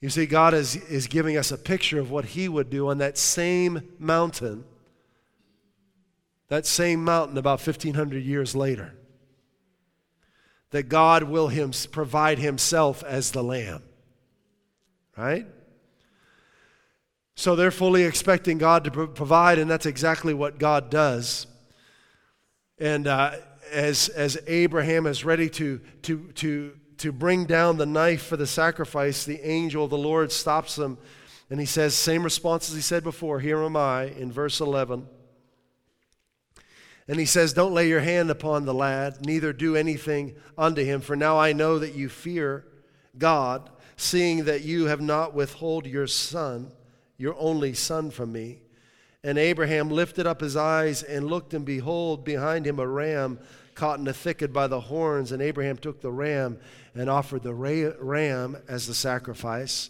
You 0.00 0.08
see, 0.08 0.24
God 0.26 0.54
is, 0.54 0.76
is 0.76 1.06
giving 1.06 1.36
us 1.36 1.52
a 1.52 1.58
picture 1.58 2.00
of 2.00 2.10
what 2.10 2.24
He 2.24 2.48
would 2.48 2.70
do 2.70 2.88
on 2.88 2.98
that 2.98 3.18
same 3.18 3.82
mountain, 3.98 4.64
that 6.48 6.66
same 6.66 7.04
mountain 7.04 7.36
about 7.36 7.64
1,500 7.64 8.24
years 8.24 8.56
later. 8.56 8.94
That 10.70 10.84
God 10.84 11.24
will 11.24 11.48
him, 11.48 11.72
provide 11.90 12.38
Himself 12.38 13.02
as 13.04 13.32
the 13.32 13.42
Lamb. 13.42 13.82
Right? 15.16 15.46
So 17.34 17.56
they're 17.56 17.70
fully 17.70 18.04
expecting 18.04 18.58
God 18.58 18.84
to 18.84 18.90
provide, 18.90 19.58
and 19.58 19.70
that's 19.70 19.86
exactly 19.86 20.32
what 20.32 20.58
God 20.58 20.90
does. 20.90 21.46
And 22.78 23.06
uh, 23.06 23.32
as, 23.70 24.08
as 24.08 24.38
Abraham 24.46 25.06
is 25.06 25.24
ready 25.24 25.50
to, 25.50 25.80
to, 26.02 26.32
to 26.32 26.79
to 27.00 27.12
bring 27.12 27.44
down 27.44 27.76
the 27.76 27.86
knife 27.86 28.22
for 28.22 28.36
the 28.36 28.46
sacrifice, 28.46 29.24
the 29.24 29.40
angel 29.46 29.84
of 29.84 29.90
the 29.90 29.98
Lord 29.98 30.32
stops 30.32 30.76
them 30.76 30.98
and 31.50 31.58
he 31.58 31.66
says, 31.66 31.94
same 31.96 32.22
response 32.22 32.70
as 32.70 32.76
he 32.76 32.80
said 32.80 33.02
before, 33.02 33.40
Here 33.40 33.58
am 33.58 33.76
I, 33.76 34.04
in 34.04 34.30
verse 34.30 34.60
11. 34.60 35.08
And 37.08 37.18
he 37.18 37.26
says, 37.26 37.52
Don't 37.52 37.74
lay 37.74 37.88
your 37.88 38.00
hand 38.00 38.30
upon 38.30 38.64
the 38.64 38.74
lad, 38.74 39.26
neither 39.26 39.52
do 39.52 39.74
anything 39.74 40.36
unto 40.56 40.84
him, 40.84 41.00
for 41.00 41.16
now 41.16 41.38
I 41.38 41.52
know 41.52 41.80
that 41.80 41.96
you 41.96 42.08
fear 42.08 42.64
God, 43.18 43.68
seeing 43.96 44.44
that 44.44 44.62
you 44.62 44.86
have 44.86 45.00
not 45.00 45.34
withhold 45.34 45.86
your 45.86 46.06
son, 46.06 46.70
your 47.18 47.34
only 47.36 47.74
son, 47.74 48.12
from 48.12 48.30
me. 48.30 48.60
And 49.24 49.36
Abraham 49.36 49.90
lifted 49.90 50.28
up 50.28 50.40
his 50.40 50.56
eyes 50.56 51.02
and 51.02 51.26
looked, 51.26 51.52
and 51.52 51.64
behold, 51.64 52.24
behind 52.24 52.64
him 52.64 52.78
a 52.78 52.86
ram 52.86 53.40
caught 53.80 53.98
in 53.98 54.06
a 54.06 54.12
thicket 54.12 54.52
by 54.52 54.66
the 54.66 54.78
horns. 54.78 55.32
And 55.32 55.40
Abraham 55.40 55.78
took 55.78 56.02
the 56.02 56.12
ram 56.12 56.58
and 56.94 57.08
offered 57.08 57.42
the 57.42 57.54
ram 57.54 58.58
as 58.68 58.86
the 58.86 58.92
sacrifice. 58.94 59.88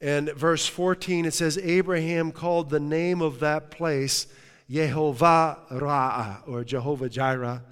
And 0.00 0.32
verse 0.32 0.66
14, 0.66 1.24
it 1.24 1.32
says, 1.32 1.58
Abraham 1.58 2.32
called 2.32 2.70
the 2.70 2.80
name 2.80 3.22
of 3.22 3.38
that 3.38 3.70
place 3.70 4.26
Yehovah 4.68 5.70
Ra'ah, 5.70 6.46
or 6.48 6.64
Jehovah 6.64 7.08
Jireh, 7.08 7.62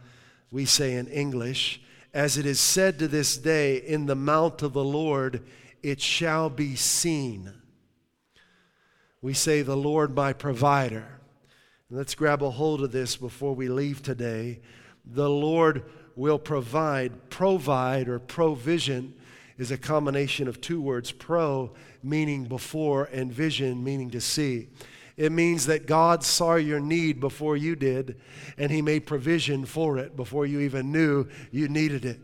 we 0.52 0.64
say 0.64 0.94
in 0.94 1.08
English. 1.08 1.80
As 2.14 2.38
it 2.38 2.46
is 2.46 2.60
said 2.60 2.98
to 3.00 3.08
this 3.08 3.36
day, 3.36 3.76
in 3.76 4.06
the 4.06 4.14
mount 4.14 4.62
of 4.62 4.72
the 4.74 4.84
Lord 4.84 5.44
it 5.82 6.00
shall 6.00 6.50
be 6.50 6.76
seen. 6.76 7.52
We 9.20 9.34
say, 9.34 9.62
The 9.62 9.76
Lord 9.76 10.14
my 10.14 10.32
provider. 10.32 11.20
let's 11.90 12.14
grab 12.14 12.42
a 12.42 12.50
hold 12.50 12.80
of 12.80 12.92
this 12.92 13.16
before 13.16 13.54
we 13.54 13.68
leave 13.68 14.02
today. 14.02 14.60
The 15.06 15.30
Lord 15.30 15.84
will 16.16 16.38
provide. 16.38 17.30
Provide 17.30 18.08
or 18.08 18.18
provision 18.18 19.14
is 19.58 19.70
a 19.70 19.78
combination 19.78 20.48
of 20.48 20.60
two 20.60 20.80
words 20.80 21.12
pro, 21.12 21.72
meaning 22.02 22.44
before, 22.44 23.04
and 23.12 23.32
vision, 23.32 23.82
meaning 23.82 24.10
to 24.10 24.20
see. 24.20 24.68
It 25.16 25.32
means 25.32 25.66
that 25.66 25.86
God 25.86 26.22
saw 26.22 26.56
your 26.56 26.80
need 26.80 27.20
before 27.20 27.56
you 27.56 27.74
did, 27.74 28.20
and 28.58 28.70
He 28.70 28.82
made 28.82 29.06
provision 29.06 29.64
for 29.64 29.96
it 29.96 30.14
before 30.14 30.44
you 30.44 30.60
even 30.60 30.92
knew 30.92 31.26
you 31.50 31.68
needed 31.68 32.04
it. 32.04 32.20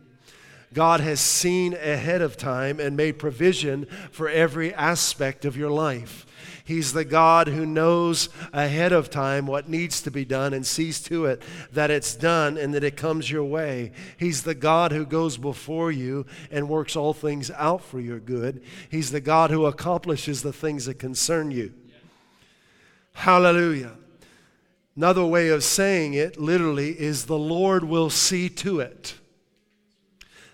God 0.75 1.01
has 1.01 1.21
seen 1.21 1.75
ahead 1.75 2.23
of 2.23 2.37
time 2.37 2.81
and 2.81 2.97
made 2.97 3.19
provision 3.19 3.87
for 4.11 4.29
every 4.29 4.75
aspect 4.75 5.45
of 5.45 5.57
your 5.57 5.71
life. 5.71 6.27
He's 6.65 6.93
the 6.93 7.05
God 7.05 7.49
who 7.49 7.67
knows 7.67 8.29
ahead 8.53 8.93
of 8.93 9.11
time 9.11 9.47
what 9.47 9.69
needs 9.69 10.01
to 10.03 10.11
be 10.11 10.25
done 10.25 10.55
and 10.55 10.65
sees 10.65 11.01
to 11.05 11.27
it 11.27 11.43
that 11.73 11.91
it's 11.91 12.15
done 12.15 12.57
and 12.57 12.73
that 12.75 12.85
it 12.85 12.97
comes 12.97 13.31
your 13.31 13.45
way. 13.45 13.93
He's 14.17 14.43
the 14.43 14.55
God 14.55 14.93
who 14.93 15.05
goes 15.05 15.37
before 15.37 15.91
you 15.91 16.25
and 16.51 16.69
works 16.69 16.95
all 16.95 17.13
things 17.13 17.51
out 17.51 17.83
for 17.83 18.01
your 18.01 18.21
good. 18.21 18.63
He's 18.91 19.11
the 19.11 19.21
God 19.21 19.51
who 19.51 19.67
accomplishes 19.67 20.43
the 20.43 20.53
things 20.53 20.87
that 20.87 20.99
concern 20.99 21.51
you. 21.51 21.75
Hallelujah. 23.15 23.93
Another 24.97 25.25
way 25.25 25.49
of 25.49 25.65
saying 25.65 26.15
it 26.15 26.39
literally 26.39 26.91
is 26.91 27.27
the 27.27 27.39
Lord 27.39 27.85
will 27.85 28.11
see 28.11 28.49
to 28.49 28.81
it 28.81 29.15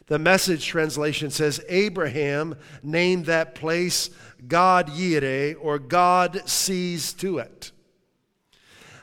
The 0.08 0.18
message 0.18 0.66
translation 0.66 1.30
says 1.30 1.60
Abraham 1.68 2.56
named 2.82 3.26
that 3.26 3.54
place 3.54 4.10
God 4.46 4.88
Yireh, 4.88 5.56
or 5.60 5.78
God 5.78 6.48
sees 6.48 7.12
to 7.14 7.38
it. 7.38 7.72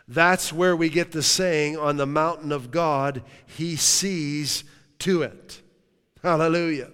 That's 0.08 0.53
where 0.53 0.76
we 0.76 0.89
get 0.89 1.12
the 1.12 1.24
saying, 1.24 1.78
on 1.78 1.97
the 1.97 2.06
mountain 2.06 2.51
of 2.51 2.72
God, 2.72 3.24
he 3.45 3.76
sees 3.76 4.64
to 4.99 5.24
it. 5.24 5.62
Hallelujah. 6.22 6.91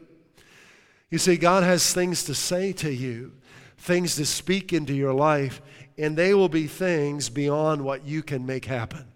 You 1.09 1.18
see, 1.18 1.36
God 1.36 1.64
has 1.64 1.93
things 1.93 2.24
to 2.26 2.34
say 2.34 2.72
to 2.74 2.91
you, 2.91 3.34
things 3.78 4.16
to 4.16 4.26
speak 4.26 4.72
into 4.72 4.93
your 4.93 5.14
life, 5.14 5.62
and 5.97 6.18
they 6.18 6.34
will 6.34 6.49
be 6.49 6.68
things 6.68 7.30
beyond 7.30 7.84
what 7.84 8.05
you 8.05 8.24
can 8.24 8.45
make 8.45 8.66
happen. 8.66 9.11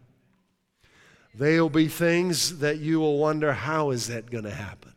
They 1.38 1.59
will 1.59 1.69
be 1.69 1.88
things 1.88 2.59
that 2.59 2.77
you 2.77 2.99
will 2.99 3.17
wonder, 3.17 3.51
how 3.51 3.89
is 3.89 4.07
that 4.07 4.31
going 4.31 4.45
to 4.45 4.53
happen? 4.53 4.93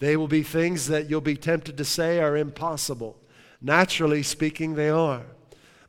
They 0.00 0.16
will 0.16 0.28
be 0.28 0.42
things 0.42 0.88
that 0.88 1.08
you'll 1.08 1.20
be 1.20 1.36
tempted 1.36 1.76
to 1.76 1.84
say 1.84 2.18
are 2.20 2.36
impossible. 2.36 3.16
Naturally 3.60 4.22
speaking, 4.22 4.74
they 4.74 4.88
are. 4.88 5.22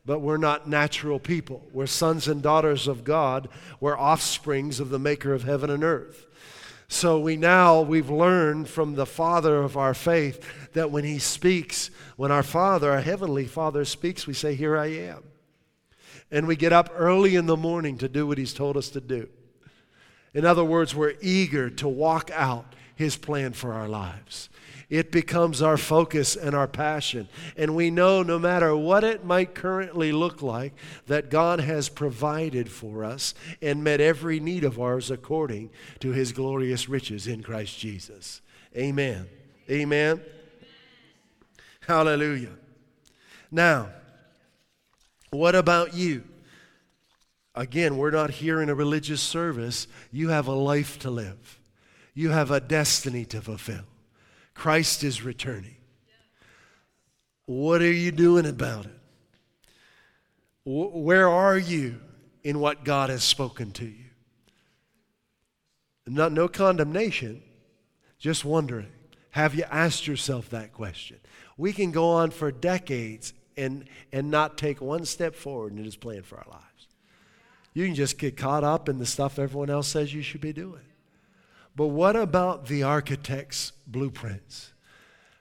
But 0.04 0.20
we're 0.20 0.36
not 0.36 0.68
natural 0.68 1.18
people. 1.18 1.66
We're 1.72 1.86
sons 1.86 2.28
and 2.28 2.42
daughters 2.42 2.86
of 2.86 3.04
God. 3.04 3.48
We're 3.80 3.98
offsprings 3.98 4.78
of 4.80 4.90
the 4.90 4.98
maker 4.98 5.32
of 5.32 5.44
heaven 5.44 5.70
and 5.70 5.82
earth. 5.82 6.26
So 6.88 7.18
we 7.18 7.36
now, 7.36 7.80
we've 7.80 8.10
learned 8.10 8.68
from 8.68 8.94
the 8.94 9.06
Father 9.06 9.62
of 9.62 9.76
our 9.76 9.94
faith 9.94 10.72
that 10.74 10.90
when 10.90 11.04
He 11.04 11.18
speaks, 11.18 11.90
when 12.16 12.30
our 12.30 12.42
Father, 12.42 12.92
our 12.92 13.00
Heavenly 13.00 13.46
Father 13.46 13.84
speaks, 13.84 14.26
we 14.26 14.34
say, 14.34 14.54
Here 14.54 14.76
I 14.76 14.86
am. 14.86 15.24
And 16.30 16.46
we 16.46 16.54
get 16.54 16.72
up 16.72 16.90
early 16.94 17.34
in 17.34 17.46
the 17.46 17.56
morning 17.56 17.96
to 17.98 18.08
do 18.08 18.26
what 18.26 18.38
He's 18.38 18.52
told 18.52 18.76
us 18.76 18.90
to 18.90 19.00
do. 19.00 19.28
In 20.34 20.44
other 20.44 20.64
words, 20.64 20.94
we're 20.94 21.14
eager 21.20 21.68
to 21.70 21.88
walk 21.88 22.30
out 22.32 22.74
His 22.94 23.16
plan 23.16 23.52
for 23.52 23.72
our 23.72 23.88
lives. 23.88 24.48
It 24.92 25.10
becomes 25.10 25.62
our 25.62 25.78
focus 25.78 26.36
and 26.36 26.54
our 26.54 26.68
passion. 26.68 27.28
And 27.56 27.74
we 27.74 27.90
know 27.90 28.22
no 28.22 28.38
matter 28.38 28.76
what 28.76 29.04
it 29.04 29.24
might 29.24 29.54
currently 29.54 30.12
look 30.12 30.42
like, 30.42 30.74
that 31.06 31.30
God 31.30 31.60
has 31.60 31.88
provided 31.88 32.70
for 32.70 33.02
us 33.02 33.32
and 33.62 33.82
met 33.82 34.02
every 34.02 34.38
need 34.38 34.64
of 34.64 34.78
ours 34.78 35.10
according 35.10 35.70
to 36.00 36.12
his 36.12 36.32
glorious 36.32 36.90
riches 36.90 37.26
in 37.26 37.42
Christ 37.42 37.78
Jesus. 37.78 38.42
Amen. 38.76 39.28
Amen. 39.70 40.20
Hallelujah. 41.86 42.52
Now, 43.50 43.88
what 45.30 45.54
about 45.54 45.94
you? 45.94 46.24
Again, 47.54 47.98
we're 47.98 48.10
not 48.10 48.30
here 48.30 48.62
in 48.62 48.70
a 48.70 48.74
religious 48.74 49.20
service. 49.20 49.86
You 50.10 50.30
have 50.30 50.46
a 50.46 50.52
life 50.52 50.98
to 51.00 51.10
live, 51.10 51.60
you 52.14 52.30
have 52.30 52.50
a 52.50 52.60
destiny 52.60 53.24
to 53.26 53.40
fulfill. 53.40 53.84
Christ 54.54 55.02
is 55.02 55.22
returning. 55.22 55.76
What 57.46 57.82
are 57.82 57.92
you 57.92 58.12
doing 58.12 58.46
about 58.46 58.86
it? 58.86 58.98
Where 60.64 61.28
are 61.28 61.58
you 61.58 62.00
in 62.44 62.60
what 62.60 62.84
God 62.84 63.10
has 63.10 63.24
spoken 63.24 63.72
to 63.72 63.84
you? 63.84 64.04
Not, 66.06 66.32
no 66.32 66.48
condemnation, 66.48 67.42
just 68.18 68.44
wondering. 68.44 68.90
Have 69.30 69.54
you 69.54 69.64
asked 69.70 70.06
yourself 70.06 70.50
that 70.50 70.72
question? 70.72 71.18
We 71.56 71.72
can 71.72 71.90
go 71.90 72.10
on 72.10 72.30
for 72.30 72.52
decades 72.52 73.32
and, 73.56 73.84
and 74.12 74.30
not 74.30 74.58
take 74.58 74.80
one 74.80 75.04
step 75.04 75.34
forward 75.34 75.72
in 75.72 75.84
His 75.84 75.96
plan 75.96 76.22
for 76.22 76.38
our 76.38 76.46
lives. 76.50 76.71
You 77.74 77.86
can 77.86 77.94
just 77.94 78.18
get 78.18 78.36
caught 78.36 78.64
up 78.64 78.88
in 78.88 78.98
the 78.98 79.06
stuff 79.06 79.38
everyone 79.38 79.70
else 79.70 79.88
says 79.88 80.12
you 80.12 80.22
should 80.22 80.40
be 80.40 80.52
doing. 80.52 80.82
But 81.74 81.86
what 81.88 82.16
about 82.16 82.66
the 82.66 82.82
architect's 82.82 83.72
blueprints? 83.86 84.72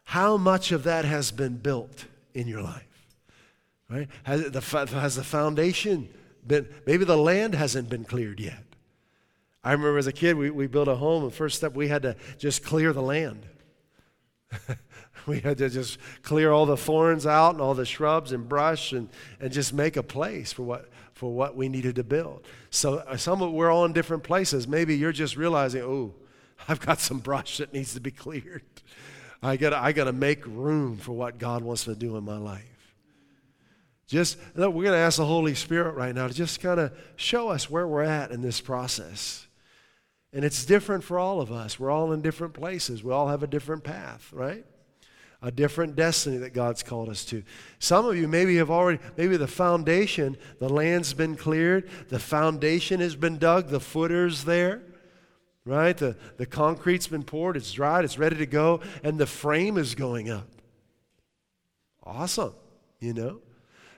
How 0.05 0.37
much 0.37 0.71
of 0.71 0.83
that 0.83 1.05
has 1.05 1.31
been 1.31 1.57
built 1.57 2.05
in 2.33 2.47
your 2.47 2.61
life? 2.61 2.83
Right? 3.89 4.07
Has, 4.23 4.49
the, 4.49 4.61
has 4.61 5.15
the 5.15 5.23
foundation 5.23 6.07
been, 6.47 6.67
maybe 6.85 7.03
the 7.03 7.17
land 7.17 7.55
hasn't 7.55 7.89
been 7.89 8.05
cleared 8.05 8.39
yet. 8.39 8.63
I 9.63 9.73
remember 9.73 9.97
as 9.97 10.07
a 10.07 10.13
kid, 10.13 10.37
we, 10.37 10.49
we 10.49 10.67
built 10.67 10.87
a 10.87 10.95
home, 10.95 11.23
and 11.23 11.33
first 11.33 11.57
step, 11.57 11.75
we 11.75 11.87
had 11.87 12.01
to 12.03 12.15
just 12.37 12.63
clear 12.63 12.93
the 12.93 13.01
land. 13.01 13.45
we 15.27 15.39
had 15.39 15.57
to 15.59 15.69
just 15.69 15.97
clear 16.23 16.51
all 16.51 16.65
the 16.65 16.77
thorns 16.77 17.27
out 17.27 17.51
and 17.51 17.61
all 17.61 17.73
the 17.73 17.85
shrubs 17.85 18.31
and 18.31 18.49
brush 18.49 18.91
and, 18.91 19.09
and 19.39 19.51
just 19.51 19.73
make 19.73 19.97
a 19.97 20.03
place 20.03 20.51
for 20.51 20.63
what, 20.63 20.89
for 21.21 21.31
what 21.31 21.55
we 21.55 21.69
needed 21.69 21.97
to 21.97 22.03
build. 22.03 22.47
So 22.71 22.95
uh, 22.95 23.15
some 23.15 23.43
of 23.43 23.51
we're 23.51 23.69
all 23.69 23.85
in 23.85 23.93
different 23.93 24.23
places. 24.23 24.67
Maybe 24.67 24.97
you're 24.97 25.11
just 25.11 25.37
realizing, 25.37 25.83
oh, 25.83 26.15
I've 26.67 26.79
got 26.79 26.99
some 26.99 27.19
brush 27.19 27.59
that 27.59 27.71
needs 27.71 27.93
to 27.93 27.99
be 27.99 28.09
cleared. 28.25 28.63
I 29.43 29.55
got 29.55 29.71
I 29.71 29.91
got 29.91 30.05
to 30.05 30.13
make 30.13 30.43
room 30.47 30.97
for 30.97 31.11
what 31.11 31.37
God 31.37 31.61
wants 31.61 31.83
to 31.83 31.93
do 31.93 32.17
in 32.17 32.23
my 32.23 32.37
life. 32.37 32.95
Just 34.07 34.39
we're 34.55 34.71
going 34.71 34.85
to 34.85 34.97
ask 34.97 35.17
the 35.17 35.25
Holy 35.27 35.53
Spirit 35.53 35.93
right 35.93 36.15
now 36.15 36.27
to 36.27 36.33
just 36.33 36.59
kind 36.59 36.79
of 36.79 36.91
show 37.17 37.49
us 37.49 37.69
where 37.69 37.87
we're 37.87 38.01
at 38.01 38.31
in 38.31 38.41
this 38.41 38.59
process. 38.59 39.45
And 40.33 40.43
it's 40.43 40.65
different 40.65 41.03
for 41.03 41.19
all 41.19 41.39
of 41.39 41.51
us. 41.51 41.79
We're 41.79 41.91
all 41.91 42.13
in 42.13 42.23
different 42.23 42.55
places. 42.55 43.03
We 43.03 43.11
all 43.11 43.27
have 43.27 43.43
a 43.43 43.47
different 43.47 43.83
path, 43.83 44.33
right? 44.33 44.65
A 45.41 45.51
different 45.51 45.95
destiny 45.95 46.37
that 46.37 46.53
God's 46.53 46.83
called 46.83 47.09
us 47.09 47.25
to. 47.25 47.43
Some 47.79 48.05
of 48.05 48.15
you 48.15 48.27
maybe 48.27 48.57
have 48.57 48.69
already, 48.69 48.99
maybe 49.17 49.37
the 49.37 49.47
foundation, 49.47 50.37
the 50.59 50.69
land's 50.69 51.13
been 51.13 51.35
cleared, 51.35 51.89
the 52.09 52.19
foundation 52.19 52.99
has 52.99 53.15
been 53.15 53.37
dug, 53.37 53.69
the 53.69 53.79
footer's 53.79 54.43
there, 54.43 54.83
right? 55.65 55.97
The, 55.97 56.15
the 56.37 56.45
concrete's 56.45 57.07
been 57.07 57.23
poured, 57.23 57.57
it's 57.57 57.71
dried, 57.71 58.05
it's 58.05 58.19
ready 58.19 58.35
to 58.37 58.45
go, 58.45 58.81
and 59.03 59.17
the 59.17 59.25
frame 59.25 59.77
is 59.77 59.95
going 59.95 60.29
up. 60.29 60.47
Awesome, 62.03 62.53
you 62.99 63.13
know? 63.13 63.41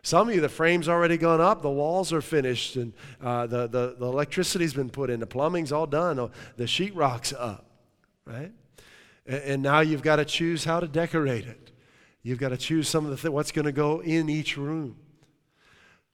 Some 0.02 0.30
of 0.30 0.36
you, 0.36 0.42
the 0.42 0.50
frame's 0.50 0.88
already 0.88 1.18
gone 1.18 1.40
up, 1.42 1.62
the 1.62 1.70
walls 1.70 2.12
are 2.14 2.22
finished, 2.22 2.78
and 2.78 2.94
uh, 3.22 3.48
the, 3.48 3.68
the, 3.68 3.96
the 4.00 4.06
electricity's 4.06 4.74
been 4.74 4.90
put 4.90 5.10
in, 5.10 5.20
the 5.20 5.28
plumbing's 5.28 5.74
all 5.74 5.88
done, 5.88 6.30
the 6.56 6.66
sheetrock's 6.66 7.34
up, 7.34 7.66
right? 8.26 8.52
And 9.26 9.64
now 9.64 9.80
you've 9.80 10.02
got 10.02 10.18
to 10.18 10.26
choose 10.26 10.66
how 10.66 10.80
to 10.80 10.88
decorate 10.88 11.46
it. 11.46 11.72
You've 12.22 12.40
got 12.40 12.50
to 12.50 12.58
choose 12.58 12.88
some 12.88 13.06
of 13.06 13.12
the 13.12 13.18
th- 13.18 13.32
what's 13.32 13.52
going 13.52 13.66
to 13.66 13.72
go 13.72 14.02
in 14.02 14.30
each 14.30 14.58
room. 14.58 14.98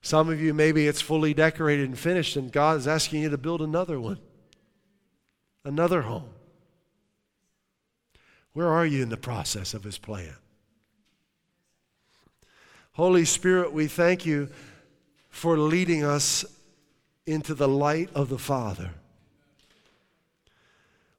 Some 0.02 0.30
of 0.30 0.40
you, 0.40 0.54
maybe 0.54 0.88
it's 0.88 1.02
fully 1.02 1.34
decorated 1.34 1.88
and 1.88 1.98
finished, 1.98 2.36
and 2.36 2.52
God 2.52 2.78
is 2.78 2.88
asking 2.88 3.22
you 3.24 3.30
to 3.30 3.38
build 3.38 3.62
another 3.62 4.00
one, 4.00 4.20
another 5.66 6.04
home. 6.04 6.30
Where 8.54 8.70
are 8.70 8.86
you 8.86 9.04
in 9.04 9.10
the 9.10 9.18
process 9.18 9.74
of 9.74 9.84
His 9.84 9.98
plan? 9.98 10.36
Holy 12.94 13.26
Spirit, 13.26 13.72
we 13.72 13.88
thank 13.88 14.26
you 14.26 14.50
for 15.30 15.58
leading 15.58 16.04
us 16.04 16.46
into 17.26 17.54
the 17.54 17.68
light 17.68 18.10
of 18.16 18.30
the 18.30 18.40
Father. 18.40 18.92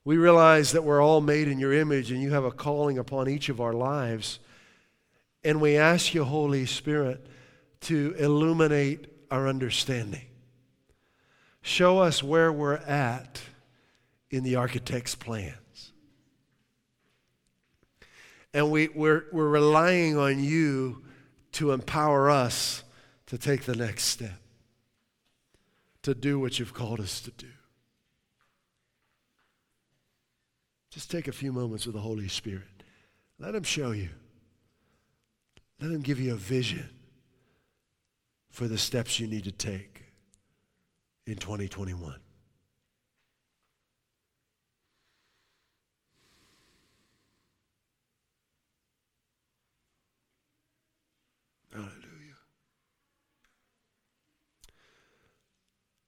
We 0.05 0.17
realize 0.17 0.73
that 0.73 0.85
we're 0.85 1.03
all 1.03 1.21
made 1.21 1.49
in 1.49 1.59
your 1.59 1.73
image 1.73 2.11
and 2.11 2.23
you 2.23 2.31
have 2.33 2.45
a 2.45 2.51
calling 2.51 2.99
upon 2.99 3.29
each 3.29 3.49
of 3.49 3.61
our 3.61 3.73
lives. 3.73 4.39
And 5.45 5.61
we 5.61 5.77
ask 5.77 6.15
you, 6.15 6.25
Holy 6.25 6.67
Spirit, 6.67 7.27
to 7.83 8.15
illuminate 8.19 9.07
our 9.31 9.49
understanding. 9.49 10.27
Show 11.63 11.99
us 11.99 12.23
where 12.23 12.53
we're 12.53 12.77
at 12.77 13.41
in 14.31 14.43
the 14.43 14.57
architect's 14.57 15.15
plans. 15.15 15.93
And 18.53 18.71
we, 18.71 18.89
we're, 18.89 19.27
we're 19.33 19.49
relying 19.49 20.17
on 20.17 20.43
you 20.43 21.03
to 21.53 21.73
empower 21.73 22.31
us 22.31 22.83
to 23.27 23.39
take 23.39 23.63
the 23.63 23.77
next 23.77 24.05
step, 24.05 24.41
to 26.03 26.15
do 26.15 26.39
what 26.39 26.59
you've 26.59 26.75
called 26.75 27.01
us 27.01 27.21
to 27.21 27.31
do. 27.33 27.47
Just 30.91 31.11
take 31.11 31.29
a 31.29 31.33
few 31.33 31.53
moments 31.53 31.87
with 31.87 31.95
the 31.95 32.01
Holy 32.01 32.29
Spirit. 32.29 32.83
Let 33.39 33.55
Him 33.55 33.63
show 33.63 33.93
you. 33.93 34.09
Let 35.81 35.93
Him 35.93 36.03
give 36.03 36.19
you 36.19 36.33
a 36.33 36.37
vision 36.37 36.89
for 38.51 38.67
the 38.67 38.77
steps 38.77 39.21
you 39.21 39.29
need 39.29 39.45
to 39.45 39.53
take 39.53 40.03
in 41.27 41.37
2021. 41.37 42.17
Hallelujah. 51.73 51.95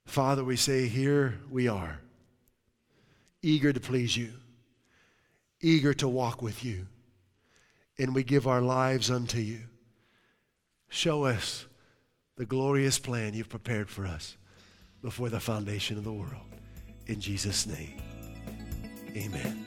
Father, 0.05 0.43
we 0.43 0.57
say, 0.57 0.87
here 0.89 1.39
we 1.49 1.69
are, 1.69 2.01
eager 3.41 3.71
to 3.71 3.79
please 3.79 4.17
you 4.17 4.33
eager 5.63 5.93
to 5.95 6.07
walk 6.07 6.41
with 6.41 6.63
you. 6.63 6.87
And 7.97 8.13
we 8.13 8.23
give 8.23 8.47
our 8.47 8.61
lives 8.61 9.09
unto 9.09 9.39
you. 9.39 9.61
Show 10.89 11.25
us 11.25 11.65
the 12.37 12.45
glorious 12.45 12.99
plan 12.99 13.33
you've 13.33 13.49
prepared 13.49 13.89
for 13.89 14.05
us 14.05 14.37
before 15.01 15.29
the 15.29 15.39
foundation 15.39 15.97
of 15.97 16.03
the 16.03 16.13
world. 16.13 16.45
In 17.07 17.19
Jesus' 17.19 17.65
name, 17.67 18.01
amen. 19.15 19.59